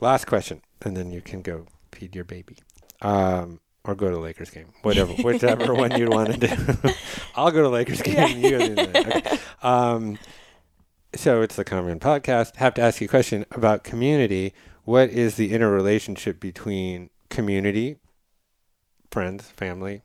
last 0.00 0.26
question, 0.26 0.62
and 0.82 0.96
then 0.96 1.10
you 1.10 1.20
can 1.20 1.42
go 1.42 1.66
feed 1.92 2.14
your 2.14 2.24
baby, 2.24 2.56
um, 3.02 3.60
or 3.84 3.94
go 3.94 4.10
to 4.10 4.18
Lakers 4.18 4.50
game, 4.50 4.68
whatever, 4.82 5.12
whichever 5.22 5.74
one 5.74 5.98
you 5.98 6.08
want 6.08 6.32
to 6.40 6.46
do. 6.46 6.90
I'll 7.34 7.50
go 7.50 7.62
to 7.62 7.68
Lakers 7.68 8.02
game. 8.02 8.38
You 8.40 8.50
go 8.50 8.58
to 8.68 8.74
the 8.74 8.98
okay. 8.98 9.38
um, 9.62 10.18
So 11.14 11.42
it's 11.42 11.56
the 11.56 11.64
Commune 11.64 12.00
Podcast. 12.00 12.56
Have 12.56 12.74
to 12.74 12.82
ask 12.82 13.00
you 13.00 13.06
a 13.06 13.08
question 13.08 13.46
about 13.50 13.82
community. 13.84 14.52
What 14.84 15.10
is 15.10 15.34
the 15.36 15.52
interrelationship 15.52 16.38
between 16.38 17.10
community, 17.28 17.96
friends, 19.10 19.46
family, 19.50 20.02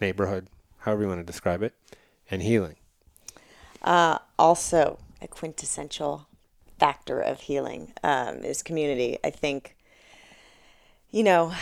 neighborhood, 0.00 0.48
however 0.78 1.02
you 1.02 1.08
want 1.08 1.20
to 1.20 1.24
describe 1.24 1.62
it, 1.62 1.74
and 2.30 2.42
healing? 2.42 2.76
Uh, 3.82 4.18
also, 4.38 4.98
a 5.20 5.28
quintessential 5.28 6.26
factor 6.78 7.20
of 7.20 7.40
healing 7.40 7.92
um, 8.02 8.38
is 8.38 8.62
community. 8.62 9.18
I 9.22 9.30
think, 9.30 9.76
you 11.10 11.22
know, 11.22 11.52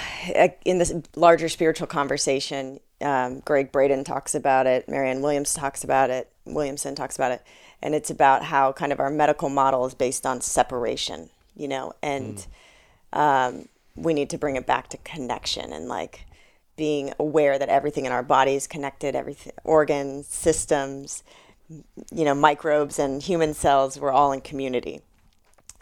in 0.65 0.79
this 0.79 0.95
larger 1.17 1.49
spiritual 1.49 1.87
conversation, 1.87 2.81
um, 3.01 3.41
Gregg 3.41 3.73
Braden 3.73 4.05
talks 4.05 4.35
about 4.35 4.67
it, 4.67 4.89
Marianne 4.89 5.23
Williams 5.23 5.55
talks 5.55 5.85
about 5.85 6.11
it, 6.11 6.31
Williamson 6.45 6.95
talks 6.95 7.17
about 7.17 7.33
it, 7.33 7.43
and 7.83 7.95
it's 7.95 8.11
about 8.11 8.45
how 8.45 8.73
kind 8.73 8.93
of 8.93 9.01
our 9.01 9.11
medical 9.11 9.49
model 9.49 9.87
is 9.87 9.95
based 9.95 10.27
on 10.27 10.41
separation, 10.41 11.31
you 11.57 11.69
know, 11.69 11.95
and 12.03 12.47
um, 13.13 13.69
we 13.97 14.13
need 14.15 14.31
to 14.31 14.39
bring 14.39 14.57
it 14.57 14.67
back 14.67 14.89
to 14.89 14.97
connection 14.99 15.73
and 15.73 15.89
like 15.89 16.27
being 16.77 17.13
aware 17.19 17.59
that 17.59 17.69
everything 17.69 18.07
in 18.07 18.13
our 18.13 18.23
body 18.23 18.55
is 18.55 18.67
connected, 18.67 19.15
everything, 19.15 19.53
organs, 19.65 20.27
systems, 20.27 21.23
you 22.13 22.25
know, 22.25 22.35
microbes 22.35 22.99
and 22.99 23.23
human 23.23 23.55
cells, 23.55 23.99
we're 23.99 24.11
all 24.11 24.33
in 24.33 24.41
community 24.41 25.03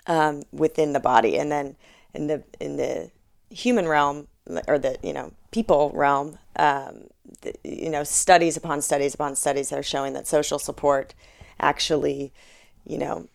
um, 0.06 0.42
within 0.52 0.92
the 0.92 1.00
body. 1.00 1.38
And 1.38 1.50
then 1.50 1.76
in 2.14 2.26
the 2.26 2.42
in 2.60 2.76
the 2.76 3.10
human 3.50 3.86
realm 3.86 4.28
or 4.66 4.78
the 4.78 4.98
you 5.02 5.12
know 5.12 5.32
people 5.50 5.90
realm, 5.94 6.38
um, 6.56 7.04
the, 7.42 7.54
you 7.64 7.90
know, 7.90 8.04
studies 8.04 8.56
upon 8.56 8.82
studies 8.82 9.14
upon 9.14 9.36
studies 9.36 9.72
are 9.72 9.82
showing 9.82 10.12
that 10.14 10.26
social 10.26 10.58
support 10.58 11.14
actually, 11.60 12.32
you 12.86 12.98
know, 12.98 13.28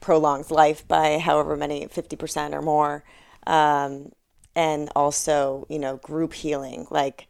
prolongs 0.00 0.50
life 0.50 0.86
by 0.88 1.18
however 1.18 1.56
many 1.56 1.86
fifty 1.88 2.16
percent 2.16 2.54
or 2.54 2.62
more. 2.62 3.04
Um, 3.46 4.12
and 4.54 4.90
also, 4.94 5.66
you 5.68 5.78
know, 5.78 5.96
group 5.96 6.34
healing 6.34 6.86
like 6.90 7.26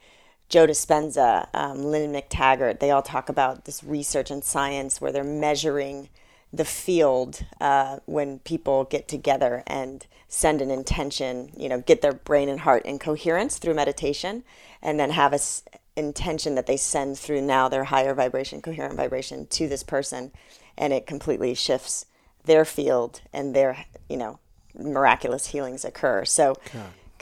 Joe 0.49 0.67
Dispenza, 0.67 1.49
um, 1.55 1.83
Lynne 1.85 2.13
McTaggart, 2.13 2.79
they 2.79 2.91
all 2.91 3.03
talk 3.03 3.29
about 3.29 3.65
this 3.65 3.83
research 3.83 4.31
and 4.31 4.45
science 4.45 5.01
where 5.01 5.11
they're 5.11 5.25
measuring 5.25 6.11
the 6.53 6.65
field 6.67 7.45
uh, 7.61 8.01
when 8.05 8.39
people 8.41 8.85
get 8.85 9.09
together 9.09 9.63
and 9.67 10.07
send 10.29 10.61
an 10.61 10.71
intention, 10.71 11.51
you 11.57 11.69
know, 11.69 11.81
get 11.81 12.03
their 12.03 12.13
brain 12.13 12.51
and 12.51 12.61
heart 12.61 12.85
in 12.85 12.99
coherence 12.99 13.57
through 13.57 13.73
meditation, 13.73 14.45
and 14.83 15.01
then 15.01 15.11
have 15.11 15.33
a 15.33 15.37
s- 15.37 15.63
intention 15.97 16.55
that 16.55 16.67
they 16.67 16.77
send 16.77 17.19
through 17.19 17.41
now 17.41 17.69
their 17.69 17.85
higher 17.85 18.13
vibration, 18.15 18.61
coherent 18.61 18.97
vibration 18.97 19.47
to 19.47 19.69
this 19.69 19.83
person, 19.83 20.31
and 20.77 20.93
it 20.93 21.07
completely 21.07 21.55
shifts 21.55 22.05
their 22.45 22.67
field 22.67 23.23
and 23.33 23.55
their, 23.55 23.87
you 24.11 24.19
know, 24.19 24.39
miraculous 24.79 25.47
healings 25.47 25.85
occur. 25.85 26.27
So. 26.27 26.57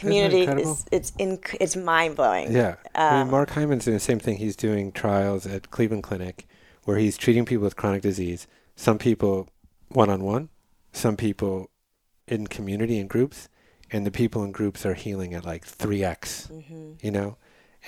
Community 0.00 0.42
is 0.62 0.84
it's 0.90 1.12
in, 1.18 1.38
it's 1.60 1.76
mind 1.76 2.16
blowing. 2.16 2.52
Yeah. 2.52 2.76
I 2.94 3.12
mean, 3.12 3.22
Um, 3.22 3.30
Mark 3.30 3.50
Hyman's 3.50 3.84
doing 3.84 3.96
the 3.96 4.00
same 4.00 4.18
thing. 4.18 4.36
He's 4.38 4.56
doing 4.56 4.92
trials 4.92 5.46
at 5.46 5.70
Cleveland 5.70 6.02
Clinic 6.02 6.46
where 6.84 6.96
he's 6.98 7.16
treating 7.16 7.44
people 7.44 7.64
with 7.64 7.76
chronic 7.76 8.02
disease. 8.02 8.46
Some 8.76 8.98
people 8.98 9.48
one 9.88 10.08
on 10.10 10.22
one, 10.24 10.48
some 10.92 11.16
people 11.16 11.70
in 12.26 12.46
community 12.46 12.98
and 12.98 13.08
groups, 13.10 13.48
and 13.90 14.06
the 14.06 14.10
people 14.10 14.42
in 14.44 14.52
groups 14.52 14.86
are 14.86 14.94
healing 14.94 15.34
at 15.34 15.44
like 15.44 15.66
3x, 15.66 16.50
Mm-hmm. 16.50 16.92
you 17.02 17.10
know? 17.10 17.36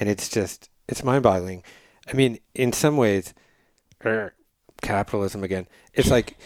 And 0.00 0.08
it's 0.08 0.28
just, 0.28 0.68
it's 0.88 1.04
mind 1.04 1.22
boggling. 1.22 1.62
I 2.08 2.12
mean, 2.14 2.38
in 2.54 2.72
some 2.72 2.96
ways, 2.96 3.32
er, 4.04 4.34
capitalism 4.82 5.44
again, 5.44 5.68
it's 5.94 6.10
like 6.10 6.36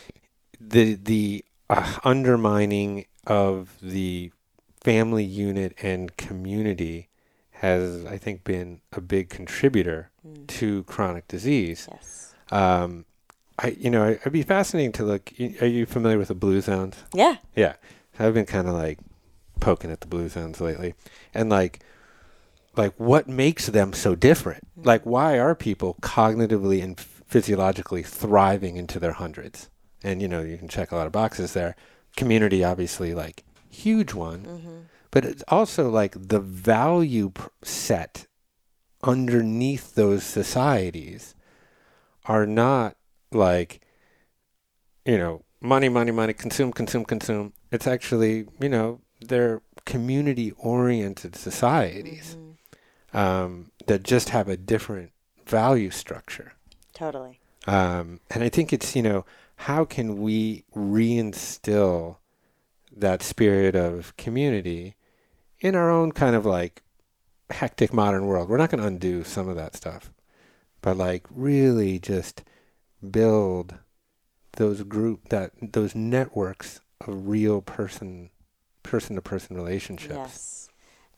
the, 0.61 0.95
the 0.95 1.45
uh, 1.71 1.99
undermining 2.05 3.07
of 3.27 3.77
the 3.81 4.31
family 4.87 5.25
unit 5.25 5.75
and 5.83 6.17
community 6.17 7.09
has, 7.51 8.05
I 8.05 8.19
think, 8.19 8.45
been 8.45 8.81
a 8.93 9.01
big 9.01 9.29
contributor 9.31 10.11
Mm. 10.27 10.47
to 10.59 10.83
chronic 10.85 11.27
disease. 11.29 11.89
Yes. 11.91 12.35
Um, 12.51 13.05
I, 13.59 13.69
you 13.79 13.91
know, 13.91 14.11
it'd 14.11 14.33
be 14.33 14.43
fascinating 14.43 14.93
to 14.93 15.05
look. 15.05 15.33
Are 15.61 15.67
you 15.67 15.87
familiar 15.87 16.19
with 16.19 16.29
the 16.29 16.35
Blue 16.35 16.61
Zones? 16.61 16.97
Yeah. 17.15 17.37
Yeah, 17.55 17.75
I've 18.19 18.35
been 18.35 18.45
kind 18.47 18.69
of 18.69 18.75
like 18.75 18.99
poking 19.61 19.91
at 19.91 20.01
the 20.03 20.07
Blue 20.07 20.29
Zones 20.29 20.61
lately, 20.61 20.95
and 21.35 21.49
like, 21.49 21.81
like 22.77 22.93
what 22.99 23.29
makes 23.29 23.67
them 23.67 23.93
so 23.93 24.15
different? 24.15 24.63
Like, 24.77 25.03
why 25.07 25.39
are 25.39 25.55
people 25.55 25.97
cognitively 26.03 26.83
and 26.83 26.99
physiologically 27.01 28.03
thriving 28.03 28.77
into 28.77 28.99
their 29.01 29.13
hundreds? 29.13 29.71
And 30.05 30.21
you 30.23 30.29
know, 30.29 30.43
you 30.43 30.59
can 30.59 30.69
check 30.69 30.93
a 30.93 30.97
lot 30.97 31.07
of 31.07 31.13
boxes 31.13 31.53
there. 31.55 31.75
Community, 32.17 32.63
obviously, 32.65 33.15
like 33.15 33.45
huge 33.85 34.13
one 34.15 34.43
Mm-hmm. 34.55 34.79
but 35.13 35.25
it's 35.25 35.45
also 35.49 35.83
like 36.01 36.13
the 36.35 36.41
value 36.41 37.31
pr- 37.31 37.49
set 37.63 38.27
underneath 39.03 39.95
those 39.95 40.25
societies 40.25 41.35
are 42.25 42.47
not 42.47 42.97
like 43.33 43.81
you 45.05 45.19
know 45.19 45.43
money 45.61 45.89
money 45.89 46.11
money 46.21 46.33
consume 46.33 46.73
consume 46.73 47.05
consume 47.05 47.53
it's 47.71 47.87
actually 47.87 48.47
you 48.61 48.69
know 48.69 49.01
they're 49.31 49.61
community 49.85 50.49
oriented 50.59 51.35
societies 51.37 52.37
Mm-hmm. 52.37 53.17
um, 53.19 53.71
that 53.87 54.03
just 54.03 54.29
have 54.31 54.49
a 54.49 54.57
different 54.57 55.11
value 55.47 55.91
structure 55.91 56.53
Totally. 56.93 57.39
um, 57.67 58.21
and 58.33 58.43
I 58.43 58.49
think 58.49 58.73
it's, 58.73 58.97
you 58.97 59.03
know, 59.03 59.25
how 59.69 59.85
can 59.85 60.09
we 60.21 60.65
reinstill 60.75 62.17
that 62.97 63.23
spirit 63.23 63.77
of 63.77 64.17
community 64.17 64.97
in 65.61 65.75
our 65.75 65.91
own 65.91 66.13
kind 66.13 66.35
of 66.35 66.47
like 66.47 66.83
hectic 67.51 67.93
modern 67.93 68.27
world? 68.27 68.49
We're 68.49 68.57
not 68.57 68.71
going 68.71 68.81
to 68.81 68.87
undo 68.89 69.23
some 69.25 69.49
of 69.49 69.57
that 69.57 69.77
stuff, 69.77 70.11
but 70.83 70.97
like 70.97 71.27
really 71.31 71.99
just 71.99 72.43
build 73.11 73.75
those 74.53 74.83
group 74.83 75.29
that 75.29 75.53
those 75.61 75.95
networks 75.95 76.81
of 77.07 77.29
real 77.29 77.61
person 77.61 78.31
person 78.83 79.17
to 79.17 79.23
person 79.23 79.57
relationships. 79.57 80.15
Yes. 80.15 80.69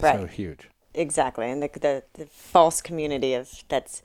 So 0.01 0.27
huge. 0.27 0.69
Exactly. 0.95 1.51
And 1.51 1.63
the, 1.63 1.71
the 1.73 2.03
the 2.15 2.27
false 2.27 2.81
community 2.81 3.35
of 3.35 3.65
that's 3.69 4.03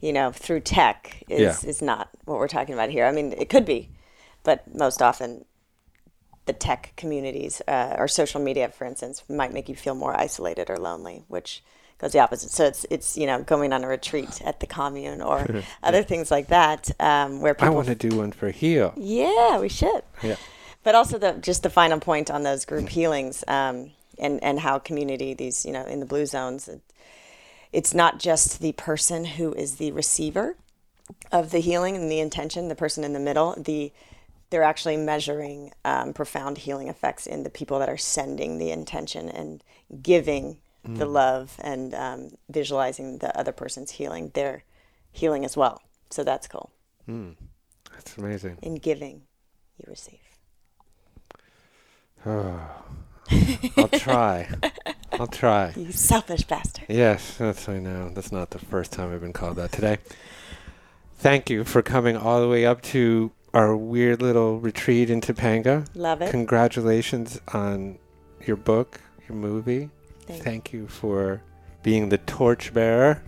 you 0.00 0.12
know 0.12 0.32
through 0.32 0.60
tech 0.60 1.22
is 1.28 1.64
is 1.64 1.80
not 1.80 2.10
what 2.24 2.38
we're 2.38 2.48
talking 2.48 2.74
about 2.74 2.90
here. 2.90 3.06
I 3.06 3.12
mean, 3.12 3.32
it 3.32 3.48
could 3.48 3.64
be, 3.64 3.90
but 4.42 4.74
most 4.74 5.00
often 5.02 5.44
the 6.46 6.52
tech 6.52 6.92
communities 6.96 7.60
uh, 7.68 7.94
or 7.98 8.08
social 8.08 8.40
media, 8.40 8.68
for 8.68 8.86
instance, 8.86 9.22
might 9.28 9.52
make 9.52 9.68
you 9.68 9.74
feel 9.76 9.94
more 9.94 10.18
isolated 10.18 10.70
or 10.70 10.78
lonely, 10.78 11.24
which 11.28 11.62
goes 11.98 12.12
the 12.12 12.20
opposite. 12.20 12.50
So 12.50 12.64
it's 12.64 12.86
it's 12.90 13.16
you 13.16 13.26
know 13.26 13.42
going 13.42 13.72
on 13.72 13.84
a 13.84 13.88
retreat 13.88 14.40
at 14.44 14.60
the 14.60 14.66
commune 14.66 15.20
or 15.20 15.46
other 15.82 16.02
things 16.02 16.30
like 16.30 16.48
that, 16.48 16.90
um, 17.00 17.40
where 17.40 17.56
I 17.58 17.70
want 17.70 17.88
to 17.88 17.94
do 17.94 18.16
one 18.16 18.32
for 18.32 18.50
Heal. 18.50 18.94
yeah, 18.96 19.58
we 19.58 19.68
should. 19.68 20.02
Yeah. 20.22 20.36
But 20.82 20.94
also 20.94 21.18
the 21.18 21.32
just 21.32 21.62
the 21.62 21.70
final 21.70 21.98
point 21.98 22.30
on 22.30 22.44
those 22.44 22.64
group 22.64 22.88
healings 22.88 23.42
um, 23.48 23.90
and 24.18 24.42
and 24.42 24.60
how 24.60 24.78
community 24.78 25.34
these 25.34 25.66
you 25.66 25.72
know 25.72 25.84
in 25.84 26.00
the 26.00 26.06
blue 26.06 26.26
zones, 26.26 26.70
it's 27.72 27.92
not 27.92 28.20
just 28.20 28.60
the 28.60 28.72
person 28.72 29.24
who 29.24 29.52
is 29.52 29.76
the 29.76 29.90
receiver 29.92 30.56
of 31.32 31.50
the 31.50 31.58
healing 31.58 31.96
and 31.96 32.10
the 32.10 32.20
intention, 32.20 32.68
the 32.68 32.74
person 32.74 33.02
in 33.04 33.12
the 33.12 33.20
middle. 33.20 33.54
The 33.56 33.92
they're 34.50 34.62
actually 34.62 34.96
measuring 34.96 35.72
um, 35.84 36.12
profound 36.12 36.58
healing 36.58 36.88
effects 36.88 37.26
in 37.26 37.42
the 37.42 37.50
people 37.50 37.78
that 37.78 37.88
are 37.88 37.96
sending 37.96 38.58
the 38.58 38.70
intention 38.70 39.28
and 39.28 39.62
giving 40.02 40.58
the 40.94 41.06
love 41.06 41.56
and 41.60 41.94
um, 41.94 42.30
visualizing 42.48 43.18
the 43.18 43.36
other 43.38 43.52
person's 43.52 43.92
healing. 43.92 44.30
They're 44.34 44.64
healing 45.10 45.44
as 45.44 45.56
well. 45.56 45.82
So 46.10 46.22
that's 46.22 46.46
cool. 46.46 46.70
Mm. 47.08 47.34
That's 47.92 48.16
amazing. 48.16 48.58
In 48.62 48.76
giving, 48.76 49.22
you 49.78 49.86
receive. 49.88 50.20
Oh, 52.24 52.60
I'll 53.76 53.88
try. 53.88 54.48
I'll 55.12 55.26
try. 55.26 55.72
You 55.76 55.92
selfish 55.92 56.44
bastard. 56.44 56.84
Yes, 56.88 57.36
that's 57.36 57.68
I 57.68 57.78
know. 57.78 58.10
That's 58.10 58.32
not 58.32 58.50
the 58.50 58.58
first 58.58 58.92
time 58.92 59.12
I've 59.12 59.20
been 59.20 59.32
called 59.32 59.56
that 59.56 59.72
today. 59.72 59.98
Thank 61.18 61.48
you 61.48 61.64
for 61.64 61.82
coming 61.82 62.16
all 62.16 62.40
the 62.40 62.48
way 62.48 62.66
up 62.66 62.82
to 62.82 63.32
our 63.56 63.74
weird 63.74 64.20
little 64.20 64.60
retreat 64.60 65.08
in 65.08 65.22
Topanga. 65.22 65.86
Love 65.94 66.20
it. 66.20 66.30
Congratulations 66.30 67.40
on 67.54 67.98
your 68.44 68.56
book, 68.56 69.00
your 69.26 69.36
movie. 69.36 69.88
Thank, 70.26 70.42
Thank 70.42 70.72
you 70.74 70.86
for 70.88 71.40
being 71.82 72.10
the 72.10 72.18
torchbearer 72.18 73.22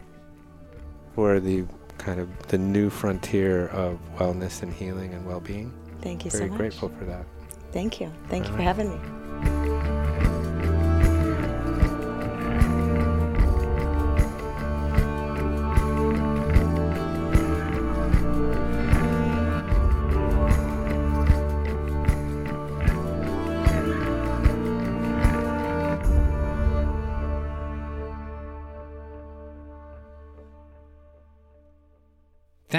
for 1.15 1.41
the 1.41 1.65
kind 1.97 2.21
of 2.21 2.29
the 2.49 2.59
new 2.59 2.91
frontier 2.91 3.69
of 3.69 3.99
wellness 4.19 4.63
and 4.63 4.71
healing 4.73 5.15
and 5.15 5.25
well-being. 5.25 5.73
Thank 6.03 6.27
you 6.27 6.31
Very 6.31 6.45
so 6.45 6.49
much. 6.51 6.59
grateful 6.59 6.89
for 6.91 7.07
that. 7.07 7.25
Thank 7.73 7.99
you. 7.99 8.13
Thank 8.29 8.45
you 8.45 8.51
All 8.51 8.57
for 8.57 8.59
right. 8.59 8.77
having 8.77 8.91
me. 8.91 9.28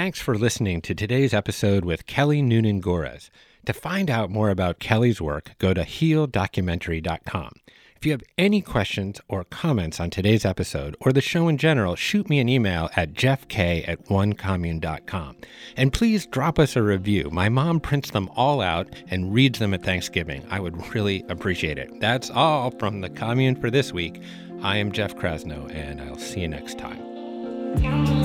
Thanks 0.00 0.18
for 0.18 0.38
listening 0.38 0.80
to 0.80 0.94
today's 0.94 1.34
episode 1.34 1.84
with 1.84 2.06
Kelly 2.06 2.40
Noonan 2.40 2.80
Gores. 2.80 3.30
To 3.66 3.74
find 3.74 4.08
out 4.08 4.30
more 4.30 4.48
about 4.48 4.78
Kelly's 4.78 5.20
work, 5.20 5.50
go 5.58 5.74
to 5.74 5.82
healdocumentary.com. 5.82 7.52
If 7.96 8.06
you 8.06 8.12
have 8.12 8.22
any 8.38 8.62
questions 8.62 9.20
or 9.28 9.44
comments 9.44 10.00
on 10.00 10.08
today's 10.08 10.46
episode 10.46 10.96
or 11.00 11.12
the 11.12 11.20
show 11.20 11.48
in 11.48 11.58
general, 11.58 11.96
shoot 11.96 12.30
me 12.30 12.38
an 12.38 12.48
email 12.48 12.88
at 12.96 13.12
jeffk 13.12 13.86
at 13.86 14.06
onecommune.com. 14.06 15.36
And 15.76 15.92
please 15.92 16.24
drop 16.24 16.58
us 16.58 16.76
a 16.76 16.82
review. 16.82 17.28
My 17.30 17.50
mom 17.50 17.78
prints 17.78 18.10
them 18.10 18.30
all 18.34 18.62
out 18.62 18.88
and 19.10 19.34
reads 19.34 19.58
them 19.58 19.74
at 19.74 19.84
Thanksgiving. 19.84 20.46
I 20.48 20.60
would 20.60 20.94
really 20.94 21.26
appreciate 21.28 21.76
it. 21.76 22.00
That's 22.00 22.30
all 22.30 22.70
from 22.70 23.02
the 23.02 23.10
commune 23.10 23.54
for 23.54 23.70
this 23.70 23.92
week. 23.92 24.22
I 24.62 24.78
am 24.78 24.92
Jeff 24.92 25.14
Krasno, 25.14 25.70
and 25.74 26.00
I'll 26.00 26.16
see 26.16 26.40
you 26.40 26.48
next 26.48 26.78
time. 26.78 28.19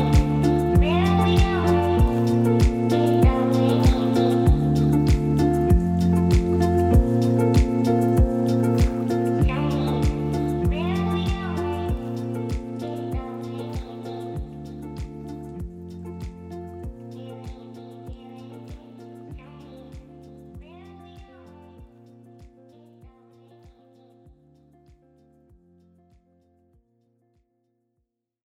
Go. 1.26 1.84